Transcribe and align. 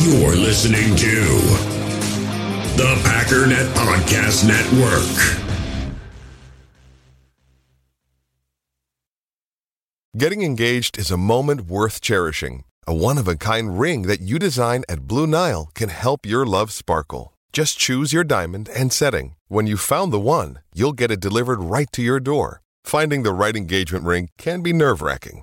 You're 0.00 0.36
listening 0.36 0.94
to 0.94 1.24
the 2.76 2.94
Packernet 3.02 3.66
Podcast 3.74 4.46
Network. 4.46 5.42
Getting 10.16 10.42
engaged 10.42 10.98
is 10.98 11.10
a 11.10 11.16
moment 11.16 11.62
worth 11.62 12.00
cherishing. 12.00 12.62
A 12.86 12.94
one 12.94 13.18
of 13.18 13.26
a 13.26 13.34
kind 13.34 13.80
ring 13.80 14.02
that 14.02 14.20
you 14.20 14.38
design 14.38 14.84
at 14.88 15.08
Blue 15.08 15.26
Nile 15.26 15.68
can 15.74 15.88
help 15.88 16.24
your 16.24 16.46
love 16.46 16.70
sparkle. 16.70 17.34
Just 17.52 17.76
choose 17.76 18.12
your 18.12 18.22
diamond 18.24 18.68
and 18.68 18.92
setting. 18.92 19.34
When 19.48 19.66
you've 19.66 19.80
found 19.80 20.12
the 20.12 20.20
one, 20.20 20.60
you'll 20.72 20.92
get 20.92 21.10
it 21.10 21.18
delivered 21.20 21.60
right 21.60 21.90
to 21.92 22.02
your 22.02 22.20
door. 22.20 22.62
Finding 22.84 23.24
the 23.24 23.32
right 23.32 23.56
engagement 23.56 24.04
ring 24.04 24.28
can 24.38 24.62
be 24.62 24.72
nerve 24.72 25.02
wracking. 25.02 25.42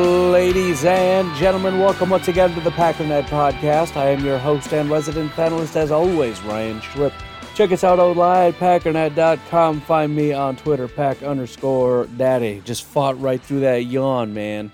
Ladies 0.31 0.85
and 0.85 1.35
gentlemen, 1.35 1.77
welcome 1.77 2.09
once 2.09 2.29
again 2.29 2.53
to 2.53 2.61
the 2.61 2.69
Packernet 2.69 3.23
Podcast. 3.23 3.97
I 3.97 4.11
am 4.11 4.23
your 4.23 4.37
host 4.37 4.71
and 4.71 4.89
resident 4.89 5.29
panelist, 5.33 5.75
as 5.75 5.91
always, 5.91 6.41
Ryan 6.43 6.79
Schlip. 6.79 7.11
Check 7.53 7.73
us 7.73 7.83
out 7.83 7.99
online, 7.99 8.53
packernet.com. 8.53 9.81
Find 9.81 10.15
me 10.15 10.31
on 10.31 10.55
Twitter, 10.55 10.87
pack 10.87 11.21
underscore 11.21 12.05
daddy. 12.15 12.61
Just 12.63 12.85
fought 12.85 13.19
right 13.19 13.41
through 13.41 13.59
that 13.59 13.83
yawn, 13.87 14.33
man. 14.33 14.71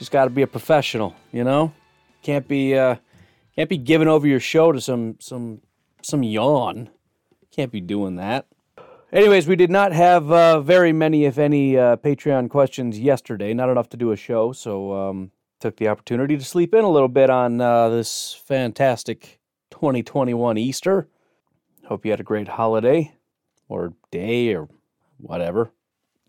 Just 0.00 0.10
got 0.10 0.24
to 0.24 0.30
be 0.30 0.42
a 0.42 0.48
professional, 0.48 1.14
you 1.30 1.44
know. 1.44 1.72
Can't 2.24 2.48
be 2.48 2.76
uh, 2.76 2.96
can't 3.54 3.70
be 3.70 3.78
giving 3.78 4.08
over 4.08 4.26
your 4.26 4.40
show 4.40 4.72
to 4.72 4.80
some 4.80 5.14
some 5.20 5.60
some 6.02 6.24
yawn. 6.24 6.90
Can't 7.52 7.70
be 7.70 7.80
doing 7.80 8.16
that. 8.16 8.46
Anyways, 9.12 9.46
we 9.46 9.56
did 9.56 9.70
not 9.70 9.92
have 9.92 10.32
uh, 10.32 10.60
very 10.62 10.90
many, 10.90 11.26
if 11.26 11.36
any, 11.36 11.76
uh, 11.76 11.96
Patreon 11.96 12.48
questions 12.48 12.98
yesterday. 12.98 13.52
Not 13.52 13.68
enough 13.68 13.90
to 13.90 13.98
do 13.98 14.10
a 14.10 14.16
show, 14.16 14.52
so 14.52 14.94
um, 14.94 15.32
took 15.60 15.76
the 15.76 15.88
opportunity 15.88 16.38
to 16.38 16.44
sleep 16.44 16.72
in 16.72 16.82
a 16.82 16.90
little 16.90 17.10
bit 17.10 17.28
on 17.28 17.60
uh, 17.60 17.90
this 17.90 18.32
fantastic 18.32 19.38
2021 19.70 20.56
Easter. 20.56 21.08
Hope 21.84 22.06
you 22.06 22.10
had 22.10 22.20
a 22.20 22.24
great 22.24 22.48
holiday 22.48 23.12
or 23.68 23.92
day 24.10 24.54
or 24.54 24.70
whatever. 25.18 25.72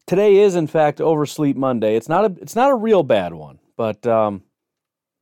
Today 0.06 0.40
is, 0.40 0.56
in 0.56 0.68
fact, 0.68 1.00
Oversleep 1.00 1.56
Monday. 1.56 1.96
It's 1.96 2.10
not 2.10 2.26
a 2.26 2.36
it's 2.42 2.56
not 2.56 2.70
a 2.70 2.76
real 2.76 3.04
bad 3.04 3.34
one, 3.34 3.60
but 3.78 4.06
um, 4.06 4.44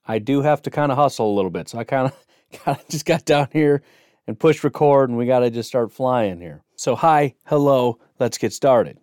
I 0.07 0.17
do 0.17 0.41
have 0.41 0.63
to 0.63 0.71
kind 0.71 0.91
of 0.91 0.97
hustle 0.97 1.31
a 1.31 1.35
little 1.35 1.51
bit. 1.51 1.69
So 1.69 1.77
I 1.77 1.83
kind 1.83 2.11
of 2.65 2.87
just 2.89 3.05
got 3.05 3.23
down 3.23 3.49
here 3.53 3.83
and 4.25 4.39
pushed 4.39 4.63
record, 4.63 5.09
and 5.09 5.17
we 5.19 5.27
got 5.27 5.39
to 5.39 5.51
just 5.51 5.69
start 5.69 5.91
flying 5.91 6.41
here. 6.41 6.63
So, 6.81 6.95
hi, 6.95 7.35
hello, 7.45 7.99
let's 8.19 8.39
get 8.39 8.53
started. 8.53 8.97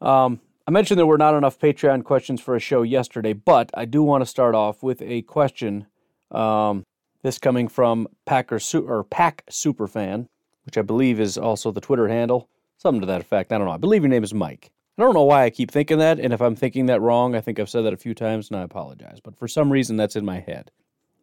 Um, 0.00 0.40
I 0.68 0.70
mentioned 0.70 1.00
there 1.00 1.04
were 1.04 1.18
not 1.18 1.34
enough 1.34 1.58
Patreon 1.58 2.04
questions 2.04 2.40
for 2.40 2.54
a 2.54 2.60
show 2.60 2.82
yesterday, 2.82 3.32
but 3.32 3.72
I 3.74 3.86
do 3.86 4.04
want 4.04 4.22
to 4.22 4.26
start 4.26 4.54
off 4.54 4.84
with 4.84 5.02
a 5.02 5.22
question. 5.22 5.88
Um, 6.30 6.84
this 7.24 7.40
coming 7.40 7.66
from 7.66 8.06
Packer 8.24 8.60
Su- 8.60 8.86
or 8.86 9.02
Pack 9.02 9.42
Superfan, 9.50 10.28
which 10.64 10.78
I 10.78 10.82
believe 10.82 11.18
is 11.18 11.36
also 11.36 11.72
the 11.72 11.80
Twitter 11.80 12.06
handle, 12.06 12.48
something 12.76 13.00
to 13.00 13.06
that 13.08 13.20
effect. 13.20 13.52
I 13.52 13.58
don't 13.58 13.66
know. 13.66 13.74
I 13.74 13.78
believe 13.78 14.02
your 14.02 14.10
name 14.10 14.22
is 14.22 14.32
Mike. 14.32 14.70
I 14.96 15.02
don't 15.02 15.14
know 15.14 15.24
why 15.24 15.42
I 15.42 15.50
keep 15.50 15.72
thinking 15.72 15.98
that, 15.98 16.20
and 16.20 16.32
if 16.32 16.40
I'm 16.40 16.54
thinking 16.54 16.86
that 16.86 17.00
wrong, 17.00 17.34
I 17.34 17.40
think 17.40 17.58
I've 17.58 17.68
said 17.68 17.82
that 17.82 17.92
a 17.92 17.96
few 17.96 18.14
times, 18.14 18.48
and 18.48 18.60
I 18.60 18.62
apologize. 18.62 19.18
But 19.18 19.36
for 19.36 19.48
some 19.48 19.72
reason, 19.72 19.96
that's 19.96 20.14
in 20.14 20.24
my 20.24 20.38
head. 20.38 20.70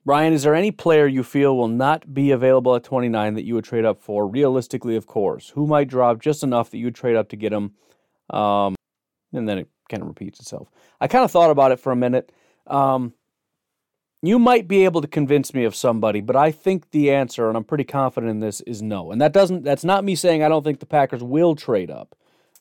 Ryan, 0.04 0.34
is 0.34 0.44
there 0.44 0.56
any 0.56 0.72
player 0.72 1.06
you 1.06 1.24
feel 1.24 1.56
will 1.56 1.68
not 1.68 2.14
be 2.14 2.32
available 2.32 2.76
at 2.76 2.84
29 2.84 3.36
that 3.36 3.44
you 3.44 3.54
would 3.54 3.64
trade 3.64 3.86
up 3.86 4.02
for? 4.02 4.28
Realistically, 4.28 4.96
of 4.96 5.06
course. 5.06 5.50
Who 5.50 5.68
might 5.68 5.88
drop 5.88 6.20
just 6.20 6.44
enough 6.44 6.72
that 6.72 6.78
you 6.78 6.86
would 6.86 6.96
trade 6.96 7.16
up 7.16 7.30
to 7.30 7.36
get 7.36 7.54
him? 7.54 7.74
Um, 8.32 8.76
and 9.32 9.48
then 9.48 9.60
it 9.60 9.70
kind 9.90 10.02
of 10.02 10.08
repeats 10.08 10.40
itself. 10.40 10.70
I 11.00 11.08
kind 11.08 11.24
of 11.24 11.32
thought 11.32 11.52
about 11.52 11.72
it 11.72 11.80
for 11.80 11.92
a 11.92 11.96
minute. 11.96 12.32
Um, 12.66 13.14
you 14.24 14.40
might 14.40 14.68
be 14.68 14.86
able 14.86 15.02
to 15.02 15.08
convince 15.08 15.54
me 15.54 15.66
of 15.66 15.76
somebody, 15.76 16.22
but 16.22 16.36
I 16.36 16.52
think 16.52 16.92
the 16.92 17.12
answer, 17.12 17.48
and 17.48 17.58
I'm 17.58 17.64
pretty 17.64 17.84
confident 17.84 18.30
in 18.30 18.40
this, 18.40 18.62
is 18.62 18.82
no. 18.82 19.12
And 19.12 19.20
that 19.22 19.34
doesn't. 19.34 19.64
That's 19.64 19.84
not 19.84 20.04
me 20.04 20.16
saying 20.16 20.44
I 20.44 20.50
don't 20.50 20.64
think 20.64 20.80
the 20.80 20.86
Packers 20.86 21.24
will 21.24 21.56
trade 21.56 21.90
up. 21.90 22.16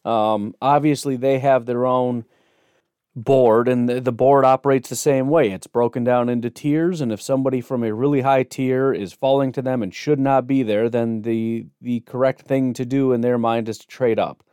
Um, 0.05 0.55
obviously, 0.63 1.17
they 1.17 1.39
have 1.39 1.67
their 1.67 1.87
own 1.87 2.25
board 3.17 3.69
and 3.69 3.89
the, 3.89 4.13
board 4.13 4.45
operates 4.45 4.89
the 4.89 4.97
same 4.97 5.29
way. 5.29 5.51
It's 5.51 5.67
broken 5.67 6.05
down 6.05 6.29
into 6.29 6.51
tiers 6.51 7.01
and 7.01 7.11
if 7.11 7.21
somebody 7.21 7.61
from 7.61 7.83
a 7.83 7.93
really 7.93 8.21
high 8.21 8.45
tier 8.45 8.93
is 8.93 9.13
falling 9.13 9.53
to 9.53 9.63
them 9.63 9.83
and 9.83 9.95
should 9.95 10.21
not 10.21 10.47
be 10.47 10.63
there 10.63 10.89
then 10.89 11.23
the 11.23 11.67
the 11.81 12.01
correct 12.01 12.43
thing 12.43 12.73
to 12.75 12.85
do 12.85 13.13
in 13.13 13.21
their 13.21 13.39
mind 13.39 13.69
is 13.69 13.79
to 13.79 13.87
trade 13.87 14.19
up. 14.19 14.45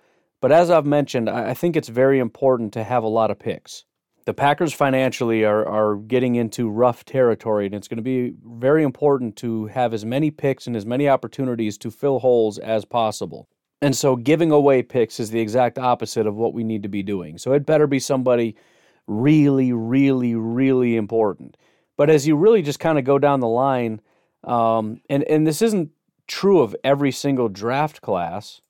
But 0.42 0.52
as 0.52 0.70
i've 0.72 0.86
mentioned 0.86 1.30
I 1.30 1.54
think 1.54 1.76
it's 1.76 1.90
very 1.90 2.20
important 2.20 2.74
to 2.74 2.84
have 2.84 3.04
a 3.04 3.08
lot 3.08 3.32
of 3.32 3.40
picks. 3.40 3.86
The 4.26 4.34
packers 4.34 4.74
financially 4.74 5.46
are, 5.46 5.66
are 5.66 5.96
getting 5.96 6.36
into 6.36 6.70
rough 6.70 7.06
territory 7.06 7.68
and 7.68 7.76
it's 7.76 7.88
going 7.88 7.98
to 7.98 8.04
be 8.04 8.34
very 8.44 8.84
important 8.84 9.36
to 9.38 9.68
have 9.68 9.94
as 9.94 10.04
many 10.04 10.32
picks 10.32 10.66
and 10.68 10.76
as 10.76 10.86
many 10.86 11.08
opportunities 11.08 11.78
to 11.78 11.92
fill 11.92 12.20
holes 12.20 12.58
as 12.58 12.86
possible 12.86 13.48
and 13.82 13.96
so 13.96 14.16
giving 14.16 14.52
away 14.52 14.82
picks 14.82 15.20
is 15.20 15.30
the 15.30 15.40
exact 15.40 15.78
opposite 15.78 16.26
of 16.26 16.36
what 16.36 16.54
we 16.54 16.64
need 16.64 16.84
to 16.84 16.90
be 16.90 17.04
doing. 17.04 17.38
So 17.38 17.54
it 17.54 17.66
better 17.66 17.88
be 17.88 18.00
somebody 18.00 18.56
really, 19.08 19.72
really, 19.72 20.36
really 20.36 20.96
important. 20.96 21.58
But 21.96 22.10
as 22.10 22.28
you 22.28 22.36
really 22.36 22.62
just 22.62 22.80
kind 22.80 22.98
of 22.98 23.06
go 23.06 23.20
down 23.20 23.40
the 23.40 23.48
line, 23.48 24.02
um, 24.44 25.02
and, 25.10 25.24
and 25.24 25.46
this 25.46 25.62
isn't 25.62 25.92
true 26.28 26.60
of 26.62 26.76
every 26.84 27.12
single 27.12 27.50
draft 27.50 28.02
class, 28.02 28.62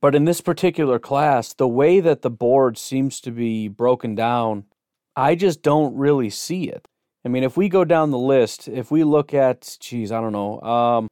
but 0.00 0.14
in 0.14 0.24
this 0.24 0.40
particular 0.40 0.98
class, 0.98 1.52
the 1.54 1.68
way 1.68 2.00
that 2.00 2.22
the 2.22 2.30
board 2.30 2.76
seems 2.76 3.20
to 3.20 3.30
be 3.30 3.68
broken 3.68 4.14
down, 4.14 4.64
I 5.14 5.34
just 5.34 5.62
don't 5.62 5.94
really 5.96 6.30
see 6.30 6.64
it. 6.64 6.86
I 7.24 7.28
mean, 7.28 7.44
if 7.44 7.56
we 7.56 7.68
go 7.68 7.84
down 7.84 8.10
the 8.10 8.18
list, 8.18 8.66
if 8.66 8.90
we 8.90 9.04
look 9.04 9.32
at, 9.32 9.76
geez, 9.80 10.10
I 10.10 10.20
don't 10.20 10.32
know, 10.32 10.60
um, 10.60 11.08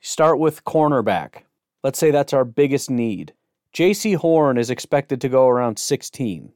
start 0.00 0.38
with 0.38 0.64
cornerback. 0.64 1.44
Let's 1.82 1.98
say 1.98 2.10
that's 2.10 2.32
our 2.32 2.44
biggest 2.44 2.90
need. 2.90 3.32
Jaycee 3.74 4.16
Horn 4.16 4.58
is 4.58 4.70
expected 4.70 5.20
to 5.20 5.28
go 5.28 5.48
around 5.48 5.78
16. 5.78 6.52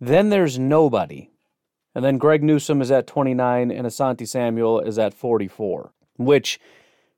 Then 0.00 0.30
there's 0.30 0.58
nobody. 0.58 1.30
And 1.94 2.04
then 2.04 2.18
Greg 2.18 2.42
Newsom 2.42 2.80
is 2.80 2.90
at 2.90 3.06
29 3.06 3.70
and 3.70 3.86
Asante 3.86 4.26
Samuel 4.26 4.80
is 4.80 4.98
at 4.98 5.14
44. 5.14 5.92
Which, 6.16 6.60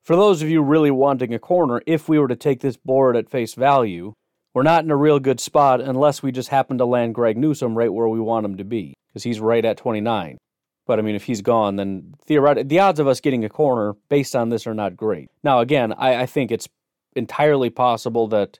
for 0.03 0.17
those 0.17 0.43
of 0.43 0.49
you 0.49 0.63
really 0.63 0.91
wanting 0.91 1.35
a 1.35 1.39
corner, 1.39 1.83
if 1.87 2.09
we 2.09 2.19
were 2.19 2.29
to 2.29 2.37
take 2.37 2.61
this 2.61 2.77
board 2.77 3.17
at 3.17 3.29
face 3.29 3.55
value, 3.55 4.15
we're 4.55 4.63
not 4.63 4.85
in 4.85 4.91
a 4.91 4.97
real 4.97 5.19
good 5.19 5.41
spot 5.41 5.81
unless 5.81 6.23
we 6.23 6.33
just 6.33 6.49
happen 6.49 6.79
to 6.79 6.87
land 6.87 7.15
Greg 7.15 7.37
Newsom 7.37 7.77
right 7.77 7.93
where 7.93 8.09
we 8.09 8.21
want 8.21 8.47
him 8.47 8.57
to 8.57 8.65
be, 8.65 8.95
because 9.09 9.23
he's 9.23 9.41
right 9.41 9.65
at 9.65 9.77
29. 9.77 10.39
But 10.87 10.99
I 10.99 11.03
mean, 11.03 11.15
if 11.15 11.25
he's 11.25 11.43
gone, 11.43 11.77
then 11.77 12.15
theoretically, 12.25 12.69
the 12.69 12.79
odds 12.79 13.01
of 13.01 13.09
us 13.09 13.21
getting 13.21 13.45
a 13.45 13.51
corner 13.51 13.95
based 14.09 14.35
on 14.35 14.49
this 14.49 14.67
are 14.67 14.75
not 14.75 14.97
great. 14.97 15.29
Now, 15.43 15.61
again, 15.61 15.93
I, 15.93 16.23
I 16.23 16.27
think 16.27 16.51
it's 16.51 16.69
entirely 17.17 17.71
possible 17.71 18.29
that 18.29 18.59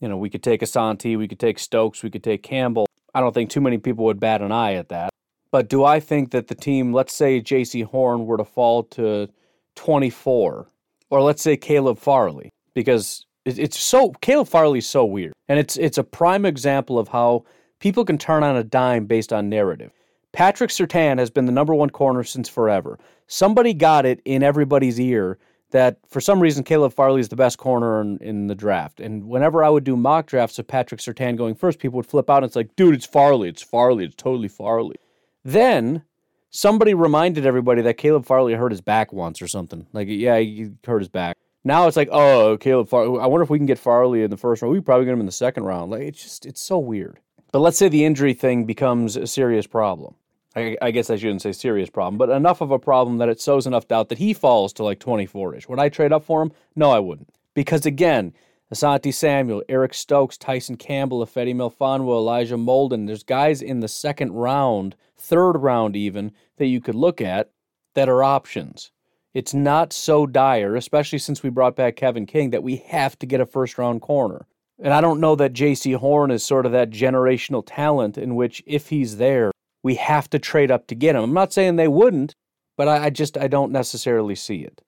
you 0.00 0.08
know 0.08 0.16
we 0.16 0.30
could 0.30 0.42
take 0.42 0.60
Asante, 0.60 1.18
we 1.18 1.28
could 1.28 1.40
take 1.40 1.58
Stokes, 1.58 2.02
we 2.02 2.10
could 2.10 2.24
take 2.24 2.42
Campbell. 2.42 2.86
I 3.14 3.20
don't 3.20 3.32
think 3.32 3.50
too 3.50 3.60
many 3.60 3.78
people 3.78 4.04
would 4.06 4.20
bat 4.20 4.42
an 4.42 4.52
eye 4.52 4.74
at 4.74 4.90
that. 4.90 5.10
But 5.50 5.68
do 5.68 5.84
I 5.84 6.00
think 6.00 6.32
that 6.32 6.48
the 6.48 6.54
team, 6.54 6.92
let's 6.92 7.14
say 7.14 7.40
Jaycee 7.40 7.84
Horn 7.84 8.26
were 8.26 8.36
to 8.36 8.44
fall 8.44 8.82
to 8.82 9.28
24, 9.76 10.68
or 11.10 11.22
let's 11.22 11.42
say 11.42 11.56
Caleb 11.56 11.98
Farley, 11.98 12.50
because 12.74 13.24
it's 13.44 13.78
so 13.78 14.10
Caleb 14.20 14.48
Farley's 14.48 14.86
so 14.86 15.04
weird, 15.04 15.32
and 15.48 15.58
it's 15.58 15.76
it's 15.76 15.98
a 15.98 16.04
prime 16.04 16.44
example 16.44 16.98
of 16.98 17.08
how 17.08 17.44
people 17.78 18.04
can 18.04 18.18
turn 18.18 18.42
on 18.42 18.56
a 18.56 18.64
dime 18.64 19.06
based 19.06 19.32
on 19.32 19.48
narrative. 19.48 19.92
Patrick 20.32 20.70
Surtain 20.70 21.18
has 21.18 21.30
been 21.30 21.46
the 21.46 21.52
number 21.52 21.74
one 21.74 21.88
corner 21.88 22.22
since 22.22 22.48
forever. 22.48 22.98
Somebody 23.26 23.72
got 23.72 24.04
it 24.04 24.20
in 24.24 24.42
everybody's 24.42 25.00
ear 25.00 25.38
that 25.70 25.98
for 26.08 26.20
some 26.20 26.40
reason 26.40 26.64
Caleb 26.64 26.92
Farley 26.92 27.20
is 27.20 27.28
the 27.28 27.36
best 27.36 27.58
corner 27.58 28.00
in, 28.00 28.18
in, 28.18 28.46
the 28.46 28.54
draft. 28.54 29.00
And 29.00 29.24
whenever 29.24 29.64
I 29.64 29.68
would 29.68 29.84
do 29.84 29.96
mock 29.96 30.26
drafts 30.26 30.58
of 30.58 30.66
Patrick 30.66 31.00
Surtain 31.00 31.36
going 31.36 31.54
first, 31.54 31.78
people 31.78 31.96
would 31.96 32.06
flip 32.06 32.30
out 32.30 32.38
and 32.38 32.46
it's 32.46 32.56
like, 32.56 32.76
dude, 32.76 32.94
it's 32.94 33.06
Farley. 33.06 33.48
It's 33.48 33.62
Farley. 33.62 34.04
It's 34.04 34.14
totally 34.14 34.48
Farley. 34.48 34.96
Then 35.44 36.02
somebody 36.50 36.94
reminded 36.94 37.46
everybody 37.46 37.82
that 37.82 37.98
Caleb 37.98 38.26
Farley 38.26 38.54
hurt 38.54 38.72
his 38.72 38.80
back 38.80 39.12
once 39.12 39.42
or 39.42 39.48
something. 39.48 39.86
Like, 39.92 40.08
yeah, 40.08 40.38
he 40.38 40.70
hurt 40.84 41.00
his 41.00 41.08
back. 41.08 41.36
Now 41.64 41.88
it's 41.88 41.96
like, 41.96 42.08
oh, 42.12 42.56
Caleb 42.58 42.88
Farley. 42.88 43.20
I 43.20 43.26
wonder 43.26 43.42
if 43.42 43.50
we 43.50 43.58
can 43.58 43.66
get 43.66 43.78
Farley 43.78 44.22
in 44.22 44.30
the 44.30 44.36
first 44.36 44.62
round. 44.62 44.72
We 44.72 44.80
probably 44.80 45.04
get 45.04 45.12
him 45.12 45.20
in 45.20 45.26
the 45.26 45.32
second 45.32 45.64
round. 45.64 45.90
Like, 45.90 46.02
it's 46.02 46.22
just, 46.22 46.46
it's 46.46 46.60
so 46.60 46.78
weird. 46.78 47.18
But 47.50 47.58
let's 47.58 47.78
say 47.78 47.88
the 47.88 48.04
injury 48.04 48.34
thing 48.34 48.66
becomes 48.66 49.16
a 49.16 49.26
serious 49.26 49.66
problem. 49.66 50.14
I, 50.56 50.76
I, 50.80 50.90
guess 50.90 51.10
I 51.10 51.16
shouldn't 51.16 51.42
say 51.42 51.52
serious 51.52 51.90
problem, 51.90 52.16
but 52.16 52.30
enough 52.30 52.62
of 52.62 52.70
a 52.70 52.78
problem 52.78 53.18
that 53.18 53.28
it 53.28 53.40
sows 53.40 53.66
enough 53.66 53.88
doubt 53.88 54.08
that 54.08 54.18
he 54.18 54.32
falls 54.32 54.72
to 54.74 54.84
like 54.84 54.98
24 54.98 55.54
ish. 55.54 55.68
Would 55.68 55.78
I 55.78 55.90
trade 55.90 56.12
up 56.12 56.24
for 56.24 56.40
him? 56.40 56.50
No, 56.74 56.90
I 56.90 56.98
wouldn't. 56.98 57.28
Because 57.54 57.84
again, 57.84 58.32
Asante 58.72 59.12
Samuel, 59.12 59.62
Eric 59.68 59.94
Stokes, 59.94 60.36
Tyson 60.36 60.76
Campbell, 60.76 61.24
Ifeatu 61.24 61.54
Melifonwu, 61.54 62.08
Elijah 62.08 62.56
Molden. 62.56 63.06
There's 63.06 63.22
guys 63.22 63.62
in 63.62 63.80
the 63.80 63.88
second 63.88 64.32
round, 64.32 64.96
third 65.16 65.58
round 65.58 65.94
even, 65.94 66.32
that 66.56 66.66
you 66.66 66.80
could 66.80 66.94
look 66.96 67.20
at 67.20 67.50
that 67.94 68.08
are 68.08 68.24
options. 68.24 68.90
It's 69.34 69.52
not 69.54 69.92
so 69.92 70.26
dire, 70.26 70.74
especially 70.74 71.18
since 71.18 71.42
we 71.42 71.50
brought 71.50 71.76
back 71.76 71.96
Kevin 71.96 72.24
King, 72.24 72.50
that 72.50 72.62
we 72.62 72.76
have 72.88 73.18
to 73.18 73.26
get 73.26 73.40
a 73.40 73.46
first 73.46 73.76
round 73.76 74.00
corner. 74.00 74.46
And 74.78 74.92
I 74.92 75.00
don't 75.00 75.20
know 75.20 75.36
that 75.36 75.52
Jaycee 75.52 75.96
Horn 75.96 76.30
is 76.30 76.42
sort 76.42 76.66
of 76.66 76.72
that 76.72 76.90
generational 76.90 77.62
talent 77.64 78.18
in 78.18 78.34
which, 78.34 78.62
if 78.66 78.88
he's 78.88 79.18
there, 79.18 79.52
we 79.86 79.94
have 79.94 80.28
to 80.28 80.40
trade 80.40 80.72
up 80.72 80.88
to 80.88 80.96
get 80.96 81.14
him. 81.14 81.22
I'm 81.22 81.32
not 81.32 81.52
saying 81.52 81.76
they 81.76 81.86
wouldn't, 81.86 82.34
but 82.76 82.88
I, 82.88 83.04
I 83.04 83.10
just 83.10 83.38
I 83.38 83.46
don't 83.46 83.70
necessarily 83.70 84.34
see 84.34 84.62
it. 84.62 84.82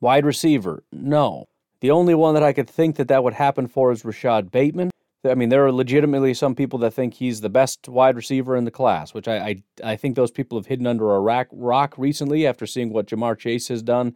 Wide 0.00 0.24
receiver, 0.24 0.84
no. 0.92 1.46
The 1.80 1.90
only 1.90 2.14
one 2.14 2.34
that 2.34 2.44
I 2.44 2.52
could 2.52 2.70
think 2.70 2.94
that 2.94 3.08
that 3.08 3.24
would 3.24 3.34
happen 3.34 3.66
for 3.66 3.90
is 3.90 4.04
Rashod 4.04 4.52
Bateman. 4.52 4.90
I 5.28 5.34
mean, 5.34 5.48
there 5.48 5.66
are 5.66 5.72
legitimately 5.72 6.34
some 6.34 6.54
people 6.54 6.78
that 6.78 6.92
think 6.92 7.14
he's 7.14 7.40
the 7.40 7.50
best 7.50 7.88
wide 7.88 8.14
receiver 8.14 8.54
in 8.54 8.64
the 8.64 8.70
class, 8.70 9.12
which 9.12 9.26
I 9.26 9.38
I, 9.38 9.62
I 9.92 9.96
think 9.96 10.14
those 10.14 10.30
people 10.30 10.56
have 10.56 10.66
hidden 10.66 10.86
under 10.86 11.16
a 11.16 11.18
rock, 11.18 11.48
rock 11.50 11.98
recently 11.98 12.46
after 12.46 12.64
seeing 12.64 12.92
what 12.92 13.08
Ja'Marr 13.08 13.36
Chase 13.36 13.66
has 13.66 13.82
done 13.82 14.14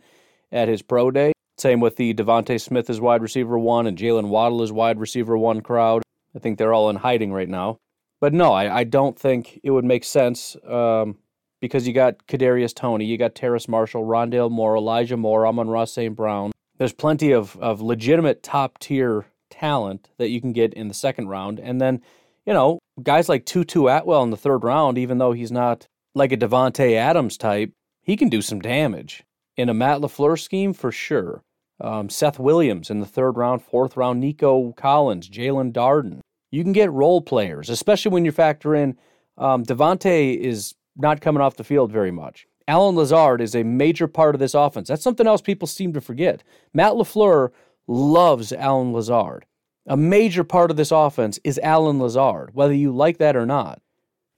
at 0.53 0.69
his 0.69 0.83
pro 0.83 1.11
day. 1.11 1.33
Same 1.57 1.81
with 1.81 1.97
the 1.97 2.15
DeVonta 2.15 2.61
Smith 2.61 2.89
as 2.89 3.01
wide 3.01 3.23
receiver 3.23 3.59
one 3.59 3.89
and 3.89 3.99
Jaylen 3.99 4.29
Waddle 4.29 4.63
as 4.63 4.71
wide 4.71 5.01
receiver 5.01 5.37
one 5.37 5.63
crowd. 5.63 6.05
I 6.33 6.39
think 6.39 6.59
they're 6.59 6.73
all 6.73 6.91
in 6.91 6.97
hiding 6.97 7.33
right 7.33 7.49
now. 7.49 7.81
But 8.21 8.33
no, 8.33 8.53
I, 8.53 8.79
I 8.79 8.85
don't 8.85 9.19
think 9.19 9.61
it 9.63 9.71
would 9.71 9.85
make 9.85 10.05
sense 10.05 10.57
um, 10.67 11.19
because 11.61 11.87
you 11.87 11.93
got 11.93 12.27
Kadarius 12.27 12.75
Toney, 12.75 13.05
you 13.05 13.17
got 13.17 13.35
Terrace 13.35 13.69
Marshall, 13.69 14.05
Rondale 14.05 14.51
Moore, 14.51 14.77
Elijah 14.77 15.17
Moore, 15.17 15.47
Amon-Ra 15.47 15.85
St. 15.85 16.15
Brown, 16.15 16.53
there's 16.79 16.93
plenty 16.93 17.33
of, 17.33 17.57
of 17.57 17.81
legitimate 17.81 18.43
top 18.43 18.79
tier 18.79 19.27
talent 19.51 20.11
that 20.19 20.31
you 20.31 20.41
can 20.41 20.53
get 20.53 20.73
in 20.75 20.89
the 20.89 20.95
second 20.95 21.29
round. 21.29 21.59
And 21.59 21.81
then, 21.81 22.01
you 22.47 22.53
know, 22.53 22.79
guys 23.03 23.29
like 23.29 23.45
Tutu 23.45 23.87
Atwell 23.87 24.23
in 24.23 24.31
the 24.31 24.37
third 24.37 24.65
round, 24.65 24.97
even 24.97 25.19
though 25.19 25.33
he's 25.33 25.53
not 25.53 25.87
like 26.15 26.33
a 26.33 26.37
Davante 26.37 26.95
Adams 26.95 27.37
type, 27.37 27.73
he 28.03 28.17
can 28.17 28.29
do 28.29 28.41
some 28.41 28.61
damage. 28.61 29.25
In 29.57 29.69
a 29.69 29.75
Matt 29.75 30.01
LaFleur 30.01 30.41
scheme, 30.41 30.73
for 30.73 30.93
sure. 30.93 31.43
Um, 31.81 32.09
Seth 32.09 32.39
Williams 32.39 32.91
in 32.91 33.01
the 33.01 33.07
third 33.07 33.37
round, 33.37 33.63
fourth 33.63 33.97
round, 33.97 34.21
Nico 34.21 34.73
Collins, 34.73 35.29
Jaelon 35.29 35.73
Darden. 35.73 36.21
You 36.51 36.63
can 36.63 36.73
get 36.73 36.93
role 36.93 37.21
players, 37.21 37.69
especially 37.69 38.13
when 38.13 38.25
you 38.25 38.33
factor 38.33 38.75
in 38.75 38.97
um, 39.37 39.65
Davante 39.65 40.37
is 40.37 40.75
not 40.97 41.21
coming 41.21 41.43
off 41.43 41.57
the 41.57 41.65
field 41.65 41.93
very 41.93 42.11
much. 42.11 42.47
Allen 42.67 42.97
Lazard 42.97 43.41
is 43.41 43.55
a 43.55 43.63
major 43.63 44.07
part 44.07 44.35
of 44.35 44.41
this 44.41 44.55
offense. 44.55 44.89
That's 44.89 45.03
something 45.03 45.27
else 45.27 45.41
people 45.41 45.67
seem 45.67 45.93
to 45.95 46.01
forget. 46.01 46.43
Matt 46.75 46.93
LaFleur 46.93 47.51
loves 47.87 48.53
Allen 48.53 48.93
Lazard. 48.93 49.47
A 49.87 49.97
major 49.97 50.45
part 50.45 50.71
of 50.71 50.77
this 50.77 50.91
offense 50.91 51.41
is 51.45 51.59
Allen 51.63 51.99
Lazard, 51.99 52.51
whether 52.53 52.75
you 52.75 52.93
like 52.93 53.19
that 53.19 53.37
or 53.37 53.47
not. 53.47 53.81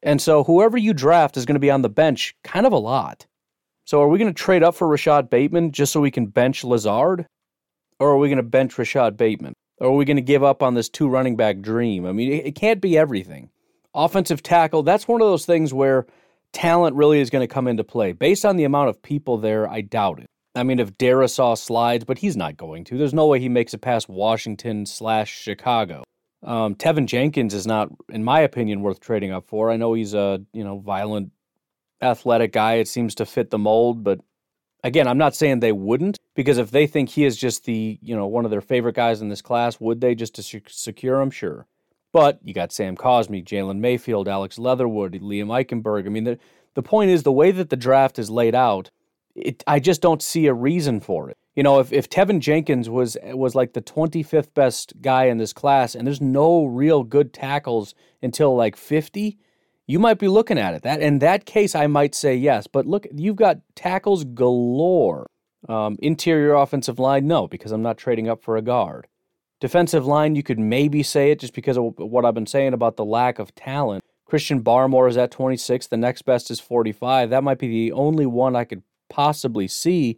And 0.03 0.23
so 0.23 0.45
whoever 0.45 0.79
you 0.79 0.95
draft 0.95 1.37
is 1.37 1.45
going 1.45 1.57
to 1.57 1.61
be 1.61 1.71
on 1.71 1.83
the 1.83 1.89
bench 1.89 2.37
kind 2.45 2.67
of 2.67 2.73
a 2.73 2.79
lot. 2.79 3.27
So 3.85 4.01
are 4.01 4.09
we 4.09 4.19
going 4.19 4.33
to 4.33 4.43
trade 4.43 4.62
up 4.62 4.77
for 4.77 4.87
Rashod 4.87 5.29
Bateman 5.29 5.73
just 5.73 5.93
so 5.93 6.01
we 6.01 6.12
can 6.12 6.27
bench 6.27 6.62
Lazard? 6.62 7.27
Or 7.99 8.11
are 8.11 8.17
we 8.17 8.29
going 8.29 8.37
to 8.37 8.43
bench 8.45 8.79
Rashod 8.79 9.17
Bateman? 9.17 9.55
Or 9.81 9.88
are 9.88 9.97
we 9.97 10.05
going 10.05 10.17
to 10.17 10.23
give 10.23 10.44
up 10.44 10.62
on 10.62 10.75
this 10.75 10.88
two 10.88 11.09
running 11.09 11.37
back 11.37 11.61
dream? 11.61 12.06
I 12.06 12.12
mean, 12.12 12.31
it 12.32 12.55
can't 12.55 12.81
be 12.81 12.97
everything. 12.97 13.50
Offensive 13.94 14.43
tackle, 14.43 14.82
that's 14.82 15.09
one 15.09 15.21
of 15.21 15.27
those 15.27 15.47
things 15.47 15.75
where 15.75 16.06
talent 16.53 16.94
really 16.94 17.21
is 17.21 17.31
going 17.31 17.47
to 17.47 17.53
come 17.53 17.67
into 17.67 17.82
play. 17.82 18.12
Based 18.12 18.44
on 18.44 18.56
the 18.56 18.65
amount 18.65 18.91
of 18.91 19.03
people 19.03 19.38
there, 19.38 19.69
I 19.69 19.81
doubt 19.81 20.21
it. 20.21 20.27
I 20.55 20.62
mean, 20.65 20.81
if 20.81 20.97
Darrisaw 20.99 21.56
slides, 21.56 22.05
but 22.05 22.19
he's 22.19 22.37
not 22.37 22.56
going 22.56 22.85
to. 22.85 22.99
There's 22.99 23.15
no 23.15 23.27
way 23.27 23.41
he 23.41 23.49
makes 23.49 23.73
it 23.73 23.81
past 23.81 24.09
Washington 24.09 24.85
slash 24.85 25.32
Chicago. 25.32 26.05
Um, 26.43 26.75
Teven 26.75 27.06
Jenkins 27.06 27.55
is 27.55 27.67
not, 27.67 27.88
in 28.09 28.25
my 28.25 28.41
opinion, 28.41 28.83
worth 28.83 29.00
trading 29.00 29.33
up 29.33 29.47
for. 29.47 29.71
I 29.71 29.76
know 29.76 29.94
he's 29.94 30.15
a 30.15 30.43
you 30.53 30.65
know 30.65 30.79
violent, 30.79 31.33
athletic 32.03 32.53
guy. 32.53 32.75
It 32.75 32.88
seems 32.88 33.15
to 33.17 33.26
fit 33.26 33.50
the 33.50 33.59
mold, 33.59 34.03
but 34.03 34.21
again, 34.85 35.06
I'm 35.09 35.19
not 35.19 35.35
saying 35.35 35.61
they 35.61 35.73
wouldn't 35.73 36.19
because 36.35 36.59
if 36.59 36.71
they 36.71 36.87
think 36.87 37.11
he 37.11 37.25
is 37.25 37.37
just 37.37 37.65
the 37.65 37.99
you 38.03 38.17
know 38.17 38.27
one 38.27 38.44
of 38.44 38.50
their 38.50 38.61
favorite 38.61 38.97
guys 38.97 39.21
in 39.21 39.29
this 39.29 39.43
class, 39.43 39.81
would 39.81 40.00
they 40.00 40.15
just 40.15 40.35
to 40.37 40.62
secure 40.69 41.21
him? 41.21 41.31
Sure. 41.31 41.67
But 42.12 42.41
you 42.43 42.53
got 42.55 42.73
Sam 42.73 42.97
Cosmi, 42.97 43.44
Jalen 43.44 43.79
Mayfield, 43.79 44.27
Alex 44.29 44.59
Leatherwood, 44.59 45.12
Liam 45.15 45.47
Eichenberg. 45.47 46.06
I 46.06 46.09
mean, 46.09 46.25
the, 46.25 46.38
the 46.75 46.82
point 46.82 47.11
is 47.11 47.23
the 47.23 47.32
way 47.32 47.53
that 47.53 47.71
the 47.71 47.77
draft 47.77 48.19
is 48.19 48.31
laid 48.31 48.55
out, 48.55 48.91
it, 49.37 49.62
I 49.67 49.79
just 49.79 50.03
don't 50.03 50.23
see 50.23 50.47
a 50.47 50.55
reason 50.55 50.99
for 50.99 51.31
it. 51.31 51.37
You 51.55 51.62
know, 51.62 51.79
if, 51.79 51.93
if 51.93 52.09
Teven 52.09 52.41
Jenkins 52.41 52.88
was 52.88 53.17
was 53.25 53.55
like 53.55 53.73
the 53.73 53.83
25th 53.83 54.55
best 54.55 54.94
guy 55.00 55.25
in 55.25 55.38
this 55.38 55.53
class 55.53 55.94
and 55.94 56.06
there's 56.06 56.21
no 56.21 56.65
real 56.65 57.03
good 57.03 57.33
tackles 57.33 57.94
until 58.23 58.56
like 58.56 58.76
50, 58.76 59.38
you 59.91 59.99
might 59.99 60.19
be 60.19 60.29
looking 60.29 60.57
at 60.57 60.73
it. 60.75 60.83
That 60.83 61.03
in 61.03 61.19
that 61.19 61.47
case, 61.47 61.75
I 61.75 61.89
might 61.89 62.15
say 62.15 62.37
yes. 62.37 62.69
But 62.69 62.87
look, 62.87 63.09
you've 63.13 63.37
got 63.37 63.59
tackles 63.75 64.25
galore. 64.25 65.27
Um, 65.69 65.99
interior 66.01 66.55
offensive 66.55 66.99
line, 66.99 67.27
no, 67.27 67.47
because 67.47 67.71
I'm 67.71 67.83
not 67.83 67.99
trading 67.99 68.29
up 68.29 68.43
for 68.43 68.57
a 68.57 68.63
guard. 68.63 69.09
Defensive 69.61 70.07
line, 70.07 70.35
you 70.35 70.43
could 70.43 70.59
maybe 70.59 71.03
say 71.03 71.33
it 71.33 71.41
just 71.41 71.53
because 71.53 71.77
of 71.77 71.93
what 71.99 72.25
I've 72.25 72.35
been 72.35 72.47
saying 72.47 72.73
about 72.73 72.97
the 72.97 73.05
lack 73.05 73.39
of 73.39 73.55
talent. 73.55 74.03
Christian 74.25 74.63
Barmore 74.63 75.09
is 75.09 75.19
at 75.19 75.33
26. 75.33 75.89
The 75.89 75.99
next 75.99 76.23
best 76.23 76.51
is 76.51 76.61
45. 76.61 77.29
That 77.29 77.45
might 77.45 77.59
be 77.59 77.69
the 77.69 77.93
only 77.93 78.25
one 78.25 78.57
I 78.57 78.65
could 78.65 78.83
possibly 79.11 79.69
see, 79.69 80.17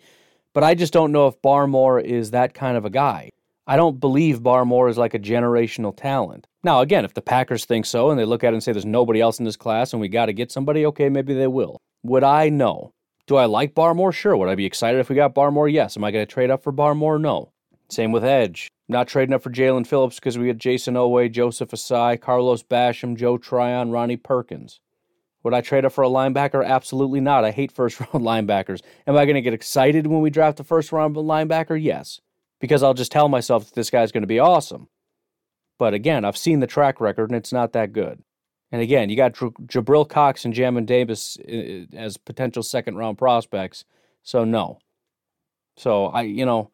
but 0.53 0.63
I 0.63 0.75
just 0.75 0.93
don't 0.93 1.11
know 1.11 1.27
if 1.27 1.43
Barmore 1.43 2.01
is 2.01 2.31
that 2.31 2.55
kind 2.55 2.77
of 2.77 2.85
a 2.85 2.91
guy. 2.91 3.31
I 3.67 3.76
don't 3.76 4.00
believe 4.00 4.41
Barmore 4.41 4.91
is 4.91 4.99
like 4.99 5.14
a 5.14 5.20
generational 5.20 5.97
talent. 5.97 6.49
Now, 6.64 6.81
again, 6.81 7.05
if 7.05 7.14
the 7.14 7.23
Packers 7.23 7.64
think 7.64 7.87
so 7.87 8.11
and 8.11 8.19
they 8.19 8.25
look 8.25 8.43
at 8.43 8.53
it 8.53 8.55
and 8.55 8.62
say 8.62 8.73
there's 8.73 8.85
nobody 8.85 9.20
else 9.20 9.38
in 9.38 9.44
this 9.44 9.56
class 9.56 9.93
and 9.93 10.00
we 10.00 10.09
got 10.09 10.26
to 10.26 10.32
get 10.32 10.50
somebody, 10.50 10.85
okay, 10.87 11.09
maybe 11.09 11.35
they 11.35 11.47
will. 11.47 11.79
Would 12.03 12.25
I? 12.25 12.49
know? 12.49 12.91
Do 13.29 13.37
I 13.37 13.44
like 13.44 13.75
Barmore? 13.75 14.12
Sure. 14.12 14.37
Would 14.37 14.49
I 14.49 14.56
be 14.56 14.67
excited 14.67 14.99
if 14.99 15.09
we 15.09 15.14
got 15.14 15.35
Barmore? 15.35 15.73
Yes. 15.73 15.97
Am 15.97 16.03
I 16.03 16.11
going 16.11 16.26
to 16.26 16.32
trade 16.32 16.50
up 16.50 16.62
for 16.62 16.73
Barmore? 16.73 17.20
No. 17.20 17.53
Same 17.88 18.11
with 18.11 18.25
Edge. 18.25 18.69
Not 18.88 19.06
trading 19.06 19.32
up 19.32 19.43
for 19.43 19.50
Jaelan 19.50 19.87
Phillips 19.87 20.17
because 20.17 20.37
we 20.37 20.47
get 20.47 20.58
Jayson 20.58 20.94
Oweh, 20.94 21.31
Joseph 21.31 21.70
Ossai, 21.70 22.20
Carlos 22.20 22.62
Basham, 22.65 23.17
Joe 23.17 23.38
Tryon, 23.38 23.91
Ronnie 23.93 24.17
Perkins. 24.17 24.81
Would 25.44 25.55
I 25.55 25.61
trade 25.61 25.85
up 25.85 25.93
for 25.93 26.03
a 26.05 26.08
linebacker? 26.08 26.65
Absolutely 26.65 27.20
not. 27.20 27.44
I 27.44 27.53
hate 27.53 27.70
first 27.70 28.00
round 28.00 28.25
linebackers. 28.25 28.82
Am 29.06 29.17
I 29.17 29.25
going 29.25 29.37
to 29.37 29.41
get 29.41 29.55
excited 29.55 30.06
when 30.08 30.20
we 30.20 30.31
draft 30.31 30.61
a 30.61 30.65
first 30.65 30.91
round 30.91 31.15
linebacker? 31.15 31.81
Yes. 31.81 32.20
Because 32.62 32.85
I'll 32.85 32.94
just 32.94 33.11
tell 33.11 33.29
myself 33.29 33.67
that 33.67 33.75
this 33.75 33.91
guy's 33.91 34.12
going 34.12 34.23
to 34.23 34.29
be 34.29 34.38
awesome. 34.38 34.87
But 35.81 35.94
again, 35.94 36.25
I've 36.25 36.37
seen 36.37 36.60
the 36.60 36.69
track 36.69 37.01
record 37.01 37.29
and 37.29 37.37
it's 37.37 37.53
not 37.53 37.72
that 37.72 37.93
good. 37.93 38.22
And 38.70 38.81
again, 38.81 39.10
you 39.10 39.17
got 39.17 39.34
Jabril 39.34 40.08
Cox 40.08 40.44
and 40.44 40.55
Jamin 40.55 40.87
Davis 40.87 41.37
uh, 41.41 41.94
as 41.96 42.17
potential 42.17 42.63
second 42.63 42.96
round 42.96 43.19
prospects. 43.19 43.84
So, 44.22 44.44
no. 44.44 44.79
So, 45.77 46.06
I, 46.06 46.22
you 46.22 46.46
know, 46.46 46.70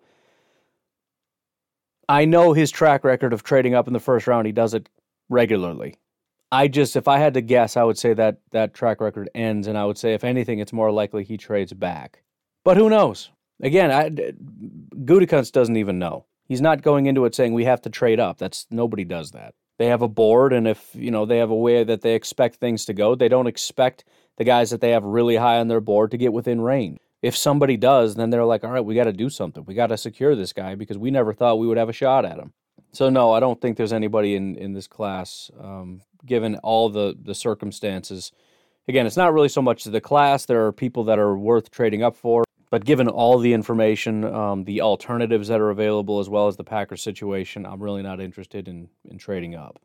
I 2.06 2.26
know 2.26 2.52
his 2.52 2.70
track 2.70 3.02
record 3.02 3.32
of 3.32 3.42
trading 3.42 3.74
up 3.74 3.86
in 3.86 3.94
the 3.94 3.98
first 3.98 4.26
round. 4.26 4.46
He 4.46 4.52
does 4.52 4.74
it 4.74 4.90
regularly. 5.30 5.96
I 6.52 6.68
just, 6.68 6.96
if 6.96 7.08
I 7.08 7.18
had 7.18 7.32
to 7.34 7.40
guess, 7.40 7.78
I 7.78 7.82
would 7.82 7.98
say 7.98 8.12
that 8.12 8.40
that 8.52 8.74
track 8.74 9.00
record 9.00 9.30
ends, 9.34 9.66
and 9.66 9.78
I 9.78 9.86
would 9.86 9.98
say, 9.98 10.12
if 10.12 10.22
anything, 10.22 10.58
it's 10.58 10.72
more 10.72 10.92
likely 10.92 11.24
he 11.24 11.38
trades 11.38 11.72
back. 11.72 12.22
But 12.62 12.76
who 12.76 12.90
knows? 12.90 13.30
Again, 13.62 13.90
I, 13.90 14.10
Gutekunst 14.10 15.52
doesn't 15.52 15.76
even 15.76 15.98
know. 15.98 16.26
He's 16.46 16.60
not 16.60 16.82
going 16.82 17.06
into 17.06 17.24
it 17.24 17.34
saying 17.34 17.52
we 17.52 17.64
have 17.64 17.82
to 17.82 17.90
trade 17.90 18.20
up. 18.20 18.38
That's 18.38 18.66
nobody 18.70 19.04
does 19.04 19.32
that. 19.32 19.54
They 19.78 19.86
have 19.86 20.02
a 20.02 20.08
board, 20.08 20.52
and 20.52 20.66
if 20.66 20.90
you 20.94 21.10
know 21.10 21.26
they 21.26 21.38
have 21.38 21.50
a 21.50 21.56
way 21.56 21.84
that 21.84 22.00
they 22.00 22.14
expect 22.14 22.56
things 22.56 22.84
to 22.86 22.94
go, 22.94 23.14
they 23.14 23.28
don't 23.28 23.46
expect 23.46 24.04
the 24.36 24.44
guys 24.44 24.70
that 24.70 24.80
they 24.80 24.90
have 24.90 25.04
really 25.04 25.36
high 25.36 25.58
on 25.58 25.68
their 25.68 25.80
board 25.80 26.10
to 26.12 26.16
get 26.16 26.32
within 26.32 26.60
range 26.60 26.98
if 27.22 27.36
somebody 27.36 27.76
does, 27.76 28.14
then 28.14 28.30
they're 28.30 28.44
like, 28.44 28.64
all 28.64 28.70
right, 28.70 28.84
we 28.84 28.94
got 28.94 29.04
to 29.04 29.12
do 29.12 29.28
something. 29.28 29.64
We 29.66 29.74
got 29.74 29.88
to 29.88 29.96
secure 29.96 30.36
this 30.36 30.52
guy 30.52 30.74
because 30.74 30.98
we 30.98 31.10
never 31.10 31.32
thought 31.32 31.58
we 31.58 31.66
would 31.66 31.78
have 31.78 31.88
a 31.88 31.94
shot 31.94 32.24
at 32.24 32.38
him. 32.38 32.52
So 32.92 33.10
no, 33.10 33.32
I 33.32 33.40
don't 33.40 33.60
think 33.60 33.76
there's 33.76 33.92
anybody 33.92 34.34
in 34.34 34.56
in 34.56 34.72
this 34.72 34.86
class, 34.86 35.50
um, 35.60 36.00
given 36.24 36.56
all 36.56 36.88
the 36.88 37.16
the 37.20 37.34
circumstances. 37.34 38.32
Again, 38.86 39.06
it's 39.06 39.16
not 39.16 39.34
really 39.34 39.50
so 39.50 39.60
much 39.60 39.82
to 39.84 39.90
the 39.90 40.00
class. 40.00 40.46
There 40.46 40.64
are 40.66 40.72
people 40.72 41.04
that 41.04 41.18
are 41.18 41.36
worth 41.36 41.70
trading 41.70 42.02
up 42.02 42.16
for, 42.16 42.44
but 42.70 42.84
given 42.84 43.08
all 43.08 43.38
the 43.38 43.52
information, 43.52 44.24
um, 44.24 44.64
the 44.64 44.80
alternatives 44.80 45.48
that 45.48 45.60
are 45.60 45.70
available, 45.70 46.18
as 46.18 46.28
well 46.28 46.48
as 46.48 46.56
the 46.56 46.64
Packers 46.64 47.02
situation, 47.02 47.66
I'm 47.66 47.82
really 47.82 48.02
not 48.02 48.20
interested 48.20 48.68
in 48.68 48.88
in 49.04 49.18
trading 49.18 49.54
up. 49.54 49.80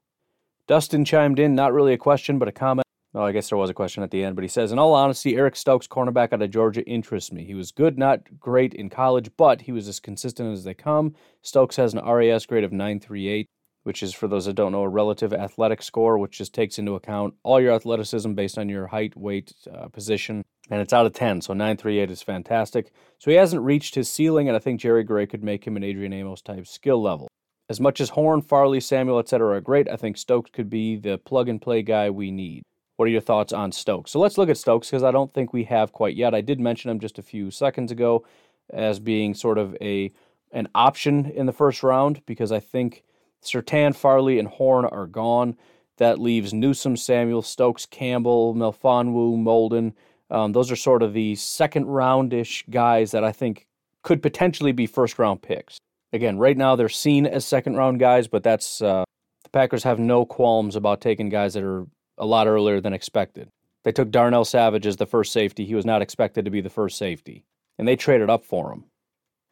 Dustin 0.67 1.03
chimed 1.03 1.39
in, 1.39 1.55
not 1.55 1.73
really 1.73 1.93
a 1.93 1.97
question, 1.97 2.39
but 2.39 2.47
a 2.47 2.51
comment. 2.51 2.83
Oh, 3.15 3.23
I 3.23 3.31
guess 3.31 3.49
there 3.49 3.57
was 3.57 3.69
a 3.69 3.75
question 3.75 4.01
at 4.01 4.09
the 4.09 4.23
end, 4.23 4.35
but 4.35 4.41
he 4.41 4.47
says, 4.47 4.71
in 4.71 4.79
all 4.79 4.95
honesty, 4.95 5.35
Eric 5.35 5.55
Stokes, 5.55 5.85
cornerback 5.85 6.33
out 6.33 6.41
of 6.41 6.49
Georgia, 6.49 6.83
interests 6.85 7.31
me. 7.31 7.43
He 7.43 7.53
was 7.53 7.71
good, 7.71 7.95
not 7.95 8.39
great 8.39 8.73
in 8.73 8.89
college, 8.89 9.29
but 9.37 9.61
he 9.61 9.71
was 9.71 9.87
as 9.87 9.99
consistent 9.99 10.51
as 10.51 10.63
they 10.63 10.73
come. 10.73 11.13
Stokes 11.43 11.75
has 11.75 11.93
an 11.93 12.03
RAS 12.03 12.47
grade 12.47 12.63
of 12.63 12.71
938, 12.71 13.47
which 13.83 14.01
is, 14.01 14.13
for 14.13 14.27
those 14.27 14.45
that 14.45 14.55
don't 14.55 14.71
know, 14.71 14.83
a 14.83 14.89
relative 14.89 15.33
athletic 15.33 15.81
score, 15.81 16.17
which 16.17 16.37
just 16.37 16.53
takes 16.53 16.79
into 16.79 16.95
account 16.95 17.33
all 17.43 17.61
your 17.61 17.73
athleticism 17.73 18.33
based 18.33 18.57
on 18.57 18.69
your 18.69 18.87
height, 18.87 19.15
weight, 19.15 19.53
uh, 19.71 19.87
position, 19.87 20.43
and 20.69 20.81
it's 20.81 20.93
out 20.93 21.05
of 21.05 21.13
10, 21.13 21.41
so 21.41 21.53
938 21.53 22.09
is 22.09 22.21
fantastic. 22.21 22.91
So 23.19 23.29
he 23.29 23.37
hasn't 23.37 23.63
reached 23.63 23.95
his 23.95 24.09
ceiling, 24.09 24.47
and 24.47 24.55
I 24.55 24.59
think 24.59 24.79
Jerry 24.79 25.03
Gray 25.03 25.25
could 25.25 25.43
make 25.43 25.65
him 25.65 25.77
an 25.77 25.83
Adrian 25.83 26.13
Amos 26.13 26.41
type 26.41 26.67
skill 26.67 27.01
level. 27.01 27.27
As 27.69 27.79
much 27.79 28.01
as 28.01 28.09
Horn, 28.09 28.41
Farley, 28.41 28.79
Samuel, 28.79 29.19
etc. 29.19 29.57
are 29.57 29.61
great, 29.61 29.89
I 29.89 29.95
think 29.95 30.17
Stokes 30.17 30.51
could 30.51 30.69
be 30.69 30.95
the 30.95 31.17
plug 31.17 31.49
and 31.49 31.61
play 31.61 31.81
guy 31.81 32.09
we 32.09 32.31
need. 32.31 32.63
What 32.97 33.07
are 33.07 33.11
your 33.11 33.21
thoughts 33.21 33.51
on 33.51 33.71
Stokes? 33.71 34.11
So 34.11 34.19
let's 34.19 34.37
look 34.37 34.49
at 34.49 34.57
Stokes 34.57 34.89
because 34.89 35.03
I 35.03 35.11
don't 35.11 35.33
think 35.33 35.51
we 35.51 35.63
have 35.65 35.91
quite 35.91 36.15
yet. 36.15 36.35
I 36.35 36.41
did 36.41 36.59
mention 36.59 36.91
him 36.91 36.99
just 36.99 37.17
a 37.17 37.23
few 37.23 37.51
seconds 37.51 37.91
ago 37.91 38.25
as 38.71 38.99
being 38.99 39.33
sort 39.33 39.57
of 39.57 39.75
a 39.81 40.11
an 40.51 40.67
option 40.75 41.25
in 41.25 41.47
the 41.47 41.51
first 41.51 41.81
round 41.81 42.21
because 42.27 42.51
I 42.51 42.59
think 42.59 43.03
Surtain, 43.43 43.95
Farley, 43.95 44.39
and 44.39 44.47
Horn 44.47 44.85
are 44.85 45.07
gone. 45.07 45.57
That 45.97 46.19
leaves 46.19 46.53
Newsom, 46.53 46.97
Samuel, 46.97 47.41
Stokes, 47.41 47.85
Campbell, 47.85 48.55
Melifonwu, 48.55 49.37
Molden. 49.37 49.93
Um, 50.29 50.51
those 50.51 50.71
are 50.71 50.75
sort 50.75 51.03
of 51.03 51.13
the 51.13 51.35
second 51.35 51.85
roundish 51.85 52.63
guys 52.69 53.11
that 53.11 53.23
I 53.23 53.31
think 53.31 53.67
could 54.01 54.21
potentially 54.21 54.71
be 54.71 54.87
first 54.87 55.19
round 55.19 55.41
picks. 55.41 55.77
Again, 56.11 56.37
right 56.37 56.57
now 56.57 56.75
they're 56.75 56.89
seen 56.89 57.25
as 57.25 57.45
second 57.45 57.75
round 57.75 57.99
guys, 57.99 58.27
but 58.27 58.43
that's 58.43 58.81
uh, 58.81 59.03
the 59.43 59.49
Packers 59.49 59.83
have 59.83 59.99
no 59.99 60.25
qualms 60.25 60.75
about 60.75 61.01
taking 61.01 61.29
guys 61.29 61.53
that 61.53 61.63
are 61.63 61.85
a 62.17 62.25
lot 62.25 62.47
earlier 62.47 62.81
than 62.81 62.93
expected. 62.93 63.49
They 63.83 63.91
took 63.91 64.11
Darnell 64.11 64.45
Savage 64.45 64.87
as 64.87 64.97
the 64.97 65.05
first 65.05 65.33
safety. 65.33 65.65
He 65.65 65.75
was 65.75 65.85
not 65.85 66.01
expected 66.01 66.45
to 66.45 66.51
be 66.51 66.61
the 66.61 66.69
first 66.69 66.97
safety, 66.97 67.45
and 67.77 67.87
they 67.87 67.95
traded 67.95 68.29
up 68.29 68.45
for 68.45 68.71
him. 68.71 68.85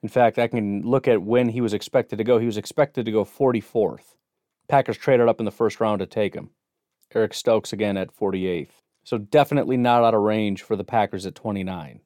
In 0.03 0.09
fact, 0.09 0.39
I 0.39 0.47
can 0.47 0.81
look 0.81 1.07
at 1.07 1.21
when 1.21 1.49
he 1.49 1.61
was 1.61 1.73
expected 1.73 2.17
to 2.17 2.23
go. 2.23 2.39
He 2.39 2.45
was 2.45 2.57
expected 2.57 3.05
to 3.05 3.11
go 3.11 3.23
44th. 3.23 4.15
Packers 4.67 4.97
traded 4.97 5.27
up 5.27 5.39
in 5.39 5.45
the 5.45 5.51
first 5.51 5.79
round 5.79 5.99
to 5.99 6.05
take 6.05 6.33
him. 6.33 6.49
Eric 7.13 7.33
Stokes 7.33 7.73
again 7.73 7.97
at 7.97 8.15
48th. 8.15 8.81
So 9.03 9.17
definitely 9.17 9.77
not 9.77 10.03
out 10.03 10.13
of 10.13 10.21
range 10.21 10.63
for 10.63 10.75
the 10.75 10.83
Packers 10.83 11.25
at 11.25 11.35
29. 11.35 12.01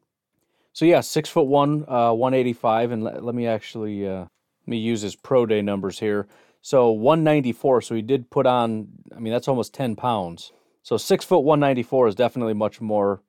So 0.74 0.86
yeah, 0.86 1.02
six 1.02 1.30
foot 1.30 1.48
one, 1.48 1.86
uh, 1.88 2.12
185, 2.12 2.92
and 2.92 3.04
let, 3.04 3.24
let 3.24 3.36
me 3.36 3.48
actually 3.48 4.08
uh, 4.08 4.22
let 4.22 4.68
me 4.68 4.78
use 4.78 5.02
his 5.02 5.16
pro 5.16 5.46
day 5.46 5.62
numbers 5.62 6.00
here. 6.00 6.28
So 6.62 6.90
194. 6.92 7.82
So 7.82 7.96
he 7.96 8.02
did 8.02 8.30
put 8.30 8.46
on. 8.46 8.88
I 9.16 9.20
mean, 9.20 9.32
that's 9.32 9.48
almost 9.48 9.74
10 9.74 9.96
pounds. 9.96 10.52
So 10.84 10.98
six 10.98 11.24
foot 11.24 11.40
194 11.40 12.10
is 12.10 12.16
definitely 12.16 12.54
much 12.54 12.82
more 12.82 13.22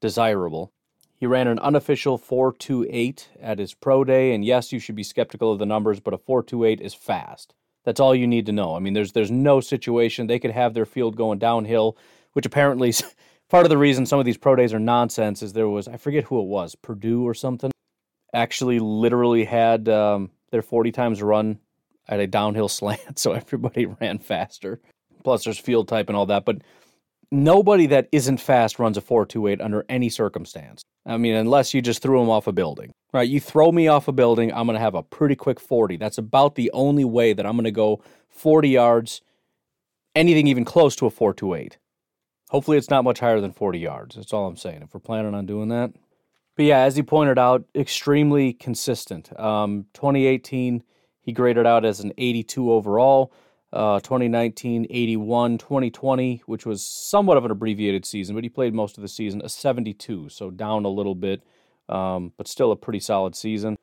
desirable. 0.00 0.72
He 1.16 1.26
ran 1.26 1.46
an 1.46 1.58
unofficial 1.60 2.18
428 2.18 3.28
at 3.40 3.58
his 3.58 3.74
pro 3.74 4.04
day, 4.04 4.34
and 4.34 4.44
yes, 4.44 4.72
you 4.72 4.78
should 4.78 4.96
be 4.96 5.02
skeptical 5.02 5.52
of 5.52 5.58
the 5.58 5.66
numbers, 5.66 6.00
but 6.00 6.14
a 6.14 6.18
428 6.18 6.80
is 6.80 6.94
fast. 6.94 7.54
That's 7.84 8.00
all 8.00 8.14
you 8.14 8.26
need 8.26 8.46
to 8.46 8.52
know. 8.52 8.74
I 8.74 8.78
mean, 8.78 8.94
there's 8.94 9.12
there's 9.12 9.30
no 9.30 9.60
situation 9.60 10.26
they 10.26 10.38
could 10.38 10.50
have 10.50 10.74
their 10.74 10.86
field 10.86 11.16
going 11.16 11.38
downhill, 11.38 11.96
which 12.32 12.46
apparently 12.46 12.92
part 13.48 13.64
of 13.64 13.70
the 13.70 13.78
reason 13.78 14.06
some 14.06 14.18
of 14.18 14.24
these 14.24 14.38
pro 14.38 14.56
days 14.56 14.74
are 14.74 14.80
nonsense. 14.80 15.42
Is 15.42 15.52
there 15.52 15.68
was 15.68 15.86
I 15.86 15.96
forget 15.96 16.24
who 16.24 16.40
it 16.40 16.46
was, 16.46 16.74
Purdue 16.74 17.24
or 17.24 17.34
something, 17.34 17.70
actually 18.32 18.78
literally 18.78 19.44
had 19.44 19.88
um, 19.88 20.30
their 20.50 20.62
40 20.62 20.92
times 20.92 21.22
run 21.22 21.58
at 22.08 22.20
a 22.20 22.26
downhill 22.26 22.68
slant, 22.68 23.18
so 23.18 23.32
everybody 23.32 23.86
ran 24.00 24.18
faster. 24.18 24.80
Plus, 25.22 25.44
there's 25.44 25.58
field 25.58 25.88
type 25.88 26.08
and 26.08 26.16
all 26.16 26.26
that, 26.26 26.44
but 26.44 26.58
nobody 27.34 27.86
that 27.86 28.08
isn't 28.12 28.38
fast 28.38 28.78
runs 28.78 28.96
a 28.96 29.00
428 29.00 29.60
under 29.60 29.84
any 29.88 30.08
circumstance. 30.08 30.82
I 31.04 31.16
mean, 31.16 31.34
unless 31.34 31.74
you 31.74 31.82
just 31.82 32.00
threw 32.00 32.18
them 32.18 32.30
off 32.30 32.46
a 32.46 32.52
building. 32.52 32.92
Right, 33.12 33.28
you 33.28 33.40
throw 33.40 33.70
me 33.70 33.88
off 33.88 34.08
a 34.08 34.12
building, 34.12 34.52
I'm 34.52 34.66
going 34.66 34.74
to 34.74 34.80
have 34.80 34.94
a 34.94 35.02
pretty 35.02 35.36
quick 35.36 35.60
40. 35.60 35.96
That's 35.96 36.18
about 36.18 36.54
the 36.54 36.70
only 36.72 37.04
way 37.04 37.32
that 37.32 37.46
I'm 37.46 37.52
going 37.52 37.64
to 37.64 37.70
go 37.70 38.02
40 38.30 38.68
yards, 38.68 39.20
anything 40.14 40.46
even 40.46 40.64
close 40.64 40.96
to 40.96 41.06
a 41.06 41.10
428. 41.10 41.78
Hopefully, 42.50 42.76
it's 42.76 42.90
not 42.90 43.04
much 43.04 43.20
higher 43.20 43.40
than 43.40 43.52
40 43.52 43.78
yards. 43.78 44.16
That's 44.16 44.32
all 44.32 44.46
I'm 44.46 44.56
saying. 44.56 44.82
If 44.82 44.94
we're 44.94 45.00
planning 45.00 45.34
on 45.34 45.46
doing 45.46 45.68
that. 45.68 45.92
But 46.56 46.66
yeah, 46.66 46.80
as 46.80 46.96
he 46.96 47.02
pointed 47.02 47.38
out, 47.38 47.64
extremely 47.74 48.52
consistent. 48.52 49.38
Um, 49.38 49.86
2018, 49.94 50.82
he 51.20 51.32
graded 51.32 51.66
out 51.66 51.84
as 51.84 52.00
an 52.00 52.12
82 52.16 52.72
overall. 52.72 53.32
Uh, 53.74 53.98
2019, 54.00 54.86
81. 54.88 55.58
2020, 55.58 56.42
which 56.46 56.64
was 56.64 56.82
somewhat 56.82 57.36
of 57.36 57.44
an 57.44 57.50
abbreviated 57.50 58.06
season, 58.06 58.34
but 58.34 58.44
he 58.44 58.48
played 58.48 58.72
most 58.72 58.96
of 58.96 59.02
the 59.02 59.08
season, 59.08 59.42
a 59.44 59.48
72, 59.48 60.28
so 60.28 60.50
down 60.50 60.84
a 60.84 60.88
little 60.88 61.16
bit 61.16 61.42
um, 61.88 62.32
but 62.36 62.48
still 62.48 62.72
a 62.72 62.76
pretty 62.76 63.00
solid 63.00 63.34
season. 63.34 63.78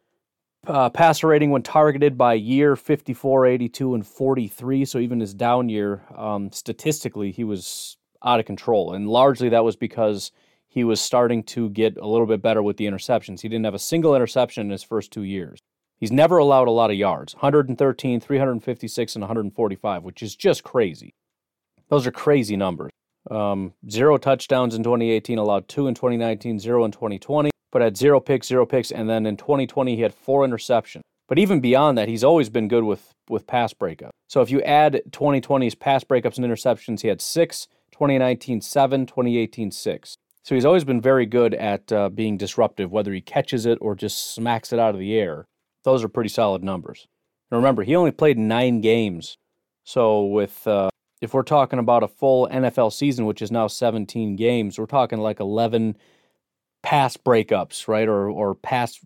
Uh, 0.67 0.89
passer 0.89 1.27
rating 1.27 1.49
when 1.49 1.63
targeted 1.63 2.17
by 2.17 2.33
year 2.33 2.75
54, 2.75 3.47
82, 3.47 3.95
and 3.95 4.05
43. 4.05 4.85
So 4.85 4.99
even 4.99 5.19
his 5.19 5.33
down 5.33 5.69
year, 5.69 6.03
um, 6.15 6.51
statistically, 6.51 7.31
he 7.31 7.43
was 7.43 7.97
out 8.23 8.39
of 8.39 8.45
control. 8.45 8.93
And 8.93 9.07
largely 9.07 9.49
that 9.49 9.63
was 9.63 9.75
because 9.75 10.31
he 10.67 10.83
was 10.83 11.01
starting 11.01 11.43
to 11.43 11.69
get 11.69 11.97
a 11.97 12.07
little 12.07 12.27
bit 12.27 12.41
better 12.41 12.61
with 12.61 12.77
the 12.77 12.85
interceptions. 12.85 13.41
He 13.41 13.49
didn't 13.49 13.65
have 13.65 13.73
a 13.73 13.79
single 13.79 14.15
interception 14.15 14.67
in 14.67 14.69
his 14.69 14.83
first 14.83 15.11
two 15.11 15.23
years. 15.23 15.59
He's 16.01 16.11
never 16.11 16.37
allowed 16.37 16.67
a 16.67 16.71
lot 16.71 16.91
of 16.91 16.97
yards 16.97 17.35
113, 17.35 18.19
356, 18.19 19.15
and 19.15 19.21
145, 19.21 20.03
which 20.03 20.21
is 20.21 20.35
just 20.35 20.63
crazy. 20.63 21.13
Those 21.87 22.05
are 22.05 22.11
crazy 22.11 22.57
numbers. 22.57 22.91
Um, 23.29 23.73
zero 23.89 24.17
touchdowns 24.17 24.75
in 24.75 24.83
2018, 24.83 25.37
allowed 25.37 25.69
two 25.69 25.87
in 25.87 25.95
2019, 25.95 26.59
zero 26.59 26.83
in 26.83 26.91
2020 26.91 27.51
but 27.71 27.81
had 27.81 27.97
zero 27.97 28.19
picks, 28.19 28.47
zero 28.47 28.65
picks, 28.65 28.91
and 28.91 29.09
then 29.09 29.25
in 29.25 29.37
2020 29.37 29.95
he 29.95 30.01
had 30.01 30.13
four 30.13 30.45
interceptions. 30.45 31.01
But 31.27 31.39
even 31.39 31.61
beyond 31.61 31.97
that, 31.97 32.09
he's 32.09 32.23
always 32.23 32.49
been 32.49 32.67
good 32.67 32.83
with 32.83 33.13
with 33.29 33.47
pass 33.47 33.73
breakup. 33.73 34.11
So 34.27 34.41
if 34.41 34.51
you 34.51 34.61
add 34.61 35.01
2020's 35.11 35.75
pass 35.75 36.03
breakups 36.03 36.37
and 36.37 36.45
interceptions, 36.45 37.01
he 37.01 37.07
had 37.07 37.21
six, 37.21 37.67
2019 37.93 38.61
seven, 38.61 39.05
2018 39.05 39.71
six. 39.71 40.15
So 40.43 40.55
he's 40.55 40.65
always 40.65 40.83
been 40.83 40.99
very 40.99 41.25
good 41.25 41.53
at 41.53 41.91
uh, 41.91 42.09
being 42.09 42.35
disruptive, 42.35 42.91
whether 42.91 43.13
he 43.13 43.21
catches 43.21 43.65
it 43.65 43.77
or 43.79 43.95
just 43.95 44.33
smacks 44.33 44.73
it 44.73 44.79
out 44.79 44.93
of 44.93 44.99
the 44.99 45.15
air. 45.15 45.45
Those 45.83 46.03
are 46.03 46.09
pretty 46.09 46.29
solid 46.29 46.63
numbers. 46.63 47.07
And 47.49 47.57
remember, 47.57 47.83
he 47.83 47.95
only 47.95 48.11
played 48.11 48.37
nine 48.37 48.81
games. 48.81 49.37
So 49.83 50.25
with 50.25 50.65
uh, 50.67 50.89
if 51.21 51.33
we're 51.33 51.43
talking 51.43 51.79
about 51.79 52.03
a 52.03 52.07
full 52.07 52.47
NFL 52.47 52.93
season, 52.93 53.25
which 53.25 53.41
is 53.41 53.51
now 53.51 53.67
17 53.67 54.35
games, 54.35 54.79
we're 54.79 54.85
talking 54.85 55.19
like 55.19 55.39
11 55.39 55.97
pass 56.83 57.17
breakups, 57.17 57.87
right? 57.87 58.07
Or 58.07 58.29
or 58.29 58.55
pass 58.55 58.99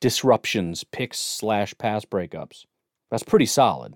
disruptions, 0.00 0.84
picks 0.84 1.18
slash 1.18 1.76
pass 1.78 2.04
breakups. 2.04 2.66
That's 3.10 3.22
pretty 3.22 3.46
solid. 3.46 3.94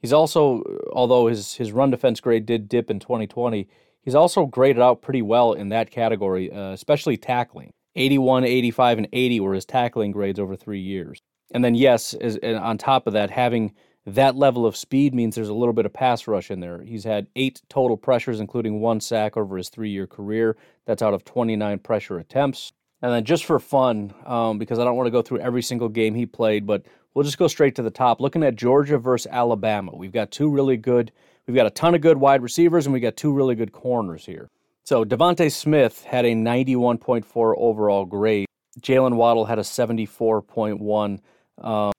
He's 0.00 0.12
also, 0.12 0.62
although 0.92 1.26
his 1.26 1.54
his 1.54 1.72
run 1.72 1.90
defense 1.90 2.20
grade 2.20 2.46
did 2.46 2.68
dip 2.68 2.90
in 2.90 3.00
2020, 3.00 3.68
he's 4.02 4.14
also 4.14 4.46
graded 4.46 4.82
out 4.82 5.02
pretty 5.02 5.22
well 5.22 5.52
in 5.52 5.70
that 5.70 5.90
category, 5.90 6.52
uh, 6.52 6.72
especially 6.72 7.16
tackling. 7.16 7.72
81, 7.96 8.44
85, 8.44 8.98
and 8.98 9.08
80 9.12 9.40
were 9.40 9.54
his 9.54 9.64
tackling 9.64 10.12
grades 10.12 10.38
over 10.38 10.54
three 10.54 10.80
years. 10.80 11.17
And 11.50 11.64
then, 11.64 11.74
yes, 11.74 12.14
as, 12.14 12.38
on 12.42 12.78
top 12.78 13.06
of 13.06 13.12
that, 13.14 13.30
having 13.30 13.72
that 14.06 14.36
level 14.36 14.66
of 14.66 14.76
speed 14.76 15.14
means 15.14 15.34
there's 15.34 15.48
a 15.48 15.54
little 15.54 15.72
bit 15.72 15.86
of 15.86 15.92
pass 15.92 16.26
rush 16.26 16.50
in 16.50 16.60
there. 16.60 16.82
He's 16.82 17.04
had 17.04 17.26
eight 17.36 17.62
total 17.68 17.96
pressures, 17.96 18.40
including 18.40 18.80
one 18.80 19.00
sack 19.00 19.36
over 19.36 19.56
his 19.56 19.68
three 19.68 19.90
year 19.90 20.06
career. 20.06 20.56
That's 20.86 21.02
out 21.02 21.14
of 21.14 21.24
29 21.24 21.78
pressure 21.80 22.18
attempts. 22.18 22.72
And 23.00 23.12
then, 23.12 23.24
just 23.24 23.44
for 23.44 23.58
fun, 23.58 24.12
um, 24.26 24.58
because 24.58 24.78
I 24.78 24.84
don't 24.84 24.96
want 24.96 25.06
to 25.06 25.12
go 25.12 25.22
through 25.22 25.38
every 25.40 25.62
single 25.62 25.88
game 25.88 26.14
he 26.14 26.26
played, 26.26 26.66
but 26.66 26.84
we'll 27.14 27.24
just 27.24 27.38
go 27.38 27.46
straight 27.48 27.76
to 27.76 27.82
the 27.82 27.90
top. 27.90 28.20
Looking 28.20 28.42
at 28.42 28.56
Georgia 28.56 28.98
versus 28.98 29.30
Alabama, 29.30 29.94
we've 29.94 30.12
got 30.12 30.30
two 30.30 30.50
really 30.50 30.76
good, 30.76 31.12
we've 31.46 31.54
got 31.54 31.66
a 31.66 31.70
ton 31.70 31.94
of 31.94 32.00
good 32.00 32.18
wide 32.18 32.42
receivers, 32.42 32.86
and 32.86 32.92
we 32.92 33.00
got 33.00 33.16
two 33.16 33.32
really 33.32 33.54
good 33.54 33.72
corners 33.72 34.26
here. 34.26 34.48
So, 34.84 35.04
DeVonta 35.04 35.52
Smith 35.52 36.04
had 36.04 36.24
a 36.24 36.34
91.4 36.34 37.54
overall 37.56 38.04
grade. 38.04 38.46
Jaylen 38.80 39.14
Waddle 39.14 39.44
had 39.44 39.58
a 39.58 39.62
74.1. 39.62 41.20
Um, 41.62 41.92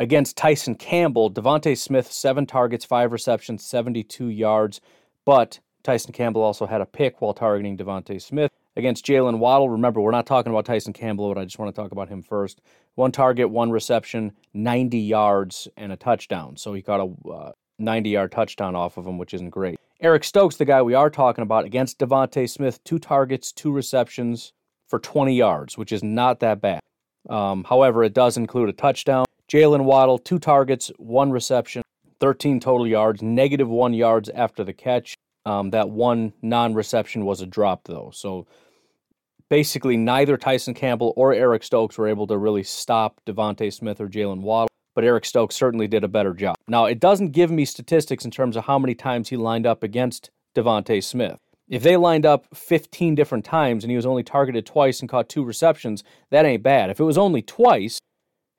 Against 0.00 0.38
Tyson 0.38 0.76
Campbell, 0.76 1.30
DeVonta 1.30 1.76
Smith, 1.76 2.10
seven 2.10 2.46
targets, 2.46 2.86
five 2.86 3.12
receptions, 3.12 3.62
72 3.66 4.28
yards. 4.28 4.80
But 5.26 5.60
Tyson 5.82 6.14
Campbell 6.14 6.40
also 6.40 6.64
had 6.64 6.80
a 6.80 6.86
pick 6.86 7.20
while 7.20 7.34
targeting 7.34 7.76
DeVonta 7.76 8.20
Smith. 8.20 8.50
Against 8.76 9.04
Jaylen 9.04 9.40
Waddle, 9.40 9.68
remember, 9.68 10.00
we're 10.00 10.10
not 10.10 10.24
talking 10.24 10.52
about 10.52 10.64
Tyson 10.64 10.94
Campbell, 10.94 11.28
but 11.34 11.38
I 11.38 11.44
just 11.44 11.58
want 11.58 11.74
to 11.74 11.78
talk 11.78 11.92
about 11.92 12.08
him 12.08 12.22
first. 12.22 12.62
One 12.94 13.12
target, 13.12 13.50
one 13.50 13.70
reception, 13.70 14.32
90 14.54 14.96
yards, 14.96 15.68
and 15.76 15.92
a 15.92 15.96
touchdown. 15.96 16.56
So 16.56 16.72
he 16.72 16.80
got 16.80 17.00
a 17.00 17.28
uh, 17.28 17.52
90 17.78 18.08
yard 18.08 18.32
touchdown 18.32 18.74
off 18.74 18.96
of 18.96 19.06
him, 19.06 19.18
which 19.18 19.34
isn't 19.34 19.50
great. 19.50 19.78
Eric 20.00 20.24
Stokes, 20.24 20.56
the 20.56 20.64
guy 20.64 20.80
we 20.80 20.94
are 20.94 21.10
talking 21.10 21.42
about, 21.42 21.66
against 21.66 21.98
DeVonta 21.98 22.48
Smith, 22.48 22.82
two 22.84 22.98
targets, 22.98 23.52
two 23.52 23.70
receptions 23.70 24.54
for 24.88 24.98
20 24.98 25.36
yards, 25.36 25.76
which 25.76 25.92
is 25.92 26.02
not 26.02 26.40
that 26.40 26.62
bad. 26.62 26.80
Um, 27.28 27.64
however, 27.64 28.02
it 28.04 28.14
does 28.14 28.36
include 28.36 28.68
a 28.68 28.72
touchdown. 28.72 29.24
Jaylen 29.50 29.84
Waddle, 29.84 30.18
two 30.18 30.38
targets, 30.38 30.92
one 30.96 31.30
reception, 31.30 31.82
13 32.20 32.60
total 32.60 32.86
yards, 32.86 33.22
negative 33.22 33.68
one 33.68 33.92
yards 33.92 34.28
after 34.28 34.62
the 34.62 34.72
catch. 34.72 35.16
Um, 35.46 35.70
that 35.70 35.88
one 35.90 36.32
non 36.42 36.74
reception 36.74 37.24
was 37.24 37.40
a 37.40 37.46
drop, 37.46 37.84
though. 37.84 38.10
So 38.14 38.46
basically, 39.48 39.96
neither 39.96 40.36
Tyson 40.36 40.74
Campbell 40.74 41.12
or 41.16 41.34
Eric 41.34 41.62
Stokes 41.62 41.98
were 41.98 42.08
able 42.08 42.26
to 42.28 42.38
really 42.38 42.62
stop 42.62 43.20
DeVonta 43.26 43.72
Smith 43.72 44.00
or 44.00 44.08
Jaylen 44.08 44.42
Waddle, 44.42 44.68
but 44.94 45.04
Eric 45.04 45.24
Stokes 45.24 45.56
certainly 45.56 45.88
did 45.88 46.04
a 46.04 46.08
better 46.08 46.34
job. 46.34 46.56
Now, 46.68 46.84
it 46.84 47.00
doesn't 47.00 47.30
give 47.30 47.50
me 47.50 47.64
statistics 47.64 48.24
in 48.24 48.30
terms 48.30 48.56
of 48.56 48.66
how 48.66 48.78
many 48.78 48.94
times 48.94 49.30
he 49.30 49.36
lined 49.36 49.66
up 49.66 49.82
against 49.82 50.30
DeVonta 50.54 51.02
Smith. 51.02 51.38
If 51.70 51.84
they 51.84 51.96
lined 51.96 52.26
up 52.26 52.46
15 52.52 53.14
different 53.14 53.44
times 53.44 53.84
and 53.84 53.92
he 53.92 53.96
was 53.96 54.04
only 54.04 54.24
targeted 54.24 54.66
twice 54.66 55.00
and 55.00 55.08
caught 55.08 55.28
two 55.28 55.44
receptions, 55.44 56.02
that 56.30 56.44
ain't 56.44 56.64
bad. 56.64 56.90
If 56.90 56.98
it 56.98 57.04
was 57.04 57.16
only 57.16 57.42
twice 57.42 58.00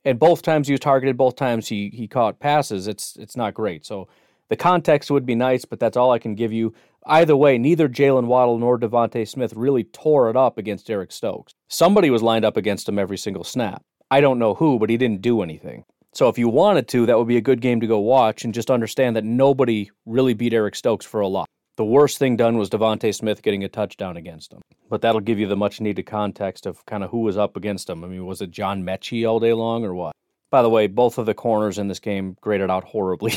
and 0.05 0.17
both 0.17 0.41
times 0.41 0.67
he 0.67 0.73
was 0.73 0.79
targeted, 0.79 1.17
both 1.17 1.35
times 1.35 1.67
he 1.67 1.89
he 1.89 2.07
caught 2.07 2.39
passes. 2.39 2.87
It's 2.87 3.17
it's 3.17 3.35
not 3.35 3.53
great. 3.53 3.85
So 3.85 4.07
the 4.47 4.55
context 4.55 5.11
would 5.11 5.25
be 5.25 5.35
nice, 5.35 5.65
but 5.65 5.79
that's 5.79 5.97
all 5.97 6.11
I 6.11 6.19
can 6.19 6.35
give 6.35 6.53
you. 6.53 6.73
Either 7.05 7.35
way, 7.35 7.57
neither 7.57 7.89
Jaylen 7.89 8.27
Waddle 8.27 8.57
nor 8.57 8.79
DeVonta 8.79 9.27
Smith 9.27 9.53
really 9.53 9.83
tore 9.83 10.29
it 10.29 10.37
up 10.37 10.57
against 10.57 10.89
Eric 10.89 11.11
Stokes. 11.11 11.53
Somebody 11.67 12.09
was 12.09 12.23
lined 12.23 12.45
up 12.45 12.55
against 12.55 12.87
him 12.87 12.97
every 12.97 13.17
single 13.17 13.43
snap. 13.43 13.83
I 14.09 14.21
don't 14.21 14.39
know 14.39 14.53
who, 14.53 14.79
but 14.79 14.89
he 14.89 14.97
didn't 14.97 15.21
do 15.21 15.41
anything. 15.41 15.83
So 16.13 16.29
if 16.29 16.37
you 16.37 16.47
wanted 16.47 16.87
to, 16.89 17.05
that 17.05 17.17
would 17.17 17.27
be 17.27 17.37
a 17.37 17.41
good 17.41 17.61
game 17.61 17.79
to 17.81 17.87
go 17.87 17.99
watch 17.99 18.43
and 18.45 18.53
just 18.53 18.69
understand 18.69 19.15
that 19.15 19.23
nobody 19.23 19.89
really 20.05 20.33
beat 20.33 20.53
Eric 20.53 20.75
Stokes 20.75 21.05
for 21.05 21.21
a 21.21 21.27
lot. 21.27 21.47
The 21.81 21.85
worst 21.85 22.19
thing 22.19 22.35
done 22.35 22.59
was 22.59 22.69
DeVonta 22.69 23.11
Smith 23.11 23.41
getting 23.41 23.63
a 23.63 23.67
touchdown 23.67 24.15
against 24.15 24.53
him. 24.53 24.61
But 24.87 25.01
that'll 25.01 25.19
give 25.19 25.39
you 25.39 25.47
the 25.47 25.55
much 25.55 25.81
needed 25.81 26.03
context 26.03 26.67
of 26.67 26.85
kind 26.85 27.03
of 27.03 27.09
who 27.09 27.21
was 27.21 27.39
up 27.39 27.57
against 27.57 27.89
him. 27.89 28.03
I 28.03 28.07
mean, 28.07 28.23
was 28.27 28.39
it 28.39 28.51
John 28.51 28.83
Metchie 28.83 29.27
all 29.27 29.39
day 29.39 29.51
long 29.51 29.83
or 29.83 29.95
what? 29.95 30.13
By 30.51 30.61
the 30.61 30.69
way, 30.69 30.85
both 30.85 31.17
of 31.17 31.25
the 31.25 31.33
corners 31.33 31.79
in 31.79 31.87
this 31.87 31.99
game 31.99 32.37
graded 32.39 32.69
out 32.69 32.83
horribly. 32.83 33.33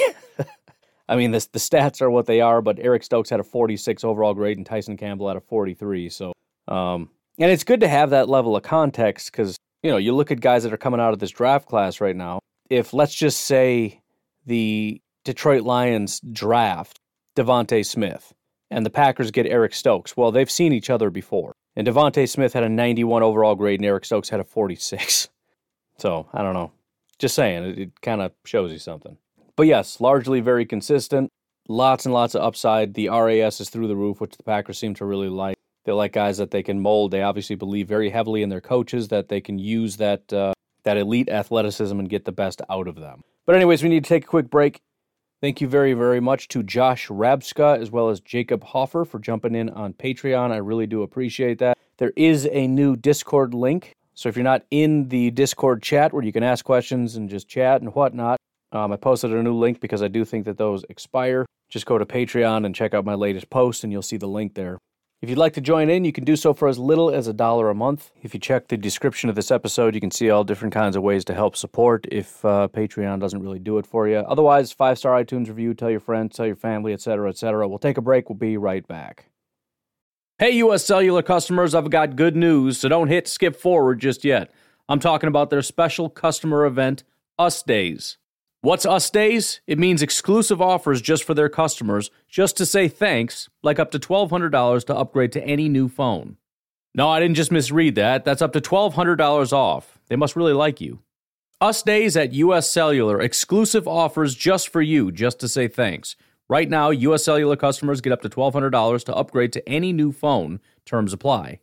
I 1.09 1.17
mean, 1.17 1.31
this, 1.31 1.47
the 1.47 1.59
stats 1.59 2.03
are 2.03 2.11
what 2.11 2.27
they 2.27 2.43
are, 2.43 2.61
but 2.61 2.79
Eric 2.79 3.05
Stokes 3.05 3.31
had 3.31 3.41
a 3.41 3.45
46 3.45 4.05
overall 4.05 4.35
grade 4.35 4.59
and 4.59 4.67
Tyson 4.67 4.99
Campbell 4.99 5.29
had 5.29 5.39
a 5.39 5.41
43. 5.41 6.11
So, 6.11 6.35
um, 6.69 7.09
and 7.39 7.51
it's 7.51 7.65
good 7.65 7.81
to 7.81 7.89
have 7.89 8.11
that 8.11 8.29
level 8.29 8.57
of 8.57 8.63
context 8.63 9.33
because, 9.33 9.57
you 9.83 9.91
know, 9.91 9.97
you 9.97 10.15
look 10.15 10.31
at 10.31 10.41
guys 10.41 10.65
that 10.65 10.73
are 10.75 10.77
coming 10.77 11.01
out 11.01 11.15
of 11.15 11.19
this 11.19 11.31
draft 11.31 11.67
class 11.67 11.99
right 11.99 12.15
now. 12.15 12.41
If, 12.69 12.93
let's 12.93 13.15
just 13.15 13.47
say, 13.47 14.03
the 14.45 15.01
Detroit 15.25 15.63
Lions 15.63 16.21
draft 16.21 17.01
DeVonta 17.37 17.85
Smith 17.87 18.34
and 18.75 18.85
the 18.85 18.90
Packers 18.90 19.31
get 19.31 19.47
Eric 19.47 19.73
Stokes, 19.73 20.16
well, 20.16 20.33
they've 20.33 20.50
seen 20.50 20.73
each 20.73 20.90
other 20.90 21.09
before. 21.09 21.54
And 21.76 21.87
DeVonta 21.87 22.28
Smith 22.28 22.52
had 22.52 22.64
a 22.64 22.69
91 22.69 23.23
overall 23.23 23.54
grade 23.54 23.78
and 23.78 23.87
Eric 23.87 24.04
Stokes 24.04 24.28
had 24.28 24.40
a 24.40 24.45
46. 24.45 25.28
So, 25.97 26.28
I 26.35 26.43
don't 26.43 26.54
know. 26.54 26.73
Just 27.21 27.37
saying, 27.37 27.62
it, 27.62 27.78
it 27.78 28.00
kind 28.00 28.21
of 28.21 28.33
shows 28.45 28.73
you 28.73 28.81
something. 28.81 29.16
But 29.54 29.69
yes, 29.69 30.00
largely 30.00 30.40
very 30.40 30.66
consistent. 30.66 31.31
Lots 31.69 32.04
and 32.04 32.12
lots 32.12 32.35
of 32.35 32.43
upside. 32.43 32.95
The 32.95 33.11
RAS 33.11 33.61
is 33.61 33.71
through 33.71 33.87
the 33.87 33.95
roof, 33.95 34.21
which 34.21 34.37
the 34.37 34.43
Packers 34.43 34.76
seem 34.76 34.95
to 34.95 35.04
really 35.04 35.28
like. 35.28 35.57
They 35.85 35.93
like 35.93 36.12
guys 36.12 36.38
that 36.38 36.50
they 36.50 36.64
can 36.64 36.81
mold. 36.81 37.12
They 37.12 37.23
obviously 37.23 37.54
believe 37.54 37.87
very 37.87 38.11
heavily 38.11 38.43
in 38.43 38.49
their 38.49 38.61
coaches 38.61 39.07
that 39.09 39.28
they 39.28 39.40
can 39.40 39.57
use 39.57 39.99
that 39.99 40.33
uh, 40.33 40.52
that 40.83 40.97
elite 40.97 41.28
athleticism 41.28 41.97
and 41.97 42.09
get 42.09 42.25
the 42.25 42.33
best 42.33 42.61
out 42.69 42.88
of 42.88 42.97
them. 42.97 43.23
But 43.47 43.54
anyways, 43.54 43.85
we 43.85 43.88
need 43.88 44.02
to 44.02 44.09
take 44.09 44.25
a 44.25 44.26
quick 44.26 44.50
break. 44.50 44.81
Thank 45.45 45.61
you 45.61 45.69
very, 45.69 45.93
very 45.93 46.21
much 46.21 46.49
to 46.49 46.63
Josh 46.63 47.09
Rabska 47.09 47.79
as 47.79 47.91
well 47.91 48.09
as 48.09 48.19
Jacob 48.19 48.65
Hoffer 48.65 49.05
for 49.05 49.19
jumping 49.19 49.55
in 49.55 49.69
on 49.69 49.93
Patreon. 49.93 50.51
I 50.51 50.57
really 50.57 50.87
do 50.87 51.03
appreciate 51.03 51.59
that. 51.59 51.77
There 51.99 52.15
is 52.17 52.49
a 52.51 52.67
new 52.67 52.97
Discord 52.97 53.53
link. 53.53 53.93
So 54.15 54.31
if 54.31 54.37
you're 54.37 54.43
not 54.43 54.63
in 54.71 55.11
the 55.11 55.31
Discord 55.33 55.83
chat 55.83 56.15
where 56.15 56.23
you 56.23 56.33
can 56.33 56.43
ask 56.43 56.65
questions 56.65 57.17
and 57.17 57.29
just 57.29 57.47
chat 57.47 57.83
and 57.83 57.95
whatnot, 57.95 58.39
um, 58.73 58.91
I 58.91 58.97
posted 58.97 59.35
a 59.35 59.43
new 59.43 59.53
link 59.55 59.81
because 59.81 60.03
I 60.03 60.09
do 60.09 60.25
think 60.25 60.47
that 60.47 60.57
those 60.57 60.83
expire. 60.89 61.45
Just 61.69 61.85
go 61.85 61.99
to 61.99 62.07
Patreon 62.07 62.65
and 62.65 62.75
check 62.75 62.95
out 62.95 63.05
my 63.05 63.13
latest 63.13 63.51
post, 63.51 63.85
and 63.85 63.93
you'll 63.93 64.01
see 64.01 64.17
the 64.17 64.27
link 64.27 64.55
there. 64.55 64.79
If 65.25 65.31
you'd 65.31 65.38
like 65.38 65.54
to 65.54 65.62
join 65.62 65.88
in, 65.88 66.04
you 66.04 66.12
can 66.12 66.25
do 66.25 66.37
so 66.37 66.52
for 66.52 66.69
as 66.69 66.78
little 66.78 67.11
as 67.11 67.28
a 67.28 67.33
dollar 67.33 67.71
a 67.71 67.75
month. 67.75 68.11
If 68.23 68.35
you 68.35 68.40
check 68.40 68.69
the 68.69 68.76
description 68.76 69.31
of 69.31 69.37
this 69.37 69.50
episode, 69.50 69.95
you 69.95 70.00
can 70.02 70.11
see 70.11 70.28
all 70.28 70.45
different 70.45 70.75
kinds 70.75 70.97
of 70.97 71.02
ways 71.02 71.25
to 71.25 71.35
help 71.35 71.57
support 71.57 72.04
if 72.12 72.45
uh, 72.45 72.69
Patreon 72.71 73.21
doesn't 73.21 73.40
really 73.40 73.59
do 73.59 73.78
it 73.78 73.87
for 73.87 74.07
you. 74.07 74.19
Otherwise, 74.19 74.71
five 74.71 74.99
star 74.99 75.25
iTunes 75.25 75.49
review, 75.49 75.73
tell 75.73 75.88
your 75.88 75.99
friends, 75.99 76.37
tell 76.37 76.45
your 76.45 76.57
family, 76.57 76.93
etc., 76.93 77.31
etc. 77.31 77.66
We'll 77.66 77.78
take 77.78 77.97
a 77.97 78.02
break. 78.02 78.28
We'll 78.28 78.37
be 78.37 78.59
right 78.59 78.87
back. 78.87 79.31
Hey, 80.37 80.50
US 80.57 80.85
Cellular 80.85 81.23
customers, 81.23 81.75
I've 81.75 81.88
got 81.88 82.16
good 82.16 82.37
news, 82.37 82.76
so 82.76 82.90
don't 82.90 83.09
hit 83.09 83.26
skip 83.26 83.57
forward 83.57 84.00
just 84.00 84.26
yet. 84.26 84.52
I'm 84.90 85.00
talking 85.00 85.28
about 85.28 85.49
their 85.49 85.62
special 85.62 86.11
customer 86.11 86.66
event, 86.66 87.02
Us 87.38 87.62
Days. 87.62 88.19
What's 88.64 88.87
Us 88.87 89.11
Days? 89.11 89.61
It 89.66 89.78
means 89.78 90.00
exclusive 90.00 90.59
offers 90.59 91.02
just 91.02 91.25
for 91.25 91.35
their 91.35 91.50
customers, 91.50 92.11
just 92.30 92.56
to 92.56 92.65
say 92.65 92.89
thanks, 92.89 93.50
like 93.62 93.78
up 93.78 93.91
to 93.91 93.99
$1,200 93.99 94.86
to 94.86 94.97
upgrade 94.97 95.32
to 95.32 95.45
any 95.45 95.69
new 95.69 95.86
phone. 95.86 96.39
No, 96.95 97.10
I 97.10 97.21
didn't 97.21 97.36
just 97.36 97.52
misread 97.52 97.95
that. 97.97 98.25
That's 98.25 98.41
up 98.41 98.54
to 98.54 98.62
$1,200 98.62 99.52
off. 99.52 99.99
They 100.08 100.17
must 100.17 100.34
really 100.34 100.54
like 100.54 100.80
you. 100.80 101.00
Us 101.60 101.82
Days 101.82 102.17
at 102.17 102.32
US 102.32 102.71
Cellular, 102.71 103.21
exclusive 103.21 103.86
offers 103.86 104.34
just 104.34 104.71
for 104.71 104.80
you, 104.80 105.12
just 105.12 105.39
to 105.41 105.49
say 105.49 105.69
thanks. 105.69 106.17
Right 106.49 106.71
now, 106.71 106.89
US 106.89 107.23
Cellular 107.23 107.56
customers 107.56 108.00
get 108.00 108.15
up 108.15 108.23
to 108.23 108.30
$1,200 108.30 109.04
to 109.04 109.15
upgrade 109.15 109.52
to 109.52 109.69
any 109.69 109.93
new 109.93 110.10
phone. 110.10 110.58
Terms 110.86 111.12
apply. 111.12 111.60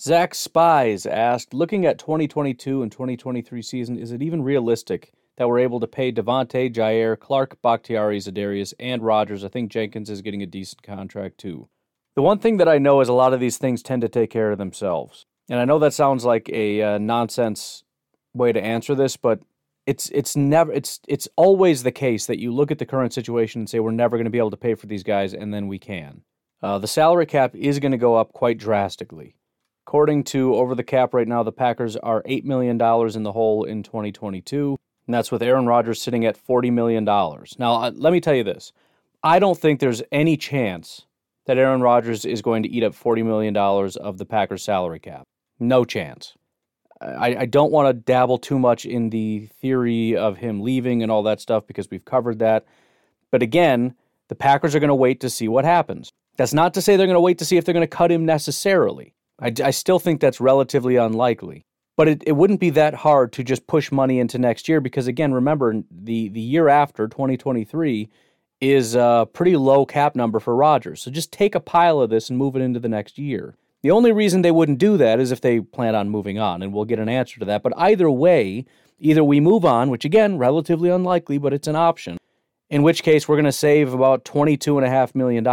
Zach 0.00 0.34
Spies 0.34 1.04
asked, 1.04 1.52
looking 1.52 1.84
at 1.84 1.98
2022 1.98 2.82
and 2.82 2.90
2023 2.90 3.60
season, 3.60 3.98
is 3.98 4.12
it 4.12 4.22
even 4.22 4.40
realistic 4.42 5.12
that 5.36 5.46
we're 5.46 5.58
able 5.58 5.78
to 5.78 5.86
pay 5.86 6.10
Davante, 6.10 6.72
Jair, 6.72 7.18
Clark, 7.18 7.60
Bakhtiari, 7.60 8.16
Za'Darius, 8.16 8.72
and 8.80 9.02
Rodgers? 9.02 9.44
I 9.44 9.48
think 9.48 9.70
Jenkins 9.70 10.08
is 10.08 10.22
getting 10.22 10.42
a 10.42 10.46
decent 10.46 10.82
contract 10.82 11.36
too. 11.36 11.68
The 12.16 12.22
one 12.22 12.38
thing 12.38 12.56
that 12.56 12.68
I 12.68 12.78
know 12.78 13.02
is 13.02 13.10
a 13.10 13.12
lot 13.12 13.34
of 13.34 13.40
these 13.40 13.58
things 13.58 13.82
tend 13.82 14.00
to 14.00 14.08
take 14.08 14.30
care 14.30 14.50
of 14.50 14.56
themselves. 14.56 15.26
And 15.50 15.60
I 15.60 15.66
know 15.66 15.78
that 15.80 15.92
sounds 15.92 16.24
like 16.24 16.48
a 16.48 16.80
uh, 16.80 16.98
nonsense 16.98 17.84
way 18.32 18.52
to 18.52 18.62
answer 18.62 18.94
this, 18.94 19.18
but 19.18 19.42
it's 19.84 20.08
it's 20.14 20.34
never 20.34 20.72
it's 20.72 21.00
it's 21.08 21.28
always 21.36 21.82
the 21.82 21.92
case 21.92 22.24
that 22.24 22.38
you 22.38 22.54
look 22.54 22.70
at 22.70 22.78
the 22.78 22.86
current 22.86 23.12
situation 23.12 23.60
and 23.60 23.68
say 23.68 23.80
we're 23.80 23.90
never 23.90 24.16
going 24.16 24.24
to 24.24 24.30
be 24.30 24.38
able 24.38 24.50
to 24.50 24.56
pay 24.56 24.74
for 24.74 24.86
these 24.86 25.02
guys, 25.02 25.34
and 25.34 25.52
then 25.52 25.68
we 25.68 25.78
can. 25.78 26.22
Uh, 26.62 26.78
the 26.78 26.88
salary 26.88 27.26
cap 27.26 27.54
is 27.54 27.78
going 27.80 27.92
to 27.92 27.98
go 27.98 28.16
up 28.16 28.32
quite 28.32 28.56
drastically. 28.56 29.36
According 29.90 30.22
to 30.22 30.54
Over 30.54 30.76
the 30.76 30.84
Cap 30.84 31.14
right 31.14 31.26
now, 31.26 31.42
the 31.42 31.50
Packers 31.50 31.96
are 31.96 32.22
$8 32.22 32.44
million 32.44 32.74
in 32.76 33.22
the 33.24 33.32
hole 33.32 33.64
in 33.64 33.82
2022, 33.82 34.76
and 35.08 35.12
that's 35.12 35.32
with 35.32 35.42
Aaron 35.42 35.66
Rodgers 35.66 36.00
sitting 36.00 36.24
at 36.24 36.38
$40 36.38 36.72
million. 36.72 37.04
Now, 37.04 37.82
uh, 37.82 37.90
let 37.96 38.12
me 38.12 38.20
tell 38.20 38.36
you 38.36 38.44
this 38.44 38.72
I 39.24 39.40
don't 39.40 39.58
think 39.58 39.80
there's 39.80 40.00
any 40.12 40.36
chance 40.36 41.06
that 41.46 41.58
Aaron 41.58 41.80
Rodgers 41.80 42.24
is 42.24 42.40
going 42.40 42.62
to 42.62 42.68
eat 42.68 42.84
up 42.84 42.92
$40 42.92 43.24
million 43.24 43.56
of 43.56 44.18
the 44.18 44.24
Packers' 44.24 44.62
salary 44.62 45.00
cap. 45.00 45.24
No 45.58 45.84
chance. 45.84 46.34
I, 47.00 47.34
I 47.38 47.46
don't 47.46 47.72
want 47.72 47.88
to 47.88 47.92
dabble 47.92 48.38
too 48.38 48.60
much 48.60 48.86
in 48.86 49.10
the 49.10 49.48
theory 49.60 50.16
of 50.16 50.36
him 50.36 50.60
leaving 50.60 51.02
and 51.02 51.10
all 51.10 51.24
that 51.24 51.40
stuff 51.40 51.66
because 51.66 51.90
we've 51.90 52.04
covered 52.04 52.38
that. 52.38 52.64
But 53.32 53.42
again, 53.42 53.96
the 54.28 54.36
Packers 54.36 54.76
are 54.76 54.80
going 54.80 54.86
to 54.86 54.94
wait 54.94 55.18
to 55.18 55.28
see 55.28 55.48
what 55.48 55.64
happens. 55.64 56.12
That's 56.36 56.54
not 56.54 56.74
to 56.74 56.80
say 56.80 56.96
they're 56.96 57.08
going 57.08 57.14
to 57.16 57.20
wait 57.20 57.38
to 57.38 57.44
see 57.44 57.56
if 57.56 57.64
they're 57.64 57.74
going 57.74 57.82
to 57.82 57.88
cut 57.88 58.12
him 58.12 58.24
necessarily. 58.24 59.14
I, 59.40 59.52
I 59.64 59.70
still 59.70 59.98
think 59.98 60.20
that's 60.20 60.40
relatively 60.40 60.96
unlikely. 60.96 61.64
But 61.96 62.08
it, 62.08 62.22
it 62.26 62.32
wouldn't 62.32 62.60
be 62.60 62.70
that 62.70 62.94
hard 62.94 63.32
to 63.34 63.44
just 63.44 63.66
push 63.66 63.92
money 63.92 64.20
into 64.20 64.38
next 64.38 64.68
year 64.68 64.80
because, 64.80 65.06
again, 65.06 65.34
remember, 65.34 65.82
the, 65.90 66.28
the 66.28 66.40
year 66.40 66.68
after, 66.68 67.08
2023, 67.08 68.08
is 68.60 68.94
a 68.94 69.28
pretty 69.32 69.56
low 69.56 69.84
cap 69.84 70.14
number 70.14 70.40
for 70.40 70.54
Rodgers. 70.54 71.02
So 71.02 71.10
just 71.10 71.32
take 71.32 71.54
a 71.54 71.60
pile 71.60 72.00
of 72.00 72.10
this 72.10 72.30
and 72.30 72.38
move 72.38 72.56
it 72.56 72.62
into 72.62 72.80
the 72.80 72.88
next 72.88 73.18
year. 73.18 73.54
The 73.82 73.90
only 73.90 74.12
reason 74.12 74.42
they 74.42 74.50
wouldn't 74.50 74.78
do 74.78 74.96
that 74.98 75.20
is 75.20 75.32
if 75.32 75.40
they 75.40 75.60
plan 75.60 75.94
on 75.94 76.10
moving 76.10 76.38
on, 76.38 76.62
and 76.62 76.72
we'll 76.72 76.84
get 76.84 76.98
an 76.98 77.08
answer 77.08 77.38
to 77.40 77.46
that. 77.46 77.62
But 77.62 77.72
either 77.76 78.10
way, 78.10 78.66
either 78.98 79.24
we 79.24 79.40
move 79.40 79.64
on, 79.64 79.88
which 79.88 80.04
again, 80.04 80.36
relatively 80.36 80.90
unlikely, 80.90 81.38
but 81.38 81.54
it's 81.54 81.68
an 81.68 81.76
option, 81.76 82.18
in 82.68 82.82
which 82.82 83.02
case 83.02 83.26
we're 83.26 83.36
going 83.36 83.46
to 83.46 83.52
save 83.52 83.94
about 83.94 84.24
$22.5 84.24 85.14
million, 85.14 85.46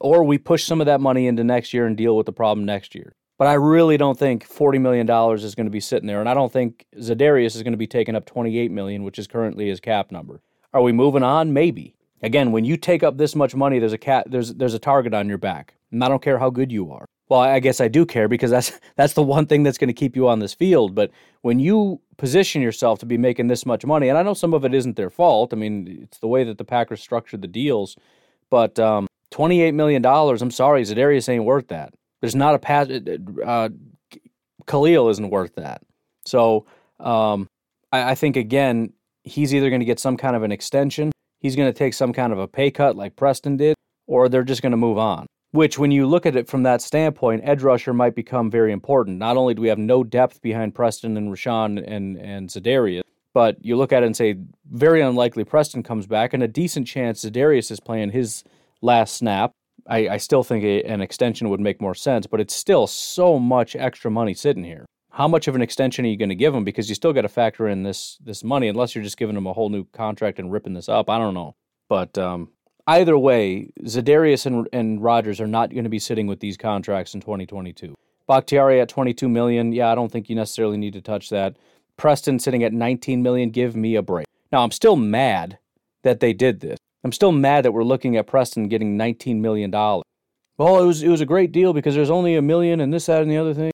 or 0.00 0.24
we 0.24 0.38
push 0.38 0.64
some 0.64 0.80
of 0.80 0.86
that 0.86 1.00
money 1.00 1.26
into 1.26 1.44
next 1.44 1.72
year 1.72 1.86
and 1.86 1.96
deal 1.96 2.16
with 2.16 2.26
the 2.26 2.32
problem 2.32 2.64
next 2.64 2.94
year. 2.94 3.14
But 3.38 3.46
I 3.46 3.54
really 3.54 3.96
don't 3.96 4.18
think 4.18 4.48
$40 4.48 4.80
million 4.80 5.08
is 5.36 5.54
going 5.54 5.66
to 5.66 5.70
be 5.70 5.80
sitting 5.80 6.08
there. 6.08 6.20
And 6.20 6.28
I 6.28 6.34
don't 6.34 6.52
think 6.52 6.86
Za'Darius 6.96 7.54
is 7.54 7.62
going 7.62 7.72
to 7.72 7.78
be 7.78 7.86
taking 7.86 8.16
up 8.16 8.26
28 8.26 8.70
million, 8.72 9.04
which 9.04 9.18
is 9.18 9.28
currently 9.28 9.68
his 9.68 9.78
cap 9.78 10.10
number. 10.10 10.40
Are 10.72 10.82
we 10.82 10.92
moving 10.92 11.22
on? 11.22 11.52
Maybe. 11.52 11.94
Again, 12.20 12.50
when 12.50 12.64
you 12.64 12.76
take 12.76 13.04
up 13.04 13.16
this 13.16 13.36
much 13.36 13.54
money, 13.54 13.78
there's 13.78 13.92
a 13.92 13.98
cat, 13.98 14.28
there's 14.28 14.54
there's 14.54 14.74
a 14.74 14.78
target 14.78 15.14
on 15.14 15.28
your 15.28 15.38
back. 15.38 15.74
And 15.92 16.02
I 16.02 16.08
don't 16.08 16.20
care 16.20 16.38
how 16.38 16.50
good 16.50 16.72
you 16.72 16.90
are. 16.90 17.06
Well, 17.28 17.40
I 17.40 17.60
guess 17.60 17.80
I 17.80 17.88
do 17.88 18.04
care 18.04 18.26
because 18.26 18.50
that's 18.50 18.72
that's 18.96 19.12
the 19.12 19.22
one 19.22 19.46
thing 19.46 19.62
that's 19.62 19.78
going 19.78 19.88
to 19.88 19.94
keep 19.94 20.16
you 20.16 20.28
on 20.28 20.40
this 20.40 20.52
field. 20.52 20.96
But 20.96 21.12
when 21.42 21.60
you 21.60 22.00
position 22.16 22.60
yourself 22.60 22.98
to 22.98 23.06
be 23.06 23.16
making 23.16 23.46
this 23.46 23.64
much 23.64 23.84
money, 23.86 24.08
and 24.08 24.18
I 24.18 24.22
know 24.22 24.34
some 24.34 24.52
of 24.52 24.64
it 24.64 24.74
isn't 24.74 24.96
their 24.96 25.10
fault. 25.10 25.52
I 25.52 25.56
mean, 25.56 26.00
it's 26.02 26.18
the 26.18 26.26
way 26.26 26.42
that 26.42 26.58
the 26.58 26.64
Packers 26.64 27.00
structured 27.00 27.42
the 27.42 27.48
deals. 27.48 27.96
But 28.50 28.78
um, 28.78 29.06
$28 29.32 29.74
million, 29.74 30.04
I'm 30.04 30.50
sorry, 30.50 30.82
Za'Darius 30.82 31.28
ain't 31.28 31.44
worth 31.44 31.68
that. 31.68 31.92
There's 32.20 32.34
not 32.34 32.54
a 32.54 32.58
pass. 32.58 32.88
Uh, 32.88 33.68
Khalil 34.66 35.08
isn't 35.08 35.30
worth 35.30 35.54
that. 35.56 35.82
So 36.26 36.66
um, 37.00 37.48
I, 37.92 38.10
I 38.10 38.14
think, 38.14 38.36
again, 38.36 38.92
he's 39.22 39.54
either 39.54 39.70
going 39.70 39.80
to 39.80 39.86
get 39.86 40.00
some 40.00 40.16
kind 40.16 40.36
of 40.36 40.42
an 40.42 40.52
extension, 40.52 41.12
he's 41.40 41.56
going 41.56 41.68
to 41.72 41.76
take 41.76 41.94
some 41.94 42.12
kind 42.12 42.32
of 42.32 42.38
a 42.38 42.48
pay 42.48 42.70
cut 42.70 42.96
like 42.96 43.16
Preston 43.16 43.56
did, 43.56 43.76
or 44.06 44.28
they're 44.28 44.42
just 44.42 44.62
going 44.62 44.72
to 44.72 44.76
move 44.78 44.98
on. 44.98 45.26
Which, 45.52 45.78
when 45.78 45.90
you 45.90 46.06
look 46.06 46.26
at 46.26 46.36
it 46.36 46.46
from 46.46 46.64
that 46.64 46.82
standpoint, 46.82 47.42
edge 47.44 47.62
rusher 47.62 47.94
might 47.94 48.14
become 48.14 48.50
very 48.50 48.70
important. 48.70 49.18
Not 49.18 49.38
only 49.38 49.54
do 49.54 49.62
we 49.62 49.68
have 49.68 49.78
no 49.78 50.04
depth 50.04 50.42
behind 50.42 50.74
Preston 50.74 51.16
and 51.16 51.30
Rashan 51.30 51.82
and, 51.86 52.18
and 52.18 52.50
Za'Darius, 52.50 53.00
but 53.32 53.56
you 53.64 53.76
look 53.76 53.92
at 53.92 54.02
it 54.02 54.06
and 54.06 54.16
say, 54.16 54.36
very 54.70 55.00
unlikely 55.00 55.44
Preston 55.44 55.82
comes 55.82 56.06
back, 56.06 56.34
and 56.34 56.42
a 56.42 56.48
decent 56.48 56.86
chance 56.86 57.24
Za'Darius 57.24 57.70
is 57.70 57.80
playing 57.80 58.10
his 58.10 58.44
last 58.80 59.16
snap. 59.16 59.52
I, 59.86 60.08
I 60.08 60.16
still 60.18 60.42
think 60.42 60.64
a, 60.64 60.82
an 60.82 61.00
extension 61.00 61.48
would 61.48 61.60
make 61.60 61.80
more 61.80 61.94
sense, 61.94 62.26
but 62.26 62.40
it's 62.40 62.54
still 62.54 62.86
so 62.86 63.38
much 63.38 63.74
extra 63.74 64.10
money 64.10 64.34
sitting 64.34 64.64
here. 64.64 64.84
How 65.10 65.26
much 65.26 65.48
of 65.48 65.54
an 65.54 65.62
extension 65.62 66.04
are 66.04 66.08
you 66.08 66.16
going 66.16 66.28
to 66.28 66.34
give 66.34 66.54
him? 66.54 66.64
Because 66.64 66.88
you 66.88 66.94
still 66.94 67.12
got 67.12 67.22
to 67.22 67.28
factor 67.28 67.66
in 67.66 67.82
this 67.82 68.18
this 68.20 68.44
money, 68.44 68.68
unless 68.68 68.94
you're 68.94 69.04
just 69.04 69.16
giving 69.16 69.36
him 69.36 69.46
a 69.46 69.52
whole 69.52 69.70
new 69.70 69.84
contract 69.86 70.38
and 70.38 70.52
ripping 70.52 70.74
this 70.74 70.88
up. 70.88 71.08
I 71.10 71.18
don't 71.18 71.34
know, 71.34 71.56
but 71.88 72.16
um, 72.18 72.50
either 72.86 73.18
way, 73.18 73.70
Za'Darius 73.82 74.46
and, 74.46 74.68
and 74.72 75.02
Rodgers 75.02 75.40
are 75.40 75.46
not 75.46 75.70
going 75.70 75.84
to 75.84 75.90
be 75.90 75.98
sitting 75.98 76.26
with 76.26 76.40
these 76.40 76.56
contracts 76.56 77.14
in 77.14 77.20
2022. 77.20 77.94
Bakhtiari 78.26 78.80
at 78.80 78.90
22 78.90 79.28
million, 79.28 79.72
yeah, 79.72 79.90
I 79.90 79.94
don't 79.94 80.12
think 80.12 80.28
you 80.28 80.36
necessarily 80.36 80.76
need 80.76 80.92
to 80.92 81.00
touch 81.00 81.30
that. 81.30 81.56
Preston 81.96 82.38
sitting 82.38 82.62
at 82.62 82.72
19 82.72 83.22
million, 83.22 83.50
give 83.50 83.74
me 83.74 83.94
a 83.96 84.02
break. 84.02 84.26
Now 84.52 84.62
I'm 84.62 84.70
still 84.70 84.96
mad 84.96 85.58
that 86.02 86.20
they 86.20 86.32
did 86.32 86.60
this. 86.60 86.78
I'm 87.08 87.12
still 87.12 87.32
mad 87.32 87.64
that 87.64 87.72
we're 87.72 87.84
looking 87.84 88.18
at 88.18 88.26
Preston 88.26 88.68
getting 88.68 88.98
19 88.98 89.40
million 89.40 89.70
dollars. 89.70 90.04
Well, 90.58 90.78
it 90.78 90.86
was 90.86 91.02
it 91.02 91.08
was 91.08 91.22
a 91.22 91.24
great 91.24 91.52
deal 91.52 91.72
because 91.72 91.94
there's 91.94 92.10
only 92.10 92.36
a 92.36 92.42
million 92.42 92.82
and 92.82 92.92
this, 92.92 93.06
that, 93.06 93.22
and 93.22 93.30
the 93.30 93.38
other 93.38 93.54
thing. 93.54 93.70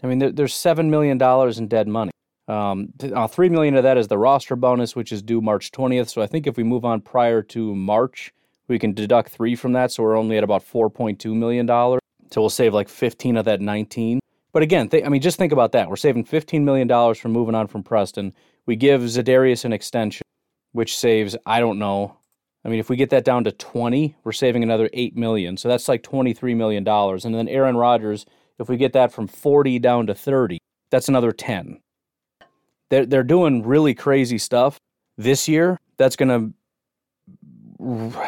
I 0.00 0.06
mean, 0.06 0.20
there, 0.20 0.30
there's 0.30 0.54
seven 0.54 0.88
million 0.88 1.18
dollars 1.18 1.58
in 1.58 1.66
dead 1.66 1.88
money. 1.88 2.12
Um, 2.46 2.90
uh, 3.02 3.26
three 3.26 3.48
million 3.48 3.74
of 3.74 3.82
that 3.82 3.98
is 3.98 4.06
the 4.06 4.16
roster 4.16 4.54
bonus, 4.54 4.94
which 4.94 5.10
is 5.10 5.22
due 5.22 5.40
March 5.40 5.72
20th. 5.72 6.08
So 6.08 6.22
I 6.22 6.28
think 6.28 6.46
if 6.46 6.56
we 6.56 6.62
move 6.62 6.84
on 6.84 7.00
prior 7.00 7.42
to 7.42 7.74
March, 7.74 8.32
we 8.68 8.78
can 8.78 8.92
deduct 8.92 9.30
three 9.30 9.56
from 9.56 9.72
that. 9.72 9.90
So 9.90 10.04
we're 10.04 10.16
only 10.16 10.38
at 10.38 10.44
about 10.44 10.62
4.2 10.64 11.34
million 11.34 11.66
dollars. 11.66 12.00
So 12.30 12.42
we'll 12.42 12.50
save 12.50 12.72
like 12.72 12.88
15 12.88 13.38
of 13.38 13.44
that 13.46 13.60
19. 13.60 14.20
But 14.52 14.62
again, 14.62 14.88
th- 14.88 15.04
I 15.04 15.08
mean, 15.08 15.20
just 15.20 15.36
think 15.36 15.52
about 15.52 15.72
that. 15.72 15.90
We're 15.90 15.96
saving 15.96 16.26
15 16.26 16.64
million 16.64 16.86
dollars 16.86 17.18
from 17.18 17.32
moving 17.32 17.56
on 17.56 17.66
from 17.66 17.82
Preston. 17.82 18.32
We 18.66 18.76
give 18.76 19.00
Za'Darius 19.00 19.64
an 19.64 19.72
extension, 19.72 20.22
which 20.70 20.96
saves 20.96 21.36
I 21.44 21.58
don't 21.58 21.80
know. 21.80 22.18
I 22.66 22.68
mean, 22.68 22.80
if 22.80 22.90
we 22.90 22.96
get 22.96 23.10
that 23.10 23.24
down 23.24 23.44
to 23.44 23.52
20, 23.52 24.16
we're 24.24 24.32
saving 24.32 24.64
another 24.64 24.90
8 24.92 25.16
million. 25.16 25.56
So 25.56 25.68
that's 25.68 25.88
like 25.88 26.02
23 26.02 26.52
million 26.54 26.82
dollars. 26.82 27.24
And 27.24 27.32
then 27.32 27.48
Aaron 27.48 27.76
Rodgers 27.76 28.26
if 28.58 28.68
we 28.68 28.76
get 28.76 28.92
that 28.94 29.12
from 29.12 29.26
40 29.26 29.78
down 29.78 30.06
to 30.06 30.14
30, 30.14 30.58
that's 30.90 31.08
another 31.08 31.32
10. 31.32 31.80
They're, 32.88 33.06
they're 33.06 33.24
doing 33.24 33.62
really 33.64 33.94
crazy 33.94 34.38
stuff 34.38 34.78
this 35.16 35.48
year 35.48 35.78
that's 35.96 36.16
going 36.16 36.54
to 37.78 38.26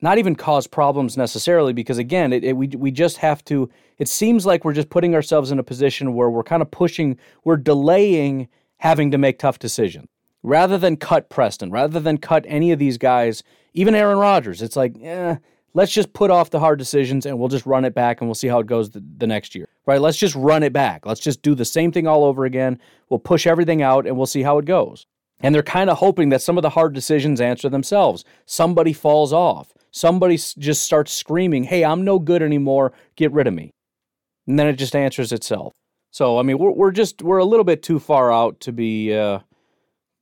not 0.00 0.18
even 0.18 0.36
cause 0.36 0.66
problems 0.66 1.16
necessarily 1.16 1.72
because 1.72 1.98
again 1.98 2.32
it, 2.32 2.44
it, 2.44 2.56
we, 2.56 2.68
we 2.68 2.90
just 2.90 3.16
have 3.18 3.44
to 3.44 3.70
it 3.98 4.08
seems 4.08 4.44
like 4.44 4.64
we're 4.64 4.74
just 4.74 4.90
putting 4.90 5.14
ourselves 5.14 5.50
in 5.50 5.58
a 5.58 5.62
position 5.62 6.14
where 6.14 6.28
we're 6.28 6.42
kind 6.42 6.62
of 6.62 6.70
pushing 6.70 7.16
we're 7.44 7.56
delaying 7.56 8.48
having 8.78 9.10
to 9.10 9.18
make 9.18 9.38
tough 9.38 9.58
decisions 9.58 10.06
rather 10.46 10.78
than 10.78 10.96
cut 10.96 11.28
preston 11.28 11.70
rather 11.70 12.00
than 12.00 12.16
cut 12.16 12.44
any 12.48 12.72
of 12.72 12.78
these 12.78 12.96
guys 12.96 13.42
even 13.74 13.94
aaron 13.94 14.18
rodgers 14.18 14.62
it's 14.62 14.76
like 14.76 14.96
eh, 15.02 15.36
let's 15.76 15.92
just 15.92 16.14
put 16.14 16.30
off 16.30 16.48
the 16.48 16.58
hard 16.58 16.78
decisions 16.78 17.26
and 17.26 17.38
we'll 17.38 17.50
just 17.50 17.66
run 17.66 17.84
it 17.84 17.94
back 17.94 18.20
and 18.20 18.28
we'll 18.28 18.34
see 18.34 18.48
how 18.48 18.58
it 18.60 18.66
goes 18.66 18.90
the, 18.90 19.04
the, 19.18 19.26
next 19.26 19.54
year. 19.54 19.68
Right? 19.84 20.00
Let's 20.00 20.16
just 20.16 20.34
run 20.34 20.62
it 20.62 20.72
back. 20.72 21.04
Let's 21.04 21.20
just 21.20 21.42
do 21.42 21.54
the 21.54 21.66
same 21.66 21.92
thing 21.92 22.06
all 22.06 22.24
over 22.24 22.46
again. 22.46 22.80
We'll 23.10 23.20
push 23.20 23.46
everything 23.46 23.82
out 23.82 24.06
and 24.06 24.16
we'll 24.16 24.24
see 24.24 24.42
how 24.42 24.56
it 24.56 24.64
goes. 24.64 25.04
And 25.40 25.54
they're 25.54 25.62
kind 25.62 25.90
of 25.90 25.98
hoping 25.98 26.30
that 26.30 26.40
some 26.40 26.56
of 26.56 26.62
the 26.62 26.70
hard 26.70 26.94
decisions 26.94 27.42
answer 27.42 27.68
themselves. 27.68 28.24
Somebody 28.46 28.94
falls 28.94 29.34
off. 29.34 29.74
Somebody 29.90 30.36
just 30.36 30.82
starts 30.82 31.12
screaming, 31.12 31.64
"Hey, 31.64 31.84
I'm 31.84 32.04
no 32.04 32.18
good 32.18 32.42
anymore. 32.42 32.92
Get 33.16 33.32
rid 33.32 33.46
of 33.46 33.52
me." 33.52 33.70
And 34.46 34.58
then 34.58 34.66
it 34.66 34.74
just 34.74 34.96
answers 34.96 35.32
itself. 35.32 35.74
So, 36.10 36.38
I 36.38 36.42
mean, 36.42 36.56
we're 36.56 36.70
we're 36.70 36.90
just 36.90 37.20
we're 37.22 37.36
a 37.36 37.44
little 37.44 37.64
bit 37.64 37.82
too 37.82 37.98
far 37.98 38.32
out 38.32 38.60
to 38.60 38.72
be 38.72 39.14
uh, 39.14 39.40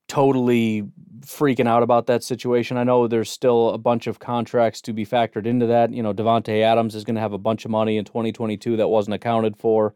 totally 0.09 0.85
freaking 1.21 1.67
out 1.67 1.83
about 1.83 2.07
that 2.07 2.23
situation. 2.23 2.77
I 2.77 2.85
know 2.85 3.07
there's 3.09 3.31
still 3.31 3.71
a 3.71 3.79
bunch 3.79 4.07
of 4.07 4.19
contracts 4.19 4.81
to 4.83 4.93
be 4.93 5.07
factored 5.07 5.47
into 5.47 5.67
that. 5.67 5.93
You 5.93 6.03
know, 6.03 6.13
Davante 6.13 6.63
Adams 6.63 6.95
is 6.95 7.05
going 7.05 7.15
to 7.15 7.21
have 7.21 7.33
a 7.33 7.39
bunch 7.39 7.65
of 7.65 7.71
money 7.71 7.97
in 7.97 8.05
2022 8.05 8.77
that 8.77 8.89
wasn't 8.89 9.15
accounted 9.15 9.57
for. 9.57 9.95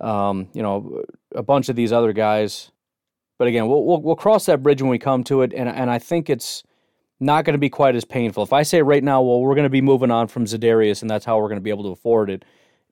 Um, 0.00 0.48
you 0.52 0.62
know, 0.62 1.02
a 1.34 1.42
bunch 1.42 1.68
of 1.68 1.76
these 1.76 1.92
other 1.92 2.12
guys. 2.12 2.70
But 3.36 3.48
again, 3.48 3.68
we'll, 3.68 3.84
we'll, 3.84 4.00
we'll 4.00 4.16
cross 4.16 4.46
that 4.46 4.62
bridge 4.62 4.80
when 4.80 4.90
we 4.90 4.98
come 4.98 5.24
to 5.24 5.42
it, 5.42 5.52
and 5.54 5.68
and 5.68 5.90
I 5.90 5.98
think 5.98 6.28
it's 6.28 6.64
not 7.20 7.44
going 7.44 7.54
to 7.54 7.58
be 7.58 7.70
quite 7.70 7.94
as 7.96 8.04
painful. 8.04 8.42
If 8.42 8.52
I 8.52 8.62
say 8.62 8.82
right 8.82 9.02
now, 9.02 9.22
well, 9.22 9.40
we're 9.40 9.54
going 9.54 9.64
to 9.64 9.70
be 9.70 9.80
moving 9.80 10.10
on 10.10 10.28
from 10.28 10.44
Za'Darius, 10.44 11.02
and 11.02 11.10
that's 11.10 11.24
how 11.24 11.38
we're 11.38 11.48
going 11.48 11.58
to 11.58 11.62
be 11.62 11.70
able 11.70 11.84
to 11.84 11.90
afford 11.90 12.30
it, 12.30 12.44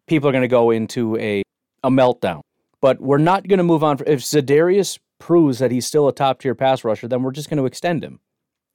people 0.06 0.28
are 0.28 0.32
going 0.32 0.42
to 0.42 0.48
go 0.48 0.70
into 0.70 1.16
a 1.16 1.42
a 1.82 1.90
meltdown. 1.90 2.42
But 2.80 3.00
we're 3.00 3.18
not 3.18 3.48
going 3.48 3.58
to 3.58 3.64
move 3.64 3.82
on. 3.82 3.98
If 4.06 4.20
Za'Darius 4.20 4.98
proves 5.18 5.58
that 5.58 5.70
he's 5.70 5.86
still 5.86 6.08
a 6.08 6.12
top 6.12 6.40
tier 6.40 6.54
pass 6.54 6.84
rusher, 6.84 7.08
then 7.08 7.22
we're 7.22 7.32
just 7.32 7.50
going 7.50 7.58
to 7.58 7.66
extend 7.66 8.04
him. 8.04 8.20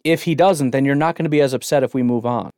If 0.03 0.23
he 0.23 0.35
doesn't, 0.35 0.71
then 0.71 0.85
you're 0.85 0.95
not 0.95 1.15
going 1.15 1.25
to 1.25 1.29
be 1.29 1.41
as 1.41 1.53
upset 1.53 1.83
if 1.83 1.93
we 1.93 2.03
move 2.03 2.25
on. 2.25 2.49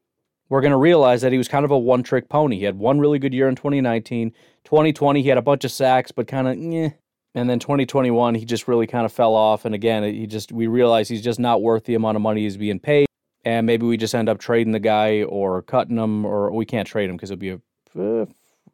We're 0.50 0.62
going 0.62 0.72
to 0.72 0.78
realize 0.78 1.22
that 1.22 1.32
he 1.32 1.38
was 1.38 1.48
kind 1.48 1.65
of 1.65 1.72
a 1.72 1.78
one 1.78 2.04
trick 2.04 2.30
pony. 2.30 2.58
He 2.58 2.65
had 2.65 2.78
one 2.78 3.00
really 3.00 3.19
good 3.19 3.34
year 3.34 3.50
in 3.50 3.56
2019. 3.56 4.32
2020, 4.63 5.22
he 5.22 5.30
had 5.30 5.38
a 5.38 5.41
bunch 5.41 5.63
of 5.63 5.72
sacks, 5.72 6.12
but 6.12 6.28
kind 6.28 6.48
of, 6.48 6.58
eh. 6.58 6.91
And 7.36 7.50
then 7.50 7.58
2021, 7.60 8.36
he 8.36 8.46
just 8.46 8.67
really 8.67 8.86
kind 8.86 9.06
of 9.06 9.12
fell 9.12 9.34
off. 9.34 9.65
And 9.65 9.74
again, 9.74 10.04
he 10.04 10.28
just, 10.28 10.52
we 10.52 10.67
realize 10.67 11.10
he's 11.10 11.24
just 11.24 11.39
not 11.39 11.62
worth 11.62 11.86
the 11.86 11.96
amount 11.96 12.15
of 12.15 12.22
money 12.22 12.41
he's 12.41 12.58
being 12.58 12.80
paid. 12.80 13.08
And 13.43 13.65
maybe 13.65 13.86
we 13.86 13.98
just 13.98 14.13
end 14.13 14.30
up 14.30 14.38
trading 14.38 14.72
the 14.72 14.80
guy 14.80 15.24
or 15.24 15.63
cutting 15.63 15.98
him, 15.98 16.26
or 16.26 16.52
we 16.52 16.65
can't 16.65 16.88
trade 16.88 17.10
him 17.10 17.15
because 17.15 17.32
it'll 17.32 17.39
be 17.39 17.50
a, 17.50 17.60
uh, 18.00 18.26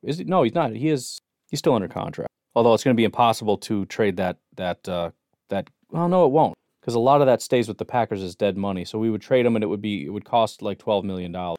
is 0.03 0.17
he? 0.17 0.25
No, 0.25 0.43
he's 0.43 0.53
not. 0.53 0.75
He 0.75 0.89
is, 0.89 1.19
he's 1.49 1.59
still 1.59 1.73
under 1.73 1.87
contract. 1.87 2.28
Although 2.55 2.73
it's 2.73 2.83
going 2.83 2.95
to 2.95 2.99
be 2.99 3.05
impossible 3.05 3.57
to 3.57 3.85
trade 3.85 4.17
that 4.17 4.37
that 4.55 4.87
uh, 4.87 5.11
that. 5.49 5.69
Well, 5.91 6.07
no, 6.07 6.25
it 6.25 6.31
won't 6.31 6.55
because 6.81 6.95
a 6.95 6.99
lot 6.99 7.21
of 7.21 7.27
that 7.27 7.41
stays 7.41 7.67
with 7.67 7.77
the 7.77 7.85
Packers 7.85 8.23
as 8.23 8.35
dead 8.35 8.57
money. 8.57 8.85
So 8.85 8.97
we 8.97 9.09
would 9.09 9.21
trade 9.21 9.45
him, 9.45 9.55
and 9.55 9.63
it 9.63 9.67
would 9.67 9.81
be 9.81 10.05
it 10.05 10.09
would 10.09 10.25
cost 10.25 10.61
like 10.61 10.79
twelve 10.79 11.05
million 11.05 11.31
dollars. 11.31 11.57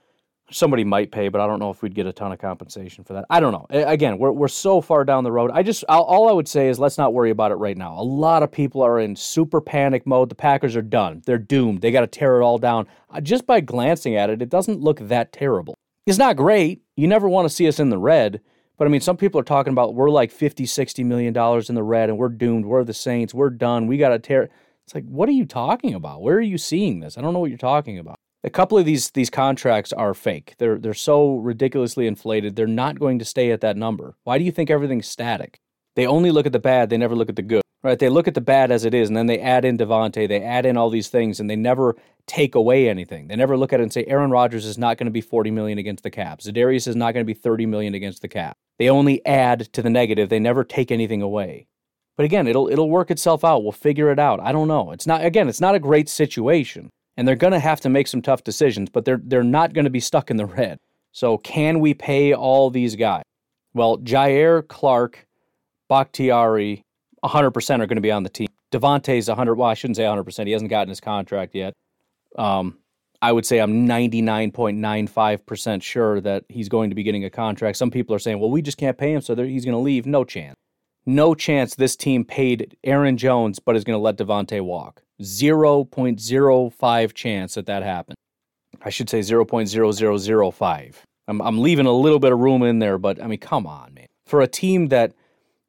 Somebody 0.53 0.83
might 0.83 1.13
pay, 1.13 1.29
but 1.29 1.41
I 1.41 1.47
don't 1.47 1.61
know 1.61 1.71
if 1.71 1.81
we'd 1.81 1.95
get 1.95 2.07
a 2.07 2.13
ton 2.13 2.33
of 2.33 2.41
compensation 2.41 3.05
for 3.05 3.13
that. 3.13 3.25
I 3.31 3.39
don't 3.39 3.53
know. 3.53 3.67
Again, 3.71 4.19
we're 4.19 4.33
we're 4.33 4.49
so 4.49 4.81
far 4.81 5.05
down 5.05 5.23
the 5.23 5.31
road. 5.31 5.53
I 5.55 5.63
just 5.63 5.85
I'll, 5.89 6.03
all 6.03 6.29
I 6.29 6.33
would 6.33 6.49
say 6.49 6.69
is 6.69 6.81
let's 6.81 6.99
not 6.99 7.15
worry 7.15 7.31
about 7.31 7.53
it 7.53 7.57
right 7.57 7.77
now. 7.77 7.95
A 7.97 8.03
lot 8.03 8.43
of 8.43 8.51
people 8.51 8.83
are 8.83 8.99
in 8.99 9.15
super 9.15 9.61
panic 9.61 10.07
mode. 10.07 10.29
The 10.29 10.35
Packers 10.35 10.75
are 10.75 10.83
done. 10.83 11.23
They're 11.25 11.39
doomed. 11.39 11.83
They 11.83 11.93
got 11.93 12.01
to 12.01 12.09
tear 12.09 12.41
it 12.41 12.45
all 12.45 12.59
down. 12.59 12.89
Uh, 13.11 13.21
just 13.21 13.47
by 13.47 13.61
glancing 13.61 14.17
at 14.17 14.31
it, 14.31 14.43
it 14.43 14.49
doesn't 14.49 14.81
look 14.81 14.99
that 15.01 15.33
terrible. 15.33 15.75
It's 16.07 16.19
not 16.19 16.37
great. 16.37 16.83
You 16.97 17.07
never 17.07 17.29
want 17.29 17.49
to 17.49 17.55
see 17.55 17.69
us 17.69 17.79
in 17.79 17.91
the 17.91 17.99
red, 17.99 18.41
but 18.81 18.87
I 18.87 18.91
mean, 18.91 19.03
some 19.03 19.19
people 19.19 19.39
are 19.39 19.45
talking 19.45 19.75
about 19.75 19.95
we're 19.95 20.09
like 20.09 20.31
50, 20.31 20.65
60 20.65 21.05
million 21.05 21.35
dollars 21.35 21.69
in 21.69 21.75
the 21.75 21.83
red 21.83 22.09
and 22.09 22.17
we're 22.17 22.31
doomed. 22.31 22.65
We're 22.65 22.83
the 22.83 22.95
Saints. 22.95 23.35
We're 23.35 23.51
done. 23.51 23.87
We 23.87 23.99
got 23.99 24.09
to 24.09 24.19
tear. 24.19 24.49
It's 24.87 24.95
like, 24.95 25.05
what 25.05 25.29
are 25.29 25.33
you 25.33 25.45
talking 25.45 25.93
about? 25.93 26.23
Where 26.23 26.37
are 26.37 26.41
you 26.41 26.57
seeing 26.57 27.01
this? 27.01 27.19
I 27.19 27.21
don't 27.21 27.35
know 27.35 27.41
what 27.41 27.51
you're 27.51 27.59
talking 27.59 27.99
about. 27.99 28.17
A 28.43 28.49
couple 28.49 28.79
of 28.79 28.87
these 28.87 29.11
these 29.11 29.29
contracts 29.29 29.93
are 29.93 30.15
fake. 30.15 30.55
They're 30.57 30.79
they're 30.79 30.95
so 30.95 31.37
ridiculously 31.37 32.07
inflated. 32.07 32.57
They're 32.57 32.67
not 32.67 32.99
going 32.99 33.19
to 33.19 33.25
stay 33.27 33.51
at 33.51 33.61
that 33.61 33.77
number. 33.77 34.15
Why 34.25 34.39
do 34.39 34.45
you 34.45 34.51
think 34.51 34.71
everything's 34.71 35.07
static? 35.07 35.61
They 35.97 36.07
only 36.07 36.31
look 36.31 36.47
at 36.47 36.53
the 36.53 36.59
bad. 36.59 36.91
They 36.91 36.99
never 36.99 37.17
look 37.17 37.29
at 37.29 37.37
the 37.37 37.43
good. 37.43 37.63
Right? 37.83 37.99
They 37.99 38.11
look 38.11 38.29
at 38.29 38.35
the 38.35 38.43
bad 38.43 38.71
as 38.71 38.85
it 38.85 38.93
is, 38.93 39.09
and 39.09 39.17
then 39.17 39.27
they 39.27 39.41
add 39.41 39.65
in 39.65 39.79
Davante. 39.79 40.29
They 40.29 40.43
add 40.43 40.67
in 40.67 40.77
all 40.77 40.91
these 40.91 41.09
things, 41.09 41.41
and 41.41 41.49
they 41.49 41.57
never 41.57 41.97
take 42.27 42.55
away 42.55 42.89
anything. 42.89 43.29
They 43.29 43.37
never 43.37 43.57
look 43.57 43.73
at 43.73 43.81
it 43.81 43.85
and 43.85 43.93
say 43.93 44.05
Aaron 44.07 44.31
Rodgers 44.31 44.67
is 44.67 44.77
not 44.77 44.99
going 44.99 45.07
to 45.07 45.11
be 45.11 45.23
40 45.23 45.51
million 45.51 45.79
against 45.79 46.03
the 46.03 46.11
cap. 46.11 46.41
Za'Darius 46.41 46.87
is 46.87 46.95
not 46.95 47.15
going 47.15 47.25
to 47.25 47.27
be 47.27 47.35
30 47.35 47.65
million 47.67 47.95
against 47.95 48.21
the 48.21 48.29
cap. 48.29 48.57
They 48.79 48.91
only 48.91 49.25
add 49.25 49.73
to 49.73 49.83
the 49.83 49.91
negative. 49.91 50.29
They 50.29 50.39
never 50.39 50.63
take 50.63 50.93
anything 50.93 51.23
away. 51.23 51.67
But 52.17 52.25
again, 52.25 52.47
it'll 52.47 52.69
it'll 52.69 52.91
work 52.91 53.11
itself 53.11 53.45
out. 53.45 53.63
We'll 53.63 53.73
figure 53.73 54.11
it 54.11 54.19
out. 54.19 54.41
I 54.41 54.53
don't 54.53 54.69
know. 54.69 54.91
It's 54.93 55.07
not 55.07 55.25
again, 55.25 55.49
it's 55.49 55.61
not 55.61 55.75
a 55.75 55.79
great 55.79 56.09
situation. 56.09 56.91
And 57.17 57.27
they're 57.27 57.35
going 57.35 57.53
to 57.55 57.59
have 57.59 57.81
to 57.81 57.89
make 57.89 58.09
some 58.09 58.21
tough 58.21 58.45
decisions, 58.45 58.91
but 58.91 59.07
they're 59.07 59.21
they're 59.23 59.43
not 59.43 59.73
going 59.73 59.87
to 59.87 59.91
be 59.91 60.01
stuck 60.01 60.31
in 60.31 60.37
the 60.37 60.47
red. 60.47 60.79
So 61.13 61.39
can 61.39 61.81
we 61.81 61.95
pay 61.95 62.35
all 62.35 62.69
these 62.69 62.95
guys? 62.95 63.23
Well, 63.73 63.99
Jair 63.99 64.67
Clark, 64.69 65.27
Bakhtiari, 65.91 66.83
100% 67.25 67.75
are 67.81 67.87
going 67.87 67.97
to 67.97 68.01
be 68.01 68.13
on 68.13 68.23
the 68.23 68.29
team. 68.29 68.49
Davante's 68.73 69.29
100. 69.29 69.55
Well, 69.57 69.69
I 69.69 69.75
shouldn't 69.75 69.97
say 69.97 70.05
100%. 70.05 70.47
He 70.47 70.53
hasn't 70.53 70.71
gotten 70.71 70.89
his 70.89 71.01
contract 71.01 71.55
yet. 71.55 71.75
Um, 72.39 72.79
I 73.23 73.33
would 73.33 73.45
say 73.45 73.59
I'm 73.59 73.87
99.95% 73.87 75.83
sure 75.83 76.21
that 76.23 76.45
he's 76.49 76.69
going 76.69 76.91
to 76.91 76.97
be 76.97 77.03
getting 77.03 77.25
a 77.25 77.31
contract. 77.31 77.77
Some 77.77 77.91
people 77.91 78.15
are 78.15 78.21
saying, 78.21 78.39
well, 78.39 78.51
we 78.51 78.63
just 78.63 78.79
can't 78.79 78.97
pay 78.97 79.13
him, 79.13 79.21
so 79.21 79.35
he's 79.37 79.65
going 79.65 79.75
to 79.75 79.79
leave. 79.79 80.07
No 80.07 80.25
chance. 80.25 80.55
No 81.05 81.35
chance 81.35 81.75
this 81.75 81.97
team 81.97 82.25
paid 82.25 82.77
Aaron 82.85 83.17
Jones 83.17 83.59
but 83.59 83.77
is 83.77 83.85
going 83.85 83.99
to 83.99 84.03
let 84.03 84.17
Davante 84.17 84.61
walk. 84.63 85.03
0.05 85.21 87.15
chance 87.15 87.55
that 87.55 87.67
that 87.67 87.83
happens. 87.83 88.17
I 88.83 88.91
should 88.91 89.11
say 89.11 89.21
0.0005. 89.21 90.95
I'm, 91.29 91.43
I'm 91.43 91.59
leaving 91.59 91.87
a 91.87 91.93
little 91.93 92.19
bit 92.19 92.33
of 92.33 92.39
room 92.39 92.63
in 92.63 92.79
there, 92.79 92.97
but 92.97 93.23
I 93.23 93.27
mean, 93.27 93.39
come 93.39 93.67
on, 93.67 93.93
man. 93.95 94.07
For 94.27 94.41
a 94.41 94.47
team 94.47 94.89
that 94.89 95.13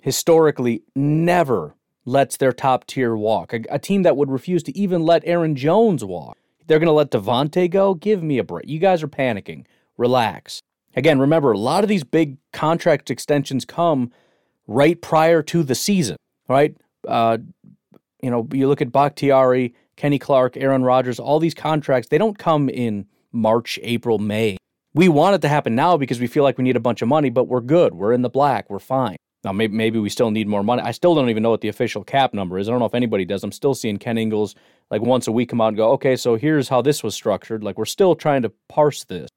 historically 0.02 0.84
never 0.96 1.76
lets 2.04 2.38
their 2.38 2.52
top 2.52 2.86
tier 2.86 3.16
walk, 3.16 3.54
a, 3.54 3.62
a 3.70 3.80
team 3.80 4.04
that 4.04 4.18
would 4.18 4.30
refuse 4.30 4.64
to 4.64 4.78
even 4.78 5.04
let 5.04 5.24
Aaron 5.26 5.56
Jones 5.56 6.04
walk, 6.04 6.38
they're 6.68 6.80
going 6.80 6.88
to 6.88 6.94
let 6.94 7.12
Davante 7.12 7.70
go? 7.70 7.94
Give 7.94 8.24
me 8.24 8.38
a 8.38 8.44
break. 8.44 8.68
You 8.68 8.80
guys 8.80 9.04
are 9.04 9.08
panicking. 9.08 9.66
Relax. 9.98 10.62
Again, 10.96 11.20
remember, 11.20 11.52
a 11.52 11.58
lot 11.58 11.84
of 11.84 11.90
these 11.90 12.04
big 12.04 12.38
contract 12.52 13.10
extensions 13.10 13.66
come 13.66 14.12
right 14.68 15.02
prior 15.02 15.42
to 15.44 15.64
the 15.64 15.76
season, 15.76 16.18
right? 16.48 16.76
Uh, 17.08 17.38
you 18.22 18.30
know, 18.30 18.48
you 18.52 18.68
look 18.68 18.82
at 18.82 18.92
Bakhtiari, 18.92 19.74
Kenny 19.96 20.20
Clark, 20.20 20.58
Aaron 20.58 20.84
Rodgers, 20.84 21.20
all 21.20 21.40
these 21.40 21.54
contracts, 21.54 22.10
they 22.10 22.18
don't 22.18 22.38
come 22.38 22.70
in 22.70 23.06
March, 23.32 23.80
April, 23.84 24.18
May. 24.18 24.58
We 24.94 25.08
want 25.08 25.36
it 25.36 25.42
to 25.42 25.48
happen 25.48 25.76
now 25.76 25.96
because 25.98 26.20
we 26.20 26.28
feel 26.28 26.44
like 26.44 26.58
we 26.58 26.64
need 26.64 26.76
a 26.76 26.82
bunch 26.82 27.02
of 27.02 27.08
money, 27.08 27.30
but 27.30 27.46
we're 27.46 27.62
good. 27.62 27.94
We're 27.94 28.12
in 28.12 28.22
the 28.22 28.30
black. 28.30 28.70
We're 28.70 28.80
fine. 28.80 29.16
Now, 29.44 29.52
maybe, 29.52 29.76
maybe 29.76 30.00
we 30.00 30.10
still 30.10 30.30
need 30.30 30.48
more 30.48 30.64
money. 30.64 30.84
I 30.84 30.92
still 30.92 31.16
don't 31.16 31.30
even 31.30 31.42
know 31.42 31.50
what 31.50 31.62
the 31.62 31.68
official 31.68 32.04
cap 32.04 32.34
number 32.34 32.60
is. 32.60 32.68
I 32.68 32.72
don't 32.72 32.80
know 32.80 32.86
if 32.86 32.94
anybody 32.94 33.26
does. 33.26 33.44
I'm 33.44 33.52
still 33.52 33.74
seeing 33.74 33.98
Ken 33.98 34.18
Ingalls 34.18 34.56
like 34.92 35.02
once 35.02 35.28
a 35.28 35.32
week 35.32 35.50
come 35.50 35.62
out 35.62 35.70
and 35.70 35.78
go, 35.78 35.92
okay, 35.94 36.16
so 36.16 36.36
here's 36.36 36.70
how 36.70 36.82
this 36.82 37.04
was 37.04 37.16
structured. 37.16 37.64
Like 37.64 37.78
we're 37.78 37.86
still 37.86 38.16
trying 38.16 38.44
to 38.44 38.52
parse 38.70 39.04
this. 39.04 39.30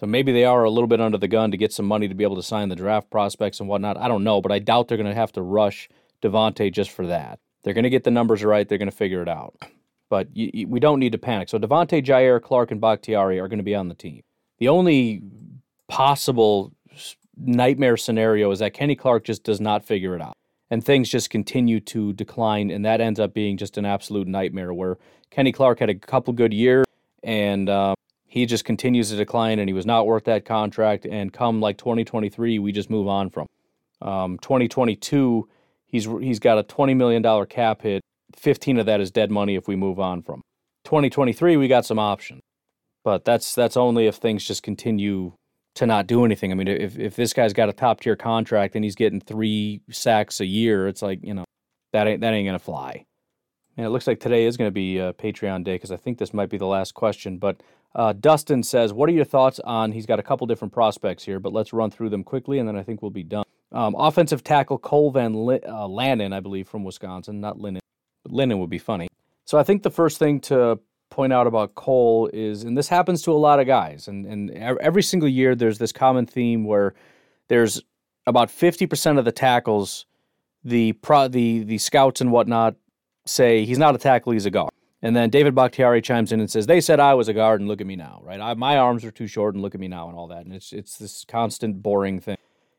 So 0.00 0.06
maybe 0.06 0.32
they 0.32 0.44
are 0.44 0.64
a 0.64 0.70
little 0.70 0.88
bit 0.88 1.00
under 1.00 1.18
the 1.18 1.28
gun 1.28 1.52
to 1.52 1.56
get 1.56 1.72
some 1.72 1.86
money 1.86 2.08
to 2.08 2.14
be 2.14 2.24
able 2.24 2.34
to 2.36 2.42
sign 2.42 2.68
the 2.68 2.74
draft 2.74 3.10
prospects 3.10 3.60
and 3.60 3.68
whatnot. 3.68 3.96
I 3.96 4.08
don't 4.08 4.24
know, 4.24 4.40
but 4.40 4.50
I 4.50 4.58
doubt 4.58 4.88
they're 4.88 4.98
going 4.98 5.08
to 5.08 5.14
have 5.14 5.32
to 5.32 5.42
rush 5.42 5.88
Davante 6.20 6.72
just 6.72 6.90
for 6.90 7.06
that. 7.06 7.38
They're 7.62 7.74
going 7.74 7.84
to 7.84 7.90
get 7.90 8.02
the 8.02 8.10
numbers 8.10 8.42
right. 8.42 8.68
They're 8.68 8.78
going 8.78 8.90
to 8.90 8.96
figure 8.96 9.22
it 9.22 9.28
out. 9.28 9.54
But 10.10 10.28
we 10.34 10.80
don't 10.80 10.98
need 10.98 11.12
to 11.12 11.18
panic. 11.18 11.48
So 11.48 11.58
Davante, 11.58 12.04
Jair, 12.04 12.42
Clark, 12.42 12.72
and 12.72 12.80
Bakhtiari 12.80 13.38
are 13.38 13.46
going 13.46 13.60
to 13.60 13.64
be 13.64 13.76
on 13.76 13.88
the 13.88 13.94
team. 13.94 14.22
The 14.58 14.68
only 14.68 15.22
possible 15.88 16.72
nightmare 17.36 17.96
scenario 17.96 18.50
is 18.50 18.58
that 18.60 18.74
Kenny 18.74 18.96
Clark 18.96 19.24
just 19.24 19.44
does 19.44 19.60
not 19.60 19.84
figure 19.84 20.14
it 20.14 20.22
out. 20.22 20.36
And 20.70 20.82
things 20.82 21.10
just 21.10 21.28
continue 21.28 21.80
to 21.80 22.14
decline, 22.14 22.70
and 22.70 22.84
that 22.86 23.00
ends 23.00 23.20
up 23.20 23.34
being 23.34 23.58
just 23.58 23.76
an 23.76 23.84
absolute 23.84 24.26
nightmare. 24.26 24.72
Where 24.72 24.96
Kenny 25.30 25.52
Clark 25.52 25.80
had 25.80 25.90
a 25.90 25.94
couple 25.94 26.32
good 26.32 26.54
years, 26.54 26.86
and 27.22 27.68
uh, 27.68 27.94
he 28.26 28.46
just 28.46 28.64
continues 28.64 29.10
to 29.10 29.16
decline, 29.16 29.58
and 29.58 29.68
he 29.68 29.74
was 29.74 29.84
not 29.84 30.06
worth 30.06 30.24
that 30.24 30.46
contract. 30.46 31.04
And 31.04 31.30
come 31.30 31.60
like 31.60 31.76
2023, 31.76 32.58
we 32.58 32.72
just 32.72 32.88
move 32.88 33.06
on 33.06 33.28
from. 33.28 33.46
Um, 34.00 34.38
2022, 34.38 35.46
he's 35.84 36.04
he's 36.04 36.38
got 36.38 36.56
a 36.56 36.62
20 36.62 36.94
million 36.94 37.20
dollar 37.20 37.44
cap 37.44 37.82
hit. 37.82 38.00
15 38.36 38.78
of 38.78 38.86
that 38.86 39.02
is 39.02 39.10
dead 39.10 39.30
money 39.30 39.56
if 39.56 39.68
we 39.68 39.76
move 39.76 40.00
on 40.00 40.22
from. 40.22 40.40
2023, 40.84 41.58
we 41.58 41.68
got 41.68 41.84
some 41.84 41.98
options, 41.98 42.40
but 43.04 43.26
that's 43.26 43.54
that's 43.54 43.76
only 43.76 44.06
if 44.06 44.16
things 44.16 44.42
just 44.46 44.62
continue 44.62 45.34
to 45.74 45.86
not 45.86 46.06
do 46.06 46.24
anything. 46.24 46.52
I 46.52 46.54
mean, 46.54 46.68
if 46.68 46.98
if 46.98 47.16
this 47.16 47.32
guy's 47.32 47.52
got 47.52 47.68
a 47.68 47.72
top 47.72 48.00
tier 48.00 48.16
contract 48.16 48.74
and 48.74 48.84
he's 48.84 48.94
getting 48.94 49.20
three 49.20 49.80
sacks 49.90 50.40
a 50.40 50.46
year, 50.46 50.88
it's 50.88 51.02
like 51.02 51.20
you 51.22 51.34
know 51.34 51.44
that 51.92 52.06
ain't 52.06 52.20
that 52.20 52.34
ain't 52.34 52.48
gonna 52.48 52.58
fly. 52.58 53.04
And 53.76 53.86
it 53.86 53.90
looks 53.90 54.06
like 54.06 54.20
today 54.20 54.44
is 54.44 54.56
going 54.58 54.68
to 54.68 54.72
be 54.72 55.00
uh, 55.00 55.14
Patreon 55.14 55.64
day 55.64 55.76
because 55.76 55.90
I 55.90 55.96
think 55.96 56.18
this 56.18 56.34
might 56.34 56.50
be 56.50 56.58
the 56.58 56.66
last 56.66 56.92
question. 56.92 57.38
But 57.38 57.62
uh, 57.94 58.12
Dustin 58.12 58.62
says, 58.62 58.92
"What 58.92 59.08
are 59.08 59.12
your 59.12 59.24
thoughts 59.24 59.60
on?" 59.60 59.92
He's 59.92 60.06
got 60.06 60.18
a 60.18 60.22
couple 60.22 60.46
different 60.46 60.74
prospects 60.74 61.24
here, 61.24 61.40
but 61.40 61.52
let's 61.52 61.72
run 61.72 61.90
through 61.90 62.10
them 62.10 62.22
quickly, 62.22 62.58
and 62.58 62.68
then 62.68 62.76
I 62.76 62.82
think 62.82 63.00
we'll 63.00 63.10
be 63.10 63.22
done. 63.22 63.44
Um, 63.72 63.94
offensive 63.96 64.44
tackle 64.44 64.76
Cole 64.78 65.10
Van 65.10 65.34
L- 65.34 65.50
uh, 65.50 65.88
Lanen, 65.88 66.34
I 66.34 66.40
believe, 66.40 66.68
from 66.68 66.84
Wisconsin, 66.84 67.40
not 67.40 67.58
Lennon. 67.58 67.80
But 68.24 68.58
would 68.58 68.70
be 68.70 68.78
funny. 68.78 69.08
So 69.46 69.58
I 69.58 69.62
think 69.64 69.82
the 69.82 69.90
first 69.90 70.18
thing 70.18 70.40
to 70.42 70.78
point 71.12 71.32
out 71.32 71.46
about 71.46 71.74
Cole 71.74 72.30
is, 72.32 72.64
and 72.64 72.76
this 72.76 72.88
happens 72.88 73.22
to 73.22 73.32
a 73.32 73.34
lot 73.34 73.60
of 73.60 73.66
guys, 73.66 74.08
and, 74.08 74.24
and 74.24 74.50
every 74.50 75.02
single 75.02 75.28
year 75.28 75.54
there's 75.54 75.78
this 75.78 75.92
common 75.92 76.24
theme 76.26 76.64
where 76.64 76.94
there's 77.48 77.82
about 78.26 78.48
50% 78.48 79.18
of 79.18 79.24
the 79.26 79.30
tackles, 79.32 80.06
the 80.64 80.92
pro, 80.94 81.28
the 81.28 81.64
the 81.64 81.78
scouts 81.78 82.20
and 82.20 82.32
whatnot 82.32 82.76
say 83.26 83.64
he's 83.64 83.78
not 83.78 83.94
a 83.94 83.98
tackle, 83.98 84.32
he's 84.32 84.46
a 84.46 84.50
guard. 84.50 84.70
And 85.02 85.14
then 85.14 85.28
David 85.28 85.54
Bakhtiari 85.54 86.00
chimes 86.00 86.32
in 86.32 86.40
and 86.40 86.50
says, 86.50 86.66
"They 86.66 86.80
said 86.80 86.98
I 86.98 87.14
was 87.14 87.28
a 87.28 87.34
guard, 87.34 87.60
and 87.60 87.68
look 87.68 87.80
at 87.80 87.86
me 87.86 87.96
now, 87.96 88.20
right? 88.24 88.40
I, 88.40 88.54
my 88.54 88.78
arms 88.78 89.04
are 89.04 89.10
too 89.10 89.26
short, 89.26 89.54
and 89.54 89.62
look 89.62 89.74
at 89.74 89.80
me 89.80 89.88
now, 89.88 90.08
and 90.08 90.16
all 90.16 90.28
that." 90.28 90.46
And 90.46 90.54
it's 90.54 90.72
it's 90.72 90.96
this 90.96 91.24
constant 91.26 91.82
boring 91.82 92.20
thing. 92.20 92.36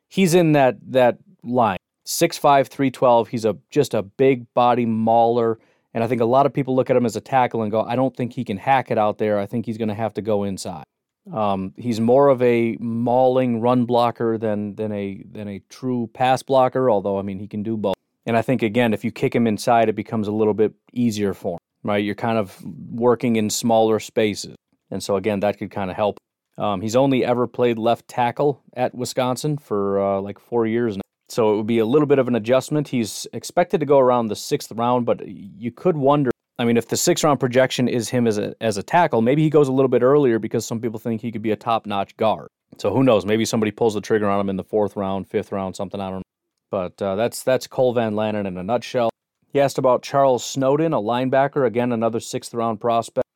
He's 0.07 0.33
in 0.33 0.53
that 0.53 0.77
that 0.91 1.17
line, 1.43 1.77
6'5", 2.05 2.67
312. 2.67 3.27
He's 3.27 3.45
a 3.45 3.57
just 3.69 3.93
a 3.93 4.01
big 4.01 4.51
body 4.53 4.85
mauler 4.85 5.59
and 5.93 6.03
I 6.03 6.07
think 6.07 6.21
a 6.21 6.25
lot 6.25 6.45
of 6.45 6.53
people 6.53 6.75
look 6.75 6.89
at 6.89 6.95
him 6.95 7.05
as 7.05 7.15
a 7.15 7.21
tackle 7.21 7.61
and 7.61 7.71
go, 7.71 7.81
I 7.81 7.95
don't 7.95 8.15
think 8.15 8.33
he 8.33 8.43
can 8.43 8.57
hack 8.57 8.89
it 8.89 8.97
out 8.97 9.17
there. 9.17 9.39
I 9.39 9.45
think 9.45 9.65
he's 9.65 9.77
going 9.77 9.89
to 9.89 9.95
have 9.95 10.13
to 10.15 10.21
go 10.21 10.43
inside. 10.43 10.83
Um, 11.31 11.73
he's 11.77 12.01
more 12.01 12.27
of 12.27 12.41
a 12.41 12.75
mauling 12.79 13.61
run 13.61 13.85
blocker 13.85 14.37
than 14.37 14.75
than 14.75 14.91
a 14.91 15.23
than 15.31 15.47
a 15.47 15.59
true 15.69 16.09
pass 16.13 16.43
blocker. 16.43 16.89
Although 16.89 17.17
I 17.17 17.21
mean 17.21 17.39
he 17.39 17.47
can 17.47 17.63
do 17.63 17.77
both. 17.77 17.95
And 18.25 18.35
I 18.35 18.41
think 18.41 18.61
again, 18.61 18.93
if 18.93 19.05
you 19.05 19.11
kick 19.11 19.33
him 19.33 19.47
inside, 19.47 19.87
it 19.87 19.95
becomes 19.95 20.27
a 20.27 20.31
little 20.31 20.53
bit 20.53 20.73
easier 20.91 21.33
for 21.33 21.53
him. 21.53 21.59
Right, 21.85 22.03
you're 22.03 22.15
kind 22.15 22.37
of 22.37 22.57
working 22.91 23.35
in 23.35 23.49
smaller 23.49 23.99
spaces, 23.99 24.55
and 24.89 25.03
so 25.03 25.17
again, 25.17 25.41
that 25.41 25.57
could 25.57 25.69
kind 25.69 25.89
of 25.89 25.97
help. 25.97 26.17
Um, 26.57 26.81
he's 26.81 26.95
only 26.95 27.25
ever 27.25 27.45
played 27.47 27.77
left 27.77 28.07
tackle 28.07 28.61
at 28.73 28.95
Wisconsin 28.95 29.57
for 29.57 29.99
uh, 29.99 30.21
like 30.21 30.39
four 30.39 30.65
years 30.65 30.95
now. 30.95 31.01
So 31.33 31.53
it 31.53 31.57
would 31.57 31.67
be 31.67 31.79
a 31.79 31.85
little 31.85 32.05
bit 32.05 32.19
of 32.19 32.27
an 32.27 32.35
adjustment. 32.35 32.87
He's 32.87 33.25
expected 33.33 33.79
to 33.79 33.85
go 33.85 33.97
around 33.97 34.27
the 34.27 34.35
sixth 34.35 34.71
round, 34.71 35.05
but 35.05 35.27
you 35.27 35.71
could 35.71 35.97
wonder. 35.97 36.31
I 36.59 36.65
mean, 36.65 36.77
if 36.77 36.87
the 36.87 36.97
sixth 36.97 37.23
round 37.23 37.39
projection 37.39 37.87
is 37.87 38.09
him 38.09 38.27
as 38.27 38.37
a 38.37 38.53
as 38.61 38.77
a 38.77 38.83
tackle, 38.83 39.21
maybe 39.21 39.41
he 39.41 39.49
goes 39.49 39.67
a 39.67 39.71
little 39.71 39.89
bit 39.89 40.03
earlier 40.03 40.37
because 40.37 40.65
some 40.65 40.79
people 40.79 40.99
think 40.99 41.21
he 41.21 41.31
could 41.31 41.41
be 41.41 41.51
a 41.51 41.55
top 41.55 41.87
notch 41.87 42.15
guard. 42.17 42.47
So 42.77 42.93
who 42.93 43.03
knows? 43.03 43.25
Maybe 43.25 43.45
somebody 43.45 43.71
pulls 43.71 43.95
the 43.95 44.01
trigger 44.01 44.29
on 44.29 44.39
him 44.39 44.49
in 44.49 44.57
the 44.57 44.63
fourth 44.63 44.95
round, 44.95 45.27
fifth 45.27 45.51
round, 45.51 45.75
something. 45.75 45.99
I 45.99 46.09
don't 46.09 46.19
know. 46.19 46.23
But 46.69 47.01
uh, 47.01 47.15
that's 47.15 47.41
that's 47.41 47.65
Cole 47.65 47.93
Van 47.93 48.13
Lanen 48.13 48.45
in 48.45 48.57
a 48.57 48.63
nutshell. 48.63 49.09
He 49.51 49.59
asked 49.59 49.77
about 49.77 50.03
Charles 50.03 50.43
Snowden, 50.43 50.93
a 50.93 51.01
linebacker, 51.01 51.65
again 51.65 51.91
another 51.91 52.19
sixth 52.19 52.53
round 52.53 52.79
prospect. 52.79 53.27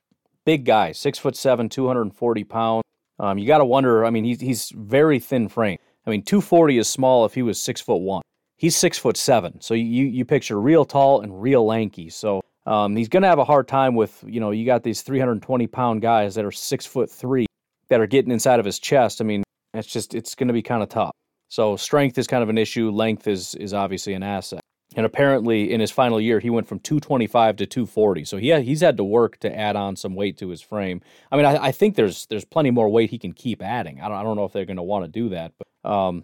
Big 0.45 0.65
guy, 0.65 0.91
six 0.91 1.17
foot 1.17 1.35
seven, 1.35 1.67
240 1.67 2.43
pounds. 2.43 2.83
Um, 3.19 3.39
you 3.39 3.47
got 3.47 3.57
to 3.57 3.65
wonder. 3.65 4.05
I 4.05 4.11
mean, 4.11 4.23
he's 4.23 4.39
he's 4.39 4.69
very 4.75 5.19
thin 5.19 5.49
frame. 5.49 5.79
I 6.07 6.09
mean, 6.09 6.23
240 6.23 6.77
is 6.77 6.87
small 6.87 7.25
if 7.25 7.33
he 7.33 7.41
was 7.41 7.59
six 7.59 7.81
foot 7.81 7.97
one. 7.97 8.21
He's 8.55 8.75
six 8.75 8.97
foot 8.97 9.17
seven. 9.17 9.59
So 9.59 9.73
you, 9.73 10.05
you 10.05 10.23
picture 10.23 10.59
real 10.59 10.85
tall 10.85 11.21
and 11.21 11.41
real 11.41 11.65
lanky. 11.65 12.09
So 12.09 12.41
um, 12.65 12.95
he's 12.95 13.09
going 13.09 13.23
to 13.23 13.29
have 13.29 13.39
a 13.39 13.45
hard 13.45 13.67
time 13.67 13.93
with, 13.93 14.23
you 14.25 14.39
know, 14.39 14.51
you 14.51 14.65
got 14.65 14.83
these 14.83 15.01
320 15.01 15.67
pound 15.67 16.01
guys 16.01 16.33
that 16.35 16.45
are 16.45 16.51
six 16.51 16.85
foot 16.85 17.11
three 17.11 17.45
that 17.89 17.99
are 17.99 18.07
getting 18.07 18.31
inside 18.31 18.59
of 18.59 18.65
his 18.65 18.79
chest. 18.79 19.21
I 19.21 19.25
mean, 19.25 19.43
it's 19.73 19.87
just, 19.87 20.15
it's 20.15 20.33
going 20.33 20.47
to 20.47 20.53
be 20.53 20.61
kind 20.63 20.81
of 20.81 20.89
tough. 20.89 21.11
So 21.49 21.75
strength 21.75 22.17
is 22.17 22.25
kind 22.25 22.41
of 22.41 22.49
an 22.49 22.57
issue. 22.57 22.89
Length 22.89 23.27
is, 23.27 23.53
is 23.55 23.73
obviously 23.73 24.13
an 24.13 24.23
asset. 24.23 24.61
And 24.95 25.05
apparently, 25.05 25.71
in 25.71 25.81
his 25.81 25.91
final 25.91 26.19
year, 26.19 26.39
he 26.39 26.49
went 26.49 26.67
from 26.67 26.79
225 26.79 27.57
to 27.57 27.65
240. 27.65 28.23
So 28.25 28.37
he 28.37 28.59
he's 28.61 28.81
had 28.81 28.97
to 28.97 29.03
work 29.03 29.37
to 29.39 29.55
add 29.55 29.75
on 29.75 29.95
some 29.95 30.15
weight 30.15 30.37
to 30.37 30.49
his 30.49 30.61
frame. 30.61 31.01
I 31.31 31.35
mean, 31.35 31.45
I, 31.45 31.65
I 31.65 31.71
think 31.71 31.95
there's 31.95 32.25
there's 32.27 32.45
plenty 32.45 32.71
more 32.71 32.89
weight 32.89 33.09
he 33.09 33.19
can 33.19 33.33
keep 33.33 33.61
adding. 33.61 33.99
I 33.99 34.07
don't, 34.07 34.17
I 34.17 34.23
don't 34.23 34.37
know 34.37 34.45
if 34.45 34.53
they're 34.53 34.65
going 34.65 34.77
to 34.77 34.83
want 34.83 35.05
to 35.05 35.11
do 35.11 35.29
that. 35.29 35.53
But 35.57 35.89
um, 35.89 36.23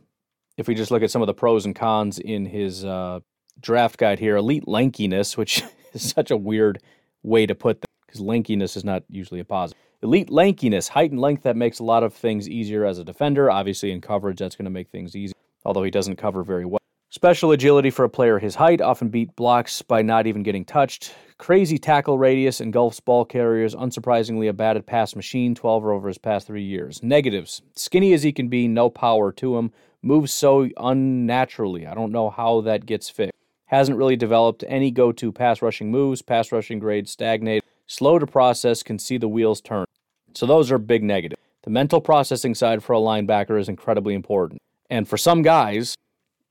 if 0.57 0.67
we 0.67 0.75
just 0.75 0.91
look 0.91 1.03
at 1.03 1.11
some 1.11 1.21
of 1.21 1.27
the 1.27 1.33
pros 1.33 1.65
and 1.65 1.75
cons 1.75 2.19
in 2.19 2.45
his 2.45 2.85
uh, 2.85 3.19
draft 3.59 3.97
guide 3.97 4.19
here, 4.19 4.37
elite 4.37 4.65
lankiness, 4.65 5.35
which 5.35 5.63
is 5.93 6.09
such 6.09 6.31
a 6.31 6.37
weird 6.37 6.81
way 7.21 7.45
to 7.45 7.55
put 7.55 7.81
that 7.81 7.87
because 8.05 8.21
lankiness 8.21 8.77
is 8.77 8.85
not 8.85 9.03
usually 9.09 9.39
a 9.39 9.45
positive. 9.45 9.81
Elite 10.01 10.29
lankiness, 10.29 10.89
height 10.89 11.11
and 11.11 11.19
length 11.19 11.43
that 11.43 11.55
makes 11.55 11.79
a 11.79 11.83
lot 11.83 12.03
of 12.03 12.13
things 12.13 12.49
easier 12.49 12.85
as 12.85 12.99
a 12.99 13.03
defender. 13.03 13.49
Obviously, 13.49 13.91
in 13.91 14.01
coverage, 14.01 14.39
that's 14.39 14.55
going 14.55 14.65
to 14.65 14.71
make 14.71 14.89
things 14.89 15.15
easy, 15.15 15.33
although 15.65 15.83
he 15.83 15.91
doesn't 15.91 16.17
cover 16.17 16.43
very 16.43 16.65
well. 16.65 16.82
Special 17.15 17.51
agility 17.51 17.91
for 17.91 18.05
a 18.05 18.09
player 18.09 18.39
his 18.39 18.55
height, 18.55 18.81
often 18.81 19.09
beat 19.09 19.35
blocks 19.35 19.83
by 19.83 20.01
not 20.01 20.25
even 20.25 20.41
getting 20.41 20.65
touched. 20.65 21.13
Crazy 21.37 21.77
tackle 21.77 22.17
radius, 22.17 22.59
engulfs 22.59 22.99
ball 22.99 23.23
carriers. 23.23 23.75
Unsurprisingly, 23.75 24.49
a 24.49 24.53
batted 24.53 24.87
pass 24.87 25.15
machine, 25.15 25.53
12 25.53 25.85
over 25.85 26.07
his 26.07 26.17
past 26.17 26.47
three 26.47 26.63
years. 26.63 27.03
Negatives 27.03 27.61
skinny 27.75 28.13
as 28.13 28.23
he 28.23 28.31
can 28.31 28.47
be, 28.47 28.67
no 28.67 28.89
power 28.89 29.31
to 29.33 29.59
him. 29.59 29.71
Moves 30.01 30.33
so 30.33 30.67
unnaturally. 30.77 31.85
I 31.85 31.93
don't 31.93 32.11
know 32.11 32.31
how 32.31 32.61
that 32.61 32.87
gets 32.87 33.11
fixed. 33.11 33.37
Hasn't 33.65 33.99
really 33.99 34.15
developed 34.15 34.63
any 34.67 34.89
go 34.89 35.11
to 35.11 35.31
pass 35.31 35.61
rushing 35.61 35.91
moves. 35.91 36.23
Pass 36.23 36.51
rushing 36.51 36.79
grades 36.79 37.11
stagnate. 37.11 37.63
Slow 37.85 38.17
to 38.17 38.25
process, 38.25 38.81
can 38.81 38.97
see 38.97 39.19
the 39.19 39.27
wheels 39.27 39.61
turn. 39.61 39.85
So 40.33 40.47
those 40.47 40.71
are 40.71 40.79
big 40.79 41.03
negatives. 41.03 41.39
The 41.61 41.69
mental 41.69 42.01
processing 42.01 42.55
side 42.55 42.83
for 42.83 42.93
a 42.93 42.99
linebacker 42.99 43.59
is 43.59 43.69
incredibly 43.69 44.15
important. 44.15 44.63
And 44.89 45.07
for 45.07 45.17
some 45.17 45.43
guys, 45.43 45.95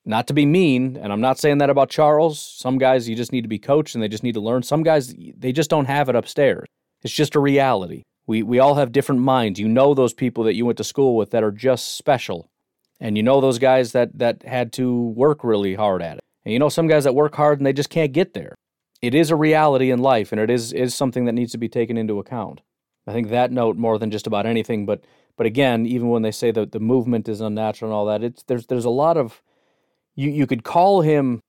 not 0.05 0.27
to 0.27 0.35
be 0.35 0.47
mean, 0.47 0.97
and 0.97 1.13
I'm 1.13 1.21
not 1.21 1.39
saying 1.39 1.59
that 1.59 1.71
about 1.71 1.91
Charles. 1.91 2.41
Some 2.41 2.79
guys 2.79 3.09
you 3.09 3.15
just 3.15 3.33
need 3.33 3.43
to 3.43 3.49
be 3.49 3.59
coached 3.59 3.95
and 3.95 4.03
they 4.03 4.09
just 4.09 4.25
need 4.25 4.35
to 4.35 4.41
learn. 4.41 4.63
Some 4.63 4.83
guys 4.83 5.15
they 5.37 5.53
just 5.53 5.71
don't 5.71 5.87
have 5.87 6.09
it 6.09 6.17
upstairs. 6.17 6.67
It's 7.03 7.15
just 7.15 7.37
a 7.37 7.41
reality. 7.41 8.03
We 8.27 8.43
we 8.43 8.59
all 8.59 8.75
have 8.75 8.93
different 8.93 9.21
minds. 9.21 9.61
You 9.61 9.69
know 9.69 9.95
those 9.95 10.15
people 10.15 10.45
that 10.45 10.55
you 10.55 10.67
went 10.67 10.79
to 10.79 10.85
school 10.85 11.17
with 11.17 11.31
that 11.31 11.45
are 11.45 11.53
just 11.53 11.97
special. 11.97 12.49
And 13.01 13.17
you 13.17 13.23
know 13.23 13.41
those 13.41 13.59
guys 13.59 13.93
that 13.93 14.19
that 14.19 14.43
had 14.43 14.73
to 14.75 15.09
work 15.09 15.45
really 15.45 15.75
hard 15.75 16.03
at 16.03 16.19
it. 16.19 16.25
And 16.45 16.53
you 16.53 16.59
know 16.59 16.69
some 16.69 16.89
guys 16.89 17.05
that 17.05 17.15
work 17.15 17.35
hard 17.37 17.61
and 17.61 17.67
they 17.67 17.73
just 17.73 17.91
can't 17.91 18.13
get 18.13 18.35
there. 18.35 18.55
It 19.01 19.15
is 19.15 19.31
a 19.31 19.37
reality 19.37 19.91
in 19.91 20.01
life 20.01 20.33
and 20.33 20.41
it 20.41 20.51
is 20.51 20.73
is 20.73 20.95
something 20.95 21.27
that 21.27 21.33
needs 21.33 21.53
to 21.53 21.59
be 21.59 21.69
taken 21.69 21.97
into 21.97 22.19
account. 22.19 22.61
I 23.07 23.13
think 23.13 23.31
that 23.31 23.51
note 23.53 23.77
more 23.77 23.99
than 23.99 24.11
just 24.11 24.27
about 24.27 24.47
anything, 24.47 24.87
but 24.87 25.05
but 25.37 25.47
again, 25.47 25.87
even 25.87 26.09
when 26.09 26.23
they 26.23 26.31
say 26.31 26.51
that 26.51 26.73
the 26.73 26.81
movement 26.81 27.29
is 27.29 27.41
unnatural 27.41 27.91
and 27.91 27.97
all 27.97 28.07
that, 28.07 28.23
it's 28.23 28.43
there's 28.45 28.67
there's 28.67 28.85
a 28.85 28.91
lot 28.91 29.17
of 29.17 29.43
you 30.15 30.31
you 30.31 30.47
could 30.47 30.65
call 30.65 31.01
him 31.01 31.41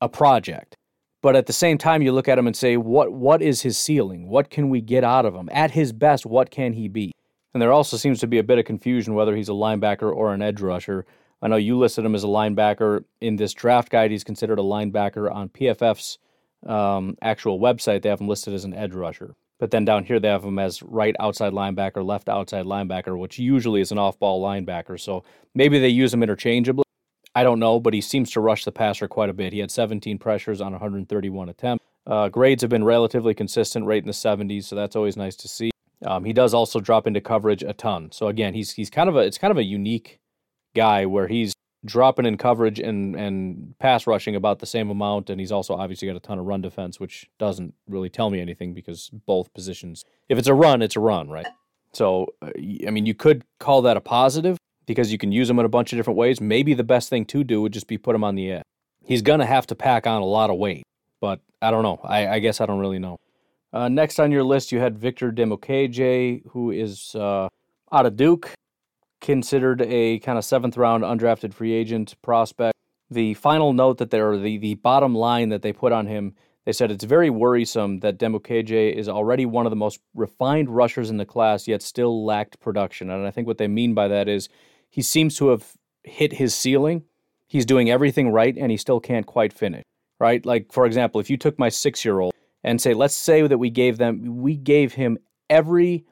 a 0.00 0.08
project, 0.08 0.76
but 1.22 1.36
at 1.36 1.46
the 1.46 1.52
same 1.52 1.78
time 1.78 2.02
you 2.02 2.12
look 2.12 2.28
at 2.28 2.38
him 2.38 2.46
and 2.46 2.56
say 2.56 2.76
what 2.76 3.12
what 3.12 3.42
is 3.42 3.62
his 3.62 3.78
ceiling? 3.78 4.28
What 4.28 4.50
can 4.50 4.68
we 4.68 4.80
get 4.80 5.04
out 5.04 5.26
of 5.26 5.34
him? 5.34 5.48
At 5.52 5.72
his 5.72 5.92
best, 5.92 6.26
what 6.26 6.50
can 6.50 6.72
he 6.72 6.88
be? 6.88 7.12
And 7.52 7.62
there 7.62 7.72
also 7.72 7.96
seems 7.96 8.18
to 8.20 8.26
be 8.26 8.38
a 8.38 8.42
bit 8.42 8.58
of 8.58 8.64
confusion 8.64 9.14
whether 9.14 9.36
he's 9.36 9.48
a 9.48 9.52
linebacker 9.52 10.14
or 10.14 10.34
an 10.34 10.42
edge 10.42 10.60
rusher. 10.60 11.06
I 11.40 11.48
know 11.48 11.56
you 11.56 11.78
listed 11.78 12.04
him 12.04 12.14
as 12.14 12.24
a 12.24 12.28
linebacker 12.28 13.04
in 13.20 13.36
this 13.36 13.52
draft 13.52 13.90
guide. 13.90 14.10
He's 14.10 14.24
considered 14.24 14.58
a 14.58 14.62
linebacker 14.62 15.32
on 15.32 15.50
PFF's 15.50 16.18
um, 16.66 17.16
actual 17.22 17.60
website. 17.60 18.02
They 18.02 18.08
have 18.08 18.20
him 18.20 18.28
listed 18.28 18.54
as 18.54 18.64
an 18.64 18.74
edge 18.74 18.94
rusher. 18.94 19.36
But 19.58 19.70
then 19.70 19.84
down 19.84 20.04
here 20.04 20.18
they 20.18 20.28
have 20.28 20.44
him 20.44 20.58
as 20.58 20.82
right 20.82 21.14
outside 21.20 21.52
linebacker, 21.52 22.04
left 22.04 22.28
outside 22.28 22.64
linebacker, 22.64 23.18
which 23.18 23.38
usually 23.38 23.80
is 23.80 23.92
an 23.92 23.98
off-ball 23.98 24.42
linebacker. 24.42 24.98
So 25.00 25.22
maybe 25.54 25.78
they 25.78 25.88
use 25.88 26.12
him 26.12 26.22
interchangeably. 26.22 26.83
I 27.34 27.42
don't 27.42 27.58
know, 27.58 27.80
but 27.80 27.94
he 27.94 28.00
seems 28.00 28.30
to 28.32 28.40
rush 28.40 28.64
the 28.64 28.72
passer 28.72 29.08
quite 29.08 29.28
a 29.28 29.32
bit. 29.32 29.52
He 29.52 29.58
had 29.58 29.70
17 29.70 30.18
pressures 30.18 30.60
on 30.60 30.72
131 30.72 31.48
attempts. 31.48 31.84
Uh, 32.06 32.28
grades 32.28 32.62
have 32.62 32.70
been 32.70 32.84
relatively 32.84 33.34
consistent, 33.34 33.86
right 33.86 34.02
in 34.02 34.06
the 34.06 34.12
70s, 34.12 34.64
so 34.64 34.76
that's 34.76 34.94
always 34.94 35.16
nice 35.16 35.34
to 35.36 35.48
see. 35.48 35.70
Um, 36.04 36.24
he 36.24 36.32
does 36.32 36.52
also 36.54 36.80
drop 36.80 37.06
into 37.06 37.20
coverage 37.20 37.62
a 37.62 37.72
ton. 37.72 38.12
So 38.12 38.28
again, 38.28 38.54
he's 38.54 38.72
he's 38.72 38.90
kind 38.90 39.08
of 39.08 39.16
a 39.16 39.20
it's 39.20 39.38
kind 39.38 39.50
of 39.50 39.56
a 39.56 39.62
unique 39.62 40.20
guy 40.74 41.06
where 41.06 41.28
he's 41.28 41.54
dropping 41.84 42.26
in 42.26 42.36
coverage 42.36 42.78
and 42.78 43.16
and 43.16 43.74
pass 43.78 44.06
rushing 44.06 44.36
about 44.36 44.58
the 44.58 44.66
same 44.66 44.90
amount, 44.90 45.30
and 45.30 45.40
he's 45.40 45.52
also 45.52 45.74
obviously 45.74 46.06
got 46.06 46.16
a 46.16 46.20
ton 46.20 46.38
of 46.38 46.44
run 46.44 46.60
defense, 46.60 47.00
which 47.00 47.30
doesn't 47.38 47.72
really 47.88 48.10
tell 48.10 48.28
me 48.28 48.40
anything 48.40 48.74
because 48.74 49.08
both 49.26 49.52
positions, 49.54 50.04
if 50.28 50.36
it's 50.36 50.48
a 50.48 50.54
run, 50.54 50.82
it's 50.82 50.96
a 50.96 51.00
run, 51.00 51.30
right? 51.30 51.46
So 51.92 52.34
uh, 52.42 52.50
I 52.86 52.90
mean, 52.90 53.06
you 53.06 53.14
could 53.14 53.44
call 53.58 53.80
that 53.82 53.96
a 53.96 54.00
positive 54.00 54.58
because 54.86 55.12
you 55.12 55.18
can 55.18 55.32
use 55.32 55.48
him 55.48 55.58
in 55.58 55.64
a 55.64 55.68
bunch 55.68 55.92
of 55.92 55.98
different 55.98 56.18
ways. 56.18 56.40
Maybe 56.40 56.74
the 56.74 56.84
best 56.84 57.08
thing 57.08 57.24
to 57.26 57.44
do 57.44 57.62
would 57.62 57.72
just 57.72 57.86
be 57.86 57.98
put 57.98 58.14
him 58.14 58.24
on 58.24 58.34
the 58.34 58.52
edge. 58.52 58.62
He's 59.04 59.22
gonna 59.22 59.46
have 59.46 59.66
to 59.68 59.74
pack 59.74 60.06
on 60.06 60.22
a 60.22 60.26
lot 60.26 60.50
of 60.50 60.56
weight, 60.56 60.84
but 61.20 61.40
I 61.60 61.70
don't 61.70 61.82
know. 61.82 62.00
I, 62.04 62.28
I 62.28 62.38
guess 62.38 62.60
I 62.60 62.66
don't 62.66 62.80
really 62.80 62.98
know. 62.98 63.18
Uh, 63.72 63.88
next 63.88 64.20
on 64.20 64.30
your 64.30 64.44
list, 64.44 64.70
you 64.70 64.78
had 64.78 64.98
Victor 64.98 65.32
Dimukeje, 65.32 66.46
who 66.50 66.70
is 66.70 67.14
uh, 67.16 67.48
out 67.90 68.06
of 68.06 68.16
Duke 68.16 68.54
considered 69.20 69.80
a 69.80 70.18
kind 70.18 70.36
of 70.36 70.44
seventh 70.44 70.76
round 70.76 71.02
undrafted 71.02 71.54
free 71.54 71.72
agent 71.72 72.14
prospect. 72.22 72.76
The 73.10 73.34
final 73.34 73.72
note 73.72 73.96
that 73.98 74.10
they're 74.10 74.36
the, 74.36 74.58
the 74.58 74.74
bottom 74.74 75.14
line 75.14 75.48
that 75.48 75.62
they 75.62 75.72
put 75.72 75.92
on 75.92 76.06
him, 76.06 76.34
they 76.66 76.72
said 76.72 76.90
it's 76.90 77.04
very 77.04 77.30
worrisome 77.30 78.00
that 78.00 78.18
Dimukeje 78.18 78.92
is 78.92 79.08
already 79.08 79.46
one 79.46 79.64
of 79.66 79.70
the 79.70 79.76
most 79.76 79.98
refined 80.14 80.68
rushers 80.68 81.08
in 81.08 81.16
the 81.16 81.24
class, 81.24 81.66
yet 81.66 81.80
still 81.80 82.24
lacked 82.24 82.60
production. 82.60 83.10
And 83.10 83.26
I 83.26 83.30
think 83.30 83.46
what 83.46 83.58
they 83.58 83.68
mean 83.68 83.94
by 83.94 84.08
that 84.08 84.28
is 84.28 84.48
he 84.94 85.02
seems 85.02 85.36
to 85.38 85.48
have 85.48 85.72
hit 86.04 86.34
his 86.34 86.54
ceiling. 86.54 87.02
He's 87.48 87.66
doing 87.66 87.90
everything 87.90 88.30
right, 88.30 88.56
and 88.56 88.70
he 88.70 88.76
still 88.76 89.00
can't 89.00 89.26
quite 89.26 89.52
finish. 89.52 89.82
Right? 90.20 90.46
Like 90.46 90.72
for 90.72 90.86
example, 90.86 91.20
if 91.20 91.28
you 91.28 91.36
took 91.36 91.58
my 91.58 91.68
six 91.68 92.04
year 92.04 92.20
old 92.20 92.32
and 92.62 92.80
say, 92.80 92.94
let's 92.94 93.16
say 93.16 93.44
that 93.44 93.58
we 93.58 93.70
gave 93.70 93.98
them, 93.98 94.36
we 94.36 94.56
gave 94.56 94.92
him 94.92 95.18
every 95.50 96.04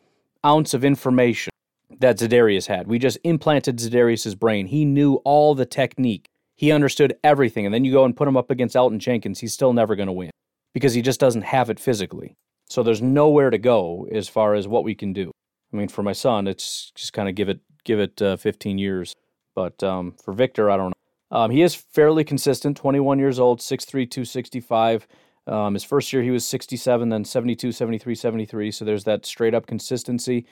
ounce 0.45 0.75
of 0.75 0.85
information 0.85 1.53
that 2.01 2.19
Za'Darius 2.19 2.67
had. 2.67 2.89
We 2.89 2.99
just 2.99 3.19
implanted 3.23 3.79
Za'Darius's 3.79 4.35
brain. 4.35 4.67
He 4.67 4.85
knew 4.85 5.15
all 5.25 5.55
the 5.55 5.65
technique. 5.65 6.27
He 6.57 6.73
understood 6.73 7.17
everything. 7.23 7.65
And 7.65 7.73
then 7.73 7.85
you 7.85 7.93
go 7.93 8.05
and 8.05 8.17
put 8.17 8.27
him 8.27 8.37
up 8.37 8.51
against 8.51 8.75
Elgton 8.75 8.99
Jenkins, 8.99 9.39
he's 9.39 9.55
still 9.55 9.73
never 9.73 9.95
going 9.95 10.09
to 10.09 10.13
win 10.13 10.33
because 10.75 10.93
he 10.93 11.03
just 11.03 11.21
doesn't 11.21 11.43
have 11.43 11.71
it 11.71 11.79
physically. 11.79 12.35
So 12.69 12.83
there's 12.83 13.01
nowhere 13.01 13.51
to 13.51 13.59
go 13.59 14.09
as 14.11 14.29
far 14.29 14.55
as 14.55 14.67
what 14.67 14.83
we 14.83 14.97
can 14.97 15.13
do. 15.13 15.31
I 15.73 15.77
mean, 15.77 15.89
for 15.89 16.03
my 16.03 16.13
son, 16.13 16.49
it's 16.49 16.91
just 16.97 17.13
kind 17.13 17.29
of 17.29 17.37
give 17.37 17.49
it 17.49 17.61
give 17.85 18.01
it 18.01 18.21
uh, 18.21 18.37
15 18.37 18.79
years. 18.79 19.15
But 19.55 19.83
um, 19.83 20.15
for 20.23 20.33
Victor, 20.33 20.71
I 20.71 20.77
don't 20.77 20.89
know. 20.89 21.37
Um, 21.37 21.51
he 21.51 21.63
is 21.63 21.75
fairly 21.75 22.25
consistent. 22.25 22.77
21 22.77 23.19
years 23.19 23.39
old, 23.39 23.61
6'3", 23.61 23.87
265. 24.11 25.07
Um, 25.47 25.75
his 25.75 25.83
first 25.83 26.13
year 26.13 26.23
he 26.23 26.31
was 26.31 26.45
67, 26.45 27.09
then 27.09 27.25
72, 27.25 27.73
73, 27.73 28.15
73. 28.15 28.71
So 28.71 28.85
there's 28.85 29.05
that 29.05 29.27
straight 29.27 29.55
up 29.55 29.67
consistency. 29.67 30.47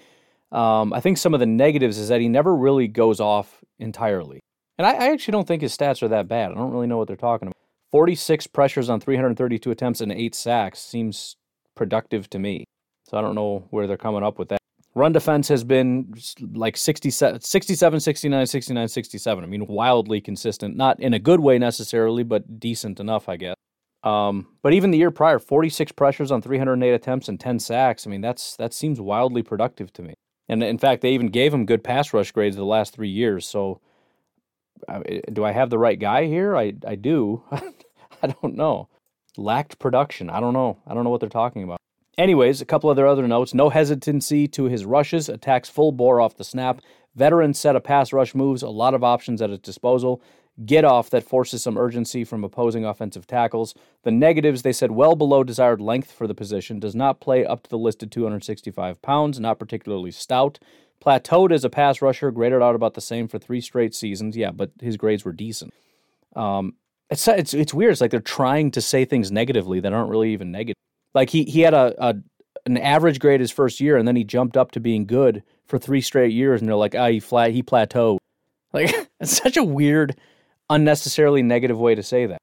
Um, 0.51 0.93
I 0.93 1.01
think 1.01 1.19
some 1.19 1.33
of 1.33 1.40
the 1.40 1.47
negatives 1.47 1.97
is 1.97 2.09
that 2.09 2.21
he 2.21 2.29
never 2.29 2.55
really 2.57 2.88
goes 2.88 3.21
off 3.21 3.62
entirely. 3.79 4.40
And 4.79 4.87
I, 4.87 4.93
I, 4.93 5.12
actually 5.12 5.33
don't 5.33 5.47
think 5.47 5.62
his 5.62 5.77
stats 5.77 6.03
are 6.03 6.09
that 6.09 6.27
bad. 6.27 6.51
I 6.51 6.55
don't 6.55 6.73
really 6.73 6.88
know 6.88 6.99
what 6.99 7.07
they're 7.07 7.16
talking 7.16 7.49
about. 7.49 7.57
46 7.93 8.49
pressures 8.49 8.88
on 8.88 9.01
332 9.01 9.71
attempts 9.71 10.01
and 10.01 10.11
eight 10.11 10.35
sacks 10.35 10.81
seems 10.81 11.37
productive 11.77 12.29
to 12.31 12.38
me. 12.38 12.64
So 13.09 13.16
I 13.16 13.21
don't 13.21 13.35
know 13.35 13.64
where 13.71 13.87
they're 13.87 13.97
coming 13.97 14.25
up 14.25 14.38
with 14.38 14.49
that. 14.49 14.60
Run 14.94 15.12
defense 15.12 15.46
has 15.48 15.62
been 15.62 16.12
like 16.53 16.76
67, 16.76 17.40
67 17.40 18.00
69, 18.00 18.46
69, 18.46 18.88
67. 18.88 19.44
I 19.44 19.46
mean, 19.46 19.66
wildly 19.66 20.20
consistent. 20.20 20.76
Not 20.76 20.98
in 20.98 21.14
a 21.14 21.20
good 21.20 21.40
way 21.40 21.59
necessarily, 21.59 22.24
but 22.24 22.59
decent 22.59 22.98
enough, 22.98 23.29
I 23.29 23.37
guess. 23.37 23.55
Um, 24.03 24.48
but 24.62 24.72
even 24.72 24.90
the 24.90 24.98
year 24.98 25.11
prior, 25.11 25.38
46 25.38 25.92
pressures 25.92 26.33
on 26.33 26.42
308 26.42 26.90
attempts 26.90 27.29
and 27.29 27.38
10 27.38 27.61
sacks. 27.61 28.07
I 28.07 28.11
mean, 28.11 28.20
that's 28.20 28.57
that 28.57 28.74
seems 28.74 29.00
wildly 29.00 29.42
productive 29.42 29.92
to 29.94 30.03
me. 30.03 30.14
And 30.48 30.62
in 30.64 30.79
fact, 30.79 31.03
they 31.03 31.12
even 31.12 31.29
gave 31.29 31.55
him 31.55 31.66
good 31.66 31.85
pass 31.85 32.12
rush 32.12 32.33
grades 32.33 32.57
the 32.57 32.64
last 32.64 32.92
three 32.92 33.11
years. 33.11 33.46
So, 33.46 33.81
do 35.33 35.44
I 35.44 35.53
have 35.53 35.70
the 35.70 35.79
right 35.79 35.98
guy 35.98 36.26
here? 36.26 36.57
I 36.57 36.72
I 36.87 36.96
do. 36.96 37.44
I 38.22 38.26
don't 38.26 38.57
know. 38.57 38.88
Lacked 39.37 39.79
production. 39.79 40.29
I 40.29 40.40
don't 40.40 40.55
know. 40.55 40.79
I 40.87 40.94
don't 40.94 41.05
know 41.05 41.11
what 41.11 41.20
they're 41.20 41.29
talking 41.29 41.62
about. 41.62 41.80
Anyways, 42.20 42.61
a 42.61 42.66
couple 42.66 42.90
other 42.90 43.06
other 43.06 43.26
notes. 43.26 43.54
No 43.54 43.70
hesitancy 43.70 44.46
to 44.48 44.64
his 44.64 44.85
rushes. 44.85 45.30
Attacks 45.30 45.70
full 45.70 45.90
bore 45.90 46.20
off 46.20 46.37
the 46.37 46.44
snap. 46.44 46.83
Veteran 47.14 47.54
set 47.54 47.76
of 47.76 47.83
pass 47.83 48.12
rush 48.12 48.35
moves. 48.35 48.62
A 48.62 48.68
lot 48.68 48.92
of 48.92 49.02
options 49.02 49.40
at 49.40 49.48
his 49.48 49.59
disposal 49.59 50.20
get 50.66 50.85
off 50.85 51.09
that 51.09 51.24
forces 51.24 51.62
some 51.62 51.78
urgency 51.78 52.22
from 52.22 52.44
opposing 52.44 52.85
offensive 52.85 53.26
tackles. 53.26 53.74
The 54.02 54.11
negatives, 54.11 54.61
they 54.61 54.74
said, 54.74 54.90
well 54.90 55.16
below 55.16 55.42
desired 55.42 55.80
length 55.80 56.12
for 56.12 56.26
the 56.26 56.35
position, 56.35 56.78
does 56.78 56.94
not 56.94 57.20
play 57.20 57.46
up 57.46 57.62
to 57.62 57.70
the 57.70 57.78
listed 57.78 58.12
265 58.12 59.00
pounds, 59.00 59.40
not 59.40 59.59
particularly 59.59 60.11
stout. 60.11 60.59
Plateaued 61.02 61.52
as 61.52 61.64
a 61.64 61.70
pass 61.70 62.02
rusher, 62.02 62.30
graded 62.30 62.61
out 62.61 62.74
about 62.74 62.92
the 62.92 63.00
same 63.00 63.28
for 63.28 63.38
three 63.38 63.62
straight 63.62 63.94
seasons. 63.94 64.37
Yeah, 64.37 64.50
but 64.50 64.72
his 64.83 64.98
grades 64.98 65.24
were 65.24 65.33
decent. 65.33 65.72
Um, 66.37 66.74
it's, 67.09 67.26
it's 67.26 67.54
it's 67.54 67.72
weird. 67.72 67.92
It's 67.92 68.02
like 68.02 68.11
they're 68.11 68.20
trying 68.20 68.72
to 68.72 68.83
say 68.83 69.06
things 69.06 69.33
negatively 69.33 69.80
that 69.80 69.94
aren't 69.94 70.11
really 70.11 70.35
even 70.35 70.52
negative. 70.52 70.76
Like 71.14 71.31
he 71.31 71.44
he 71.44 71.61
had 71.61 71.75
a, 71.75 71.94
a 71.99 72.16
an 72.66 72.77
average 72.77 73.20
grade 73.20 73.40
his 73.40 73.51
first 73.51 73.81
year, 73.81 73.96
and 73.96 74.07
then 74.07 74.16
he 74.16 74.25
jumped 74.25 74.57
up 74.57 74.73
to 74.73 74.81
being 74.81 75.07
good 75.07 75.42
for 75.66 75.79
three 75.79 76.01
straight 76.01 76.33
years, 76.33 76.61
and 76.61 76.68
they're 76.68 76.77
like, 76.77 76.94
ah, 76.94 77.09
he 77.09 77.20
flat 77.20 77.53
he 77.53 77.62
plateaued. 77.62 78.18
Like 78.73 78.94
it's 79.18 79.37
such 79.37 79.57
a 79.57 79.64
weird 79.64 80.14
unnecessarily 80.68 81.42
negative 81.42 81.77
way 81.77 81.96
to 81.96 82.05
say 82.05 82.27
that. 82.27 82.38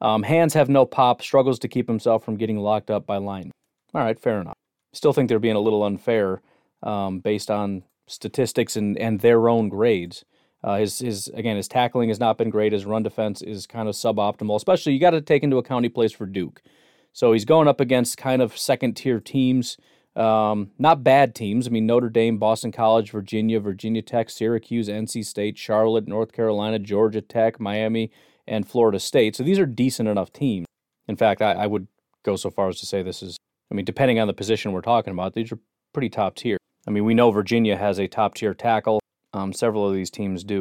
Um, 0.00 0.22
hands 0.22 0.54
have 0.54 0.70
no 0.70 0.86
pop, 0.86 1.20
struggles 1.20 1.58
to 1.58 1.68
keep 1.68 1.86
himself 1.86 2.24
from 2.24 2.38
getting 2.38 2.56
locked 2.58 2.90
up 2.90 3.06
by 3.06 3.18
line. 3.18 3.52
All 3.94 4.00
right, 4.02 4.18
fair 4.18 4.40
enough. 4.40 4.56
Still 4.94 5.12
think 5.12 5.28
they're 5.28 5.38
being 5.38 5.54
a 5.54 5.60
little 5.60 5.84
unfair 5.84 6.40
um, 6.82 7.20
based 7.20 7.50
on 7.50 7.82
statistics 8.06 8.76
and, 8.76 8.96
and 8.98 9.20
their 9.20 9.48
own 9.48 9.68
grades. 9.68 10.24
Uh, 10.64 10.78
his 10.78 10.98
his 10.98 11.28
again 11.28 11.56
his 11.56 11.68
tackling 11.68 12.08
has 12.08 12.18
not 12.18 12.38
been 12.38 12.50
great. 12.50 12.72
His 12.72 12.86
run 12.86 13.02
defense 13.02 13.42
is 13.42 13.66
kind 13.66 13.88
of 13.88 13.94
suboptimal. 13.94 14.56
Especially 14.56 14.92
you 14.92 14.98
got 14.98 15.10
to 15.10 15.20
take 15.20 15.42
into 15.42 15.58
account 15.58 15.84
he 15.84 15.88
plays 15.88 16.12
for 16.12 16.26
Duke, 16.26 16.62
so 17.16 17.32
he's 17.32 17.46
going 17.46 17.66
up 17.66 17.80
against 17.80 18.18
kind 18.18 18.42
of 18.42 18.58
second 18.58 18.92
tier 18.92 19.20
teams. 19.20 19.78
Um, 20.14 20.72
not 20.78 21.02
bad 21.02 21.34
teams. 21.34 21.66
I 21.66 21.70
mean, 21.70 21.86
Notre 21.86 22.10
Dame, 22.10 22.36
Boston 22.36 22.72
College, 22.72 23.10
Virginia, 23.10 23.58
Virginia 23.58 24.02
Tech, 24.02 24.28
Syracuse, 24.28 24.86
NC 24.90 25.24
State, 25.24 25.56
Charlotte, 25.56 26.06
North 26.06 26.32
Carolina, 26.32 26.78
Georgia 26.78 27.22
Tech, 27.22 27.58
Miami, 27.58 28.12
and 28.46 28.68
Florida 28.68 29.00
State. 29.00 29.34
So 29.34 29.42
these 29.42 29.58
are 29.58 29.64
decent 29.64 30.10
enough 30.10 30.30
teams. 30.30 30.66
In 31.08 31.16
fact, 31.16 31.40
I, 31.40 31.52
I 31.52 31.66
would 31.66 31.88
go 32.22 32.36
so 32.36 32.50
far 32.50 32.68
as 32.68 32.80
to 32.80 32.86
say 32.86 33.02
this 33.02 33.22
is, 33.22 33.38
I 33.72 33.74
mean, 33.74 33.86
depending 33.86 34.20
on 34.20 34.26
the 34.26 34.34
position 34.34 34.72
we're 34.72 34.82
talking 34.82 35.14
about, 35.14 35.32
these 35.32 35.50
are 35.50 35.58
pretty 35.94 36.10
top 36.10 36.34
tier. 36.34 36.58
I 36.86 36.90
mean, 36.90 37.06
we 37.06 37.14
know 37.14 37.30
Virginia 37.30 37.78
has 37.78 37.98
a 37.98 38.08
top 38.08 38.34
tier 38.34 38.52
tackle. 38.52 39.00
Um, 39.32 39.54
several 39.54 39.88
of 39.88 39.94
these 39.94 40.10
teams 40.10 40.44
do. 40.44 40.60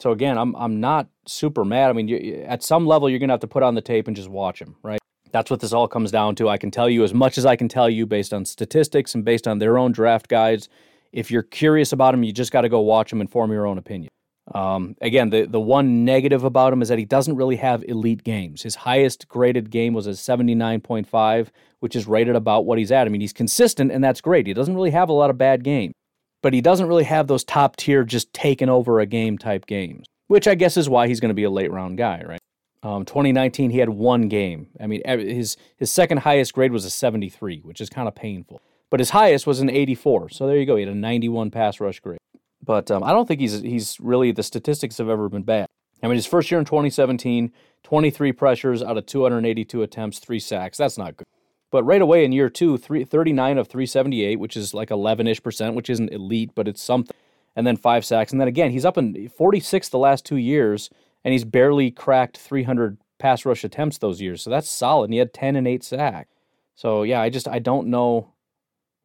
So 0.00 0.10
again, 0.10 0.36
I'm 0.36 0.56
I'm 0.56 0.80
not 0.80 1.06
super 1.28 1.64
mad. 1.64 1.90
I 1.90 1.92
mean, 1.92 2.08
you, 2.08 2.44
at 2.44 2.64
some 2.64 2.88
level, 2.88 3.08
you're 3.08 3.20
gonna 3.20 3.34
have 3.34 3.40
to 3.40 3.46
put 3.46 3.62
on 3.62 3.76
the 3.76 3.80
tape 3.80 4.08
and 4.08 4.16
just 4.16 4.28
watch 4.28 4.58
them, 4.58 4.74
right? 4.82 4.98
That's 5.32 5.50
what 5.50 5.60
this 5.60 5.72
all 5.72 5.88
comes 5.88 6.10
down 6.10 6.34
to. 6.36 6.48
I 6.48 6.58
can 6.58 6.70
tell 6.70 6.88
you 6.88 7.04
as 7.04 7.14
much 7.14 7.38
as 7.38 7.46
I 7.46 7.56
can 7.56 7.68
tell 7.68 7.88
you 7.88 8.06
based 8.06 8.32
on 8.32 8.44
statistics 8.44 9.14
and 9.14 9.24
based 9.24 9.48
on 9.48 9.58
their 9.58 9.78
own 9.78 9.92
draft 9.92 10.28
guides. 10.28 10.68
If 11.12 11.30
you're 11.30 11.42
curious 11.42 11.92
about 11.92 12.14
him, 12.14 12.22
you 12.22 12.32
just 12.32 12.52
got 12.52 12.62
to 12.62 12.68
go 12.68 12.80
watch 12.80 13.12
him 13.12 13.20
and 13.20 13.30
form 13.30 13.50
your 13.50 13.66
own 13.66 13.78
opinion. 13.78 14.10
Um, 14.54 14.96
again, 15.00 15.30
the, 15.30 15.46
the 15.46 15.60
one 15.60 16.04
negative 16.04 16.44
about 16.44 16.72
him 16.72 16.82
is 16.82 16.88
that 16.88 16.98
he 16.98 17.04
doesn't 17.04 17.36
really 17.36 17.56
have 17.56 17.84
elite 17.84 18.24
games. 18.24 18.62
His 18.62 18.74
highest 18.74 19.28
graded 19.28 19.70
game 19.70 19.94
was 19.94 20.06
a 20.06 20.10
79.5, 20.10 21.48
which 21.80 21.96
is 21.96 22.06
rated 22.06 22.36
about 22.36 22.66
what 22.66 22.78
he's 22.78 22.92
at. 22.92 23.06
I 23.06 23.10
mean, 23.10 23.20
he's 23.20 23.32
consistent, 23.32 23.92
and 23.92 24.02
that's 24.02 24.20
great. 24.20 24.46
He 24.46 24.54
doesn't 24.54 24.74
really 24.74 24.90
have 24.90 25.08
a 25.08 25.14
lot 25.14 25.30
of 25.30 25.38
bad 25.38 25.62
games, 25.64 25.94
but 26.42 26.52
he 26.52 26.60
doesn't 26.60 26.88
really 26.88 27.04
have 27.04 27.28
those 27.28 27.44
top 27.44 27.76
tier, 27.76 28.04
just 28.04 28.32
taking 28.32 28.68
over 28.68 29.00
a 29.00 29.06
game 29.06 29.38
type 29.38 29.66
games, 29.66 30.06
which 30.26 30.48
I 30.48 30.54
guess 30.54 30.76
is 30.76 30.88
why 30.88 31.06
he's 31.06 31.20
going 31.20 31.30
to 31.30 31.34
be 31.34 31.44
a 31.44 31.50
late 31.50 31.70
round 31.70 31.96
guy, 31.96 32.22
right? 32.26 32.41
Um, 32.82 33.04
2019, 33.04 33.70
he 33.70 33.78
had 33.78 33.90
one 33.90 34.28
game. 34.28 34.68
I 34.80 34.86
mean, 34.86 35.02
his 35.06 35.56
his 35.76 35.90
second 35.90 36.18
highest 36.18 36.52
grade 36.52 36.72
was 36.72 36.84
a 36.84 36.90
73, 36.90 37.60
which 37.60 37.80
is 37.80 37.88
kind 37.88 38.08
of 38.08 38.14
painful. 38.14 38.60
But 38.90 39.00
his 39.00 39.10
highest 39.10 39.46
was 39.46 39.60
an 39.60 39.70
84. 39.70 40.30
So 40.30 40.46
there 40.46 40.58
you 40.58 40.66
go. 40.66 40.76
He 40.76 40.84
had 40.84 40.92
a 40.92 40.96
91 40.96 41.50
pass 41.50 41.80
rush 41.80 42.00
grade. 42.00 42.18
But 42.64 42.90
um, 42.90 43.02
I 43.02 43.12
don't 43.12 43.26
think 43.26 43.40
he's 43.40 43.60
he's 43.60 43.98
really 44.00 44.32
the 44.32 44.42
statistics 44.42 44.98
have 44.98 45.08
ever 45.08 45.28
been 45.28 45.42
bad. 45.42 45.66
I 46.02 46.08
mean, 46.08 46.16
his 46.16 46.26
first 46.26 46.50
year 46.50 46.58
in 46.58 46.66
2017, 46.66 47.52
23 47.84 48.32
pressures 48.32 48.82
out 48.82 48.98
of 48.98 49.06
282 49.06 49.82
attempts, 49.82 50.18
three 50.18 50.40
sacks. 50.40 50.76
That's 50.78 50.98
not 50.98 51.16
good. 51.16 51.26
But 51.70 51.84
right 51.84 52.02
away 52.02 52.24
in 52.24 52.32
year 52.32 52.50
two, 52.50 52.76
three, 52.76 53.04
39 53.04 53.56
of 53.58 53.68
378, 53.68 54.38
which 54.38 54.56
is 54.56 54.74
like 54.74 54.90
11 54.90 55.26
ish 55.28 55.42
percent, 55.42 55.74
which 55.74 55.88
isn't 55.88 56.12
elite, 56.12 56.50
but 56.54 56.66
it's 56.66 56.82
something. 56.82 57.16
And 57.54 57.66
then 57.66 57.76
five 57.76 58.04
sacks. 58.04 58.32
And 58.32 58.40
then 58.40 58.48
again, 58.48 58.70
he's 58.70 58.84
up 58.84 58.98
in 58.98 59.28
46 59.28 59.88
the 59.90 59.98
last 59.98 60.24
two 60.24 60.36
years 60.36 60.90
and 61.24 61.32
he's 61.32 61.44
barely 61.44 61.90
cracked 61.90 62.36
300 62.38 62.98
pass 63.18 63.44
rush 63.44 63.64
attempts 63.64 63.98
those 63.98 64.20
years. 64.20 64.42
So 64.42 64.50
that's 64.50 64.68
solid. 64.68 65.04
And 65.04 65.14
he 65.14 65.18
had 65.18 65.32
10 65.32 65.56
and 65.56 65.68
8 65.68 65.84
sack. 65.84 66.28
So 66.74 67.02
yeah, 67.02 67.20
I 67.20 67.30
just 67.30 67.48
I 67.48 67.58
don't 67.58 67.88
know 67.88 68.32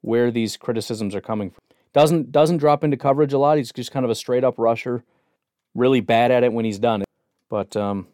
where 0.02 0.32
these 0.32 0.58
criticisms 0.58 1.14
are 1.16 1.22
coming 1.22 1.52
from. 1.52 1.62
Doesn't 1.94 2.32
doesn't 2.32 2.58
drop 2.58 2.84
into 2.84 2.98
coverage 2.98 3.34
a 3.34 3.38
lot. 3.38 3.58
He's 3.58 3.72
just 3.72 3.92
kind 3.92 4.06
of 4.06 4.10
a 4.10 4.16
straight 4.16 4.44
up 4.44 4.56
rusher. 4.58 5.04
Really 5.76 6.02
bad 6.02 6.32
at 6.32 6.44
it 6.44 6.54
when 6.54 6.66
he's 6.66 6.80
done. 6.80 7.04
But 7.50 7.76
um, 7.76 8.08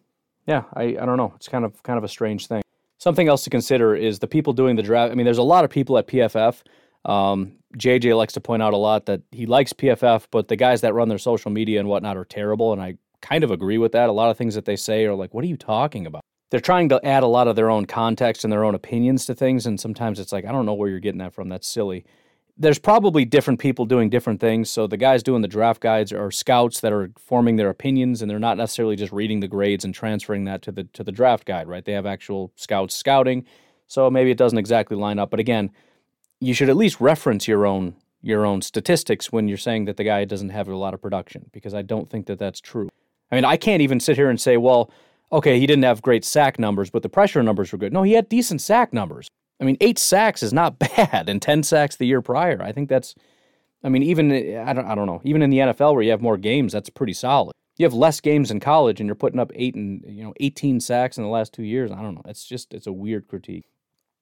yeah, 0.47 0.64
I, 0.74 0.84
I 0.84 1.06
don't 1.06 1.18
know. 1.18 1.34
It's 1.36 1.47
kind 1.47 1.66
of 1.66 1.82
kind 1.84 1.97
of 1.97 2.04
a 2.04 2.08
strange 2.08 2.47
thing. 2.47 2.62
Something 2.97 3.28
else 3.28 3.43
to 3.43 3.49
consider 3.49 3.95
is 3.95 4.20
the 4.20 4.28
people 4.28 4.54
doing 4.54 4.76
the 4.76 4.84
draft. 4.84 5.12
I 5.12 5.16
mean, 5.16 5.26
there's 5.26 5.38
a 5.38 5.43
lot 5.43 5.66
of 5.66 5.70
people 5.70 5.97
at 5.97 6.08
PFF. 6.08 6.62
Um, 7.06 7.54
JJ 7.78 8.16
likes 8.16 8.34
to 8.34 8.41
point 8.41 8.64
out 8.64 8.74
a 8.74 8.78
lot 8.78 9.08
that 9.08 9.22
he 9.32 9.45
likes 9.45 9.74
PFF, 9.74 10.28
but 10.32 10.47
the 10.47 10.56
guys 10.56 10.82
that 10.82 10.93
run 10.93 11.10
their 11.10 11.18
social 11.18 11.51
media 11.51 11.80
and 11.80 11.89
whatnot 11.89 12.16
are 12.16 12.24
terrible. 12.24 12.72
And 12.72 12.82
I 12.82 12.95
kind 13.24 13.43
of 13.43 13.49
agree 13.49 13.80
with 13.80 13.93
that. 13.93 14.09
A 14.09 14.11
lot 14.13 14.30
of 14.30 14.38
things 14.38 14.53
that 14.53 14.65
they 14.65 14.76
say 14.76 15.05
are 15.05 15.15
like, 15.15 15.34
what 15.34 15.43
are 15.43 15.47
you 15.47 15.57
talking 15.57 16.05
about? 16.05 16.21
They're 16.51 16.59
trying 16.59 16.89
to 16.89 17.03
add 17.03 17.24
a 17.24 17.28
lot 17.28 17.47
of 17.47 17.55
their 17.55 17.71
own 17.71 17.88
context 17.88 18.43
and 18.43 18.53
their 18.53 18.63
own 18.63 18.76
opinions 18.76 19.26
to 19.26 19.34
things. 19.34 19.65
And 19.65 19.80
sometimes 19.80 20.19
it's 20.19 20.32
like, 20.32 20.45
I 20.45 20.51
don't 20.51 20.67
know 20.67 20.76
where 20.76 20.89
you're 20.89 20.99
getting 20.99 21.19
that 21.19 21.34
from. 21.34 21.49
That's 21.49 21.67
silly 21.67 22.05
there's 22.57 22.80
probably 22.80 23.26
different 23.26 23.59
people 23.59 23.86
doing 23.86 24.09
different 24.09 24.39
things. 24.39 24.69
So 24.69 24.86
the 24.86 24.97
guys 24.97 25.24
doing 25.24 25.41
the 25.41 25.47
draft 25.47 25.82
guides 25.82 26.13
are 26.13 26.30
scouts 26.30 26.82
that 26.82 26.93
are 26.93 27.11
forming 27.17 27.55
their 27.55 27.69
opinions, 27.69 28.21
and 28.21 28.30
they're 28.30 28.39
not 28.39 28.57
necessarily 28.57 28.95
just 28.95 29.11
reading 29.11 29.39
the 29.39 29.47
grades 29.47 29.84
and 29.84 29.93
transferring 29.93 30.45
that 30.45 30.61
to 30.63 30.71
the 30.71 30.84
to 30.93 31.03
the 31.03 31.11
draft 31.11 31.45
guide, 31.45 31.67
right? 31.67 31.84
They 31.84 31.93
have 31.93 32.05
actual 32.05 32.51
scouts 32.55 32.95
scouting, 32.95 33.45
so 33.88 34.09
maybe 34.09 34.32
it 34.32 34.38
doesn't 34.38 34.57
exactly 34.57 34.95
line 34.95 35.19
up. 35.19 35.32
But 35.32 35.39
again, 35.39 35.71
you 36.39 36.53
should 36.53 36.69
at 36.69 36.78
least 36.78 37.01
reference 37.01 37.47
your 37.47 37.65
own 37.65 37.95
your 38.21 38.45
own 38.45 38.61
statistics 38.61 39.32
when 39.32 39.47
you're 39.47 39.57
saying 39.57 39.86
that 39.86 39.97
the 39.97 40.03
guy 40.03 40.24
doesn't 40.24 40.49
have 40.49 40.67
a 40.67 40.76
lot 40.76 40.93
of 40.93 41.01
production, 41.01 41.49
because 41.51 41.74
I 41.74 41.82
don't 41.82 42.09
think 42.09 42.28
that 42.28 42.39
that's 42.39 42.61
true. 42.61 42.89
I 43.34 43.36
mean, 43.36 43.45
I 43.45 43.57
can't 43.57 43.81
even 43.81 43.99
sit 43.99 44.15
here 44.15 44.29
and 44.29 44.39
say, 44.39 44.57
well, 44.57 44.91
okay, 45.31 45.59
he 45.59 45.65
didn't 45.65 45.86
have 45.86 46.03
great 46.03 46.23
sack 46.23 46.59
numbers, 46.59 46.91
but 46.91 47.01
the 47.01 47.09
pressure 47.09 47.41
numbers 47.41 47.71
were 47.71 47.79
good. 47.79 47.91
No, 47.91 48.03
he 48.03 48.13
had 48.13 48.29
decent 48.29 48.61
sack 48.61 48.93
numbers. 48.93 49.27
I 49.59 49.63
mean, 49.63 49.75
eight 49.81 49.97
sacks 49.97 50.43
is 50.43 50.53
not 50.53 50.77
bad, 50.95 51.27
and 51.27 51.41
ten 51.41 51.63
sacks 51.63 51.95
the 51.95 52.05
year 52.05 52.21
prior. 52.21 52.61
I 52.61 52.71
think 52.71 52.89
that's. 52.89 53.15
I 53.84 53.89
mean, 53.89 54.03
even 54.03 54.31
I 54.31 54.71
don't 54.71 54.86
I 54.86 54.93
don't 54.93 55.07
know. 55.07 55.19
Even 55.23 55.41
in 55.41 55.49
the 55.49 55.57
NFL 55.57 55.95
where 55.95 56.03
you 56.03 56.11
have 56.11 56.21
more 56.21 56.38
games, 56.38 56.73
that's 56.73 56.91
pretty 56.91 57.13
solid. 57.13 57.53
You 57.77 57.86
have 57.88 57.93
less 57.95 58.21
games 58.21 58.51
in 58.51 58.59
college, 58.59 58.99
and 58.99 59.07
you're 59.07 59.15
putting 59.15 59.39
up 59.39 59.51
eight 59.55 59.73
and 59.73 60.03
you 60.07 60.23
know 60.23 60.36
eighteen 60.39 60.79
sacks 60.79 61.17
in 61.17 61.23
the 61.23 61.29
last 61.29 61.53
two 61.53 61.63
years. 61.63 61.91
I 61.91 62.03
don't 62.03 62.13
know. 62.13 62.21
It's 62.25 62.45
just 62.45 62.71
it's 62.71 62.86
a 62.86 62.93
weird 62.93 63.27
critique. 63.27 63.65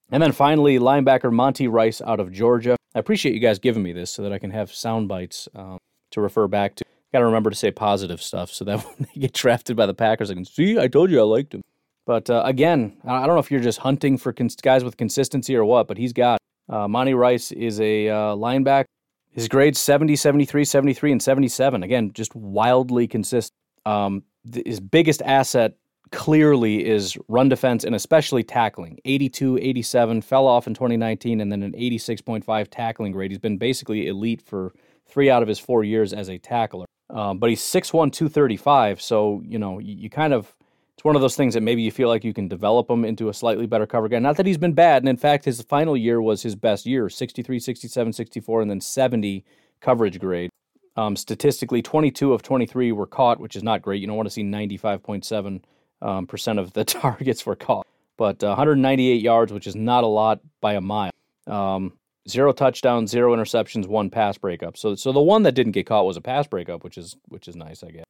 And 0.09 0.23
then 0.23 0.31
finally, 0.31 0.79
linebacker 0.79 1.33
Monty 1.33 1.67
Rice 1.67 2.01
out 2.01 2.21
of 2.21 2.31
Georgia. 2.31 2.77
I 2.95 2.99
appreciate 2.99 3.33
you 3.33 3.41
guys 3.41 3.59
giving 3.59 3.83
me 3.83 3.91
this 3.91 4.09
so 4.09 4.23
that 4.23 4.31
I 4.31 4.39
can 4.39 4.51
have 4.51 4.73
sound 4.73 5.09
bites 5.09 5.49
um, 5.53 5.79
to 6.11 6.21
refer 6.21 6.47
back 6.47 6.75
to. 6.75 6.85
Got 7.13 7.19
to 7.19 7.25
remember 7.25 7.49
to 7.49 7.55
say 7.55 7.71
positive 7.71 8.21
stuff 8.21 8.51
so 8.51 8.65
that 8.65 8.79
when 8.85 9.07
they 9.13 9.21
get 9.21 9.33
drafted 9.33 9.75
by 9.75 9.85
the 9.85 9.93
Packers, 9.93 10.31
I 10.31 10.33
can 10.33 10.45
see. 10.45 10.79
I 10.79 10.87
told 10.87 11.11
you 11.11 11.19
I 11.19 11.23
liked 11.23 11.53
him. 11.53 11.61
But 12.05 12.29
uh, 12.29 12.41
again, 12.45 12.97
I 13.05 13.25
don't 13.25 13.35
know 13.35 13.39
if 13.39 13.51
you're 13.51 13.59
just 13.59 13.79
hunting 13.79 14.17
for 14.17 14.33
cons- 14.33 14.55
guys 14.55 14.83
with 14.83 14.97
consistency 14.97 15.55
or 15.55 15.65
what, 15.65 15.87
but 15.87 15.97
he's 15.97 16.13
got. 16.13 16.39
Uh, 16.67 16.87
Monty 16.87 17.13
Rice 17.13 17.51
is 17.51 17.79
a 17.79 18.09
uh, 18.09 18.15
linebacker. 18.35 18.85
His 19.29 19.47
grades 19.47 19.79
70, 19.79 20.15
73, 20.15 20.65
73, 20.65 21.11
and 21.13 21.21
77. 21.21 21.83
Again, 21.83 22.11
just 22.13 22.35
wildly 22.35 23.07
consistent. 23.07 23.55
Um, 23.85 24.23
th- 24.51 24.65
his 24.65 24.79
biggest 24.79 25.21
asset 25.21 25.75
clearly 26.11 26.85
is 26.85 27.17
run 27.27 27.47
defense 27.47 27.83
and 27.83 27.95
especially 27.95 28.43
tackling. 28.43 28.99
82, 29.05 29.57
87, 29.61 30.21
fell 30.21 30.47
off 30.47 30.67
in 30.67 30.73
2019, 30.73 31.39
and 31.39 31.51
then 31.51 31.63
an 31.63 31.71
86.5 31.73 32.67
tackling 32.69 33.13
grade. 33.13 33.31
He's 33.31 33.39
been 33.39 33.57
basically 33.57 34.07
elite 34.07 34.41
for 34.41 34.73
three 35.07 35.29
out 35.29 35.41
of 35.41 35.47
his 35.47 35.59
four 35.59 35.83
years 35.83 36.13
as 36.13 36.29
a 36.29 36.37
tackler. 36.37 36.85
Um, 37.11 37.37
but 37.39 37.49
he's 37.49 37.61
6'1, 37.61 38.11
235. 38.11 39.01
So, 39.01 39.41
you 39.45 39.59
know, 39.59 39.79
you, 39.79 39.95
you 39.95 40.09
kind 40.09 40.33
of 40.33 40.55
it's 41.01 41.03
one 41.03 41.15
of 41.15 41.21
those 41.23 41.35
things 41.35 41.55
that 41.55 41.61
maybe 41.61 41.81
you 41.81 41.91
feel 41.91 42.09
like 42.09 42.23
you 42.23 42.31
can 42.31 42.47
develop 42.47 42.87
him 42.87 43.03
into 43.05 43.29
a 43.29 43.33
slightly 43.33 43.65
better 43.65 43.87
cover 43.87 44.07
guy. 44.07 44.19
Not 44.19 44.37
that 44.37 44.45
he's 44.45 44.59
been 44.59 44.73
bad. 44.73 45.01
And 45.01 45.09
in 45.09 45.17
fact, 45.17 45.45
his 45.45 45.59
final 45.63 45.97
year 45.97 46.21
was 46.21 46.43
his 46.43 46.55
best 46.55 46.85
year 46.85 47.09
63, 47.09 47.59
67, 47.59 48.13
64, 48.13 48.61
and 48.61 48.69
then 48.69 48.79
70 48.79 49.43
coverage 49.79 50.19
grade. 50.19 50.51
Um, 50.95 51.15
statistically, 51.15 51.81
22 51.81 52.33
of 52.33 52.43
23 52.43 52.91
were 52.91 53.07
caught, 53.07 53.39
which 53.39 53.55
is 53.55 53.63
not 53.63 53.81
great. 53.81 53.99
You 53.99 54.05
don't 54.05 54.15
want 54.15 54.27
to 54.27 54.31
see 54.31 54.43
95.7 54.43 55.63
um, 56.03 56.27
percent 56.27 56.59
of 56.59 56.73
the 56.73 56.83
targets 56.85 57.47
were 57.47 57.55
caught. 57.55 57.87
But 58.15 58.43
uh, 58.43 58.49
198 58.49 59.23
yards, 59.23 59.51
which 59.51 59.65
is 59.65 59.75
not 59.75 60.03
a 60.03 60.07
lot 60.07 60.39
by 60.61 60.73
a 60.73 60.81
mile. 60.81 61.11
Um, 61.47 61.93
zero 62.27 62.51
touchdowns, 62.51 63.11
zero 63.11 63.35
interceptions, 63.35 63.87
one 63.87 64.09
pass 64.09 64.37
breakup. 64.37 64.77
So, 64.77 64.95
so 64.95 65.11
the 65.11 65.21
one 65.21 65.43
that 65.43 65.53
didn't 65.53 65.73
get 65.73 65.85
caught 65.85 66.05
was 66.05 66.17
a 66.17 66.21
pass 66.21 66.47
breakup, 66.47 66.83
which 66.83 66.97
is 66.97 67.15
which 67.27 67.47
is 67.47 67.55
nice, 67.55 67.83
I 67.83 67.91
guess. 67.91 68.05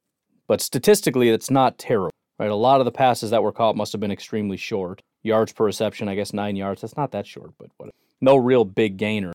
But 0.48 0.62
statistically, 0.62 1.30
it's 1.30 1.50
not 1.50 1.78
terrible. 1.78 2.12
Right, 2.40 2.50
a 2.50 2.56
lot 2.56 2.82
of 2.82 2.86
the 2.86 2.92
passes 2.92 3.30
that 3.30 3.44
were 3.44 3.52
caught 3.52 3.76
must 3.76 3.92
have 3.92 4.02
been 4.02 4.12
extremely 4.12 4.58
short. 4.58 5.00
Yards 5.22 5.54
per 5.54 5.66
reception, 5.66 6.10
I 6.10 6.16
guess 6.16 6.34
nine 6.34 6.56
yards. 6.56 6.82
That's 6.82 6.98
not 6.98 7.12
that 7.12 7.28
short, 7.28 7.52
but 7.60 7.70
what, 7.78 7.92
no 8.20 8.36
real 8.36 8.66
big 8.66 8.98
gainer. 8.98 9.32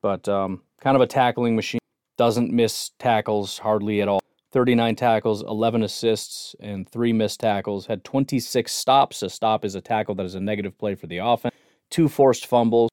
But 0.00 0.26
um, 0.28 0.62
kind 0.80 0.96
of 0.96 1.02
a 1.02 1.06
tackling 1.06 1.54
machine. 1.54 1.80
Doesn't 2.16 2.50
miss 2.50 2.92
tackles 2.98 3.58
hardly 3.58 4.00
at 4.00 4.08
all. 4.08 4.20
39 4.52 4.96
tackles, 4.96 5.42
11 5.42 5.82
assists, 5.82 6.56
and 6.60 6.88
three 6.88 7.12
missed 7.12 7.40
tackles. 7.40 7.84
Had 7.84 8.04
26 8.04 8.72
stops. 8.72 9.22
A 9.22 9.28
stop 9.28 9.64
is 9.64 9.74
a 9.74 9.82
tackle 9.82 10.14
that 10.14 10.24
is 10.24 10.34
a 10.34 10.40
negative 10.40 10.78
play 10.78 10.94
for 10.94 11.06
the 11.06 11.18
offense. 11.18 11.54
Two 11.90 12.08
forced 12.08 12.46
fumbles. 12.46 12.88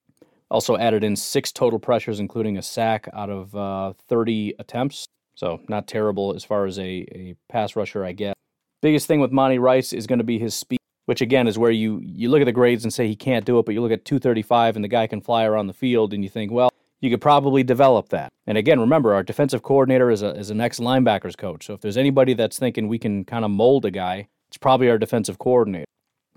Also 0.53 0.77
added 0.77 1.03
in 1.03 1.15
six 1.15 1.51
total 1.51 1.79
pressures, 1.79 2.19
including 2.19 2.57
a 2.57 2.61
sack 2.61 3.09
out 3.13 3.31
of 3.31 3.55
uh, 3.55 3.93
30 4.07 4.53
attempts. 4.59 5.07
So 5.35 5.59
not 5.67 5.87
terrible 5.87 6.35
as 6.35 6.43
far 6.43 6.65
as 6.67 6.77
a, 6.77 7.05
a 7.11 7.35
pass 7.49 7.75
rusher, 7.75 8.05
I 8.05 8.11
guess. 8.11 8.35
Biggest 8.81 9.07
thing 9.07 9.19
with 9.19 9.31
Monty 9.31 9.57
Rice 9.57 9.93
is 9.93 10.05
going 10.05 10.19
to 10.19 10.23
be 10.23 10.37
his 10.37 10.53
speed, 10.53 10.77
which 11.07 11.21
again 11.21 11.47
is 11.47 11.57
where 11.57 11.71
you 11.71 11.99
you 12.03 12.29
look 12.29 12.39
at 12.41 12.45
the 12.45 12.51
grades 12.51 12.83
and 12.83 12.93
say 12.93 13.07
he 13.07 13.15
can't 13.15 13.45
do 13.45 13.57
it, 13.57 13.65
but 13.65 13.73
you 13.73 13.81
look 13.81 13.91
at 13.91 14.05
235 14.05 14.75
and 14.75 14.85
the 14.85 14.89
guy 14.89 15.07
can 15.07 15.21
fly 15.21 15.43
around 15.43 15.65
the 15.65 15.73
field 15.73 16.13
and 16.13 16.23
you 16.23 16.29
think, 16.29 16.51
well, 16.51 16.69
you 17.01 17.09
could 17.09 17.21
probably 17.21 17.63
develop 17.63 18.09
that. 18.09 18.31
And 18.45 18.57
again, 18.57 18.79
remember, 18.79 19.13
our 19.13 19.23
defensive 19.23 19.63
coordinator 19.63 20.11
is, 20.11 20.21
a, 20.21 20.35
is 20.35 20.51
an 20.51 20.61
ex 20.61 20.79
linebackers 20.79 21.35
coach. 21.35 21.65
So 21.65 21.73
if 21.73 21.81
there's 21.81 21.97
anybody 21.97 22.35
that's 22.35 22.59
thinking 22.59 22.87
we 22.87 22.99
can 22.99 23.25
kind 23.25 23.43
of 23.43 23.49
mold 23.49 23.85
a 23.85 23.91
guy, 23.91 24.27
it's 24.49 24.57
probably 24.57 24.89
our 24.89 24.99
defensive 24.99 25.39
coordinator. 25.39 25.85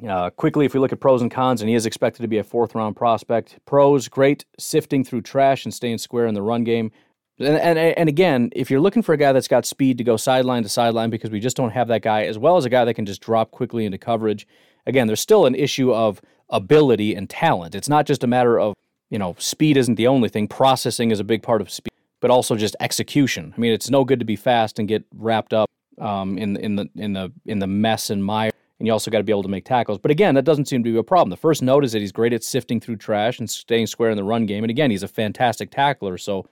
Uh, 0.06 0.28
quickly, 0.30 0.66
if 0.66 0.74
we 0.74 0.80
look 0.80 0.92
at 0.92 1.00
pros 1.00 1.22
and 1.22 1.30
cons, 1.30 1.62
and 1.62 1.70
he 1.70 1.74
is 1.74 1.86
expected 1.86 2.22
to 2.22 2.28
be 2.28 2.38
a 2.38 2.44
fourth 2.44 2.74
round 2.74 2.96
prospect. 2.96 3.58
Pros, 3.64 4.08
great 4.08 4.44
sifting 4.58 5.02
through 5.02 5.22
trash 5.22 5.64
and 5.64 5.72
staying 5.72 5.98
square 5.98 6.26
in 6.26 6.34
the 6.34 6.42
run 6.42 6.64
game. 6.64 6.90
And, 7.38 7.56
and, 7.56 7.78
and 7.78 8.08
again, 8.08 8.50
if 8.54 8.70
you're 8.70 8.80
looking 8.80 9.02
for 9.02 9.12
a 9.12 9.16
guy 9.16 9.32
that's 9.32 9.48
got 9.48 9.66
speed 9.66 9.98
to 9.98 10.04
go 10.04 10.16
sideline 10.16 10.62
to 10.62 10.68
sideline 10.68 11.10
because 11.10 11.30
we 11.30 11.40
just 11.40 11.56
don't 11.56 11.70
have 11.70 11.88
that 11.88 12.02
guy, 12.02 12.24
as 12.24 12.38
well 12.38 12.56
as 12.56 12.64
a 12.64 12.70
guy 12.70 12.84
that 12.84 12.94
can 12.94 13.06
just 13.06 13.20
drop 13.20 13.50
quickly 13.50 13.84
into 13.84 13.98
coverage, 13.98 14.46
again, 14.86 15.06
there's 15.06 15.20
still 15.20 15.46
an 15.46 15.54
issue 15.54 15.92
of 15.92 16.20
ability 16.50 17.14
and 17.14 17.28
talent. 17.28 17.74
It's 17.74 17.88
not 17.88 18.06
just 18.06 18.24
a 18.24 18.26
matter 18.26 18.58
of, 18.58 18.74
you 19.10 19.18
know, 19.18 19.34
speed 19.38 19.76
isn't 19.76 19.96
the 19.96 20.06
only 20.06 20.28
thing. 20.28 20.48
Processing 20.48 21.10
is 21.10 21.20
a 21.20 21.24
big 21.24 21.42
part 21.42 21.60
of 21.60 21.70
speed, 21.70 21.92
but 22.20 22.30
also 22.30 22.56
just 22.56 22.76
execution. 22.80 23.52
I 23.56 23.60
mean, 23.60 23.72
it's 23.72 23.90
no 23.90 24.04
good 24.04 24.18
to 24.18 24.26
be 24.26 24.36
fast 24.36 24.78
and 24.78 24.88
get 24.88 25.04
wrapped 25.14 25.52
up 25.52 25.68
um, 25.98 26.38
in 26.38 26.56
in 26.56 26.76
the 26.76 26.88
in 26.94 27.12
the 27.12 27.32
in 27.44 27.58
the 27.58 27.66
mess 27.66 28.10
and 28.10 28.24
mire. 28.24 28.52
And 28.78 28.86
you 28.86 28.92
also 28.92 29.10
got 29.10 29.18
to 29.18 29.24
be 29.24 29.32
able 29.32 29.42
to 29.42 29.48
make 29.48 29.64
tackles. 29.64 29.98
But 29.98 30.10
again, 30.10 30.34
that 30.34 30.44
doesn't 30.44 30.66
seem 30.66 30.84
to 30.84 30.92
be 30.92 30.98
a 30.98 31.02
problem. 31.02 31.30
The 31.30 31.36
first 31.36 31.62
note 31.62 31.84
is 31.84 31.92
that 31.92 32.00
he's 32.00 32.12
great 32.12 32.32
at 32.32 32.44
sifting 32.44 32.78
through 32.80 32.96
trash 32.96 33.38
and 33.38 33.48
staying 33.48 33.86
square 33.86 34.10
in 34.10 34.16
the 34.16 34.24
run 34.24 34.44
game. 34.44 34.64
And 34.64 34.70
again, 34.70 34.90
he's 34.90 35.02
a 35.02 35.08
fantastic 35.08 35.70
tackler. 35.70 36.18
So 36.18 36.46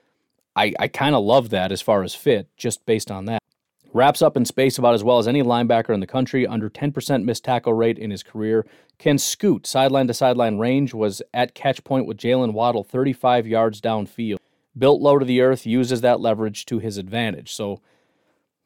I, 0.55 0.73
I 0.79 0.87
kind 0.87 1.13
of 1.15 1.23
love 1.23 1.49
that 1.49 1.71
as 1.71 1.81
far 1.81 2.03
as 2.03 2.15
fit, 2.15 2.47
just 2.57 2.85
based 2.85 3.11
on 3.11 3.25
that. 3.25 3.41
Wraps 3.93 4.21
up 4.21 4.35
in 4.35 4.43
space 4.43 4.77
about 4.77 4.93
as 4.93 5.03
well 5.03 5.19
as 5.19 5.27
any 5.27 5.41
linebacker 5.41 5.93
in 5.93 6.01
the 6.01 6.07
country, 6.07 6.45
under 6.45 6.69
10% 6.69 7.23
missed 7.23 7.45
tackle 7.45 7.73
rate 7.73 7.97
in 7.97 8.11
his 8.11 8.23
career. 8.23 8.65
Can 8.97 9.17
scoot 9.17 9.65
sideline 9.65 10.07
to 10.07 10.13
sideline 10.13 10.57
range, 10.57 10.93
was 10.93 11.21
at 11.33 11.53
catch 11.53 11.83
point 11.83 12.05
with 12.05 12.17
Jaylen 12.17 12.53
Waddle 12.53 12.83
35 12.83 13.47
yards 13.47 13.79
downfield. 13.79 14.37
Built 14.77 15.01
low 15.01 15.17
to 15.17 15.23
the 15.23 15.39
earth, 15.39 15.65
uses 15.65 16.01
that 16.01 16.19
leverage 16.19 16.65
to 16.65 16.79
his 16.79 16.97
advantage. 16.97 17.53
So, 17.53 17.79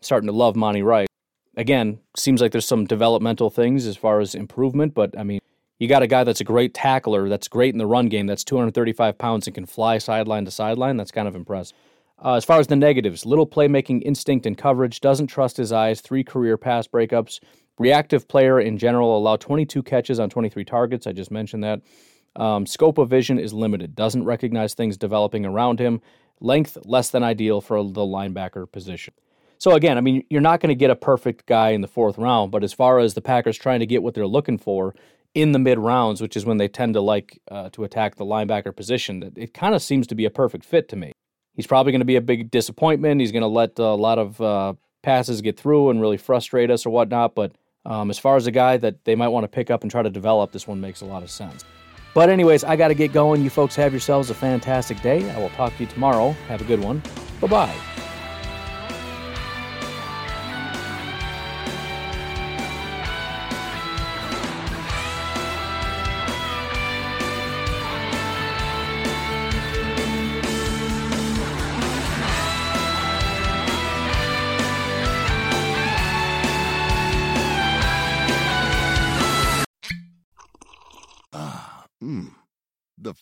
starting 0.01 0.25
to 0.25 0.33
love 0.33 0.55
Monty 0.55 0.81
Rice. 0.81 1.08
Again, 1.57 1.99
seems 2.15 2.41
like 2.41 2.51
there's 2.51 2.67
some 2.67 2.85
developmental 2.85 3.49
things 3.49 3.85
as 3.85 3.97
far 3.97 4.19
as 4.19 4.35
improvement, 4.35 4.93
but 4.93 5.17
I 5.17 5.23
mean, 5.23 5.39
you 5.79 5.87
got 5.87 6.03
a 6.03 6.07
guy 6.07 6.23
that's 6.23 6.41
a 6.41 6.45
great 6.45 6.73
tackler, 6.73 7.29
that's 7.29 7.47
great 7.47 7.73
in 7.73 7.77
the 7.77 7.87
run 7.87 8.07
game, 8.07 8.27
that's 8.27 8.43
235 8.43 9.17
pounds 9.17 9.47
and 9.47 9.55
can 9.55 9.65
fly 9.65 9.97
sideline 9.97 10.45
to 10.45 10.51
sideline. 10.51 10.97
That's 10.97 11.11
kind 11.11 11.27
of 11.27 11.35
impressive. 11.35 11.75
Uh, 12.23 12.33
as 12.33 12.43
far 12.43 12.59
as 12.59 12.67
the 12.67 12.75
negatives, 12.75 13.25
little 13.25 13.47
playmaking 13.47 14.01
instinct 14.03 14.45
and 14.45 14.57
coverage, 14.57 14.99
doesn't 14.99 15.27
trust 15.27 15.55
his 15.55 15.71
eyes, 15.71 16.01
three 16.01 16.23
career 16.23 16.57
pass 16.57 16.85
breakups. 16.85 17.39
Reactive 17.77 18.27
player 18.27 18.59
in 18.59 18.77
general, 18.77 19.17
allow 19.17 19.37
22 19.37 19.81
catches 19.83 20.19
on 20.19 20.29
23 20.29 20.65
targets. 20.65 21.07
I 21.07 21.13
just 21.13 21.31
mentioned 21.31 21.63
that. 21.63 21.81
Um, 22.35 22.65
scope 22.65 22.97
of 22.97 23.09
vision 23.09 23.39
is 23.39 23.53
limited, 23.53 23.95
doesn't 23.95 24.25
recognize 24.25 24.73
things 24.73 24.97
developing 24.97 25.45
around 25.45 25.79
him. 25.79 26.01
Length, 26.41 26.77
less 26.83 27.09
than 27.09 27.23
ideal 27.23 27.61
for 27.61 27.81
the 27.81 28.01
linebacker 28.01 28.69
position. 28.69 29.13
So, 29.59 29.73
again, 29.73 29.97
I 29.97 30.01
mean, 30.01 30.23
you're 30.29 30.41
not 30.41 30.61
going 30.61 30.69
to 30.69 30.75
get 30.75 30.89
a 30.89 30.95
perfect 30.95 31.45
guy 31.45 31.69
in 31.69 31.81
the 31.81 31.87
fourth 31.87 32.17
round, 32.17 32.51
but 32.51 32.63
as 32.63 32.73
far 32.73 32.99
as 32.99 33.13
the 33.13 33.21
Packers 33.21 33.57
trying 33.57 33.81
to 33.81 33.85
get 33.85 34.01
what 34.01 34.13
they're 34.13 34.25
looking 34.25 34.57
for, 34.57 34.95
in 35.35 35.51
the 35.51 35.59
mid 35.59 35.77
rounds, 35.77 36.21
which 36.21 36.35
is 36.35 36.45
when 36.45 36.57
they 36.57 36.67
tend 36.67 36.93
to 36.95 37.01
like 37.01 37.39
uh, 37.51 37.69
to 37.69 37.83
attack 37.83 38.15
the 38.15 38.25
linebacker 38.25 38.75
position, 38.75 39.31
it 39.35 39.53
kind 39.53 39.75
of 39.75 39.81
seems 39.81 40.07
to 40.07 40.15
be 40.15 40.25
a 40.25 40.29
perfect 40.29 40.65
fit 40.65 40.89
to 40.89 40.95
me. 40.95 41.11
He's 41.55 41.67
probably 41.67 41.91
going 41.91 42.01
to 42.01 42.05
be 42.05 42.15
a 42.15 42.21
big 42.21 42.49
disappointment. 42.51 43.21
He's 43.21 43.31
going 43.31 43.41
to 43.41 43.47
let 43.47 43.77
a 43.79 43.93
lot 43.93 44.17
of 44.17 44.41
uh, 44.41 44.73
passes 45.01 45.41
get 45.41 45.59
through 45.59 45.89
and 45.89 46.01
really 46.01 46.17
frustrate 46.17 46.71
us 46.71 46.85
or 46.85 46.89
whatnot. 46.89 47.35
But 47.35 47.51
um, 47.85 48.09
as 48.09 48.17
far 48.17 48.37
as 48.37 48.47
a 48.47 48.51
guy 48.51 48.77
that 48.77 49.03
they 49.05 49.15
might 49.15 49.27
want 49.27 49.43
to 49.43 49.49
pick 49.49 49.69
up 49.69 49.81
and 49.81 49.91
try 49.91 50.01
to 50.01 50.09
develop, 50.09 50.51
this 50.51 50.67
one 50.67 50.79
makes 50.79 51.01
a 51.01 51.05
lot 51.05 51.21
of 51.21 51.29
sense. 51.29 51.65
But, 52.13 52.29
anyways, 52.29 52.63
I 52.63 52.75
got 52.75 52.87
to 52.87 52.95
get 52.95 53.13
going. 53.13 53.43
You 53.43 53.49
folks 53.49 53.75
have 53.75 53.93
yourselves 53.93 54.29
a 54.29 54.33
fantastic 54.33 55.01
day. 55.01 55.29
I 55.31 55.39
will 55.39 55.49
talk 55.51 55.75
to 55.77 55.83
you 55.83 55.89
tomorrow. 55.89 56.31
Have 56.47 56.61
a 56.61 56.65
good 56.65 56.81
one. 56.81 57.03
Bye 57.39 57.47
bye. 57.47 57.98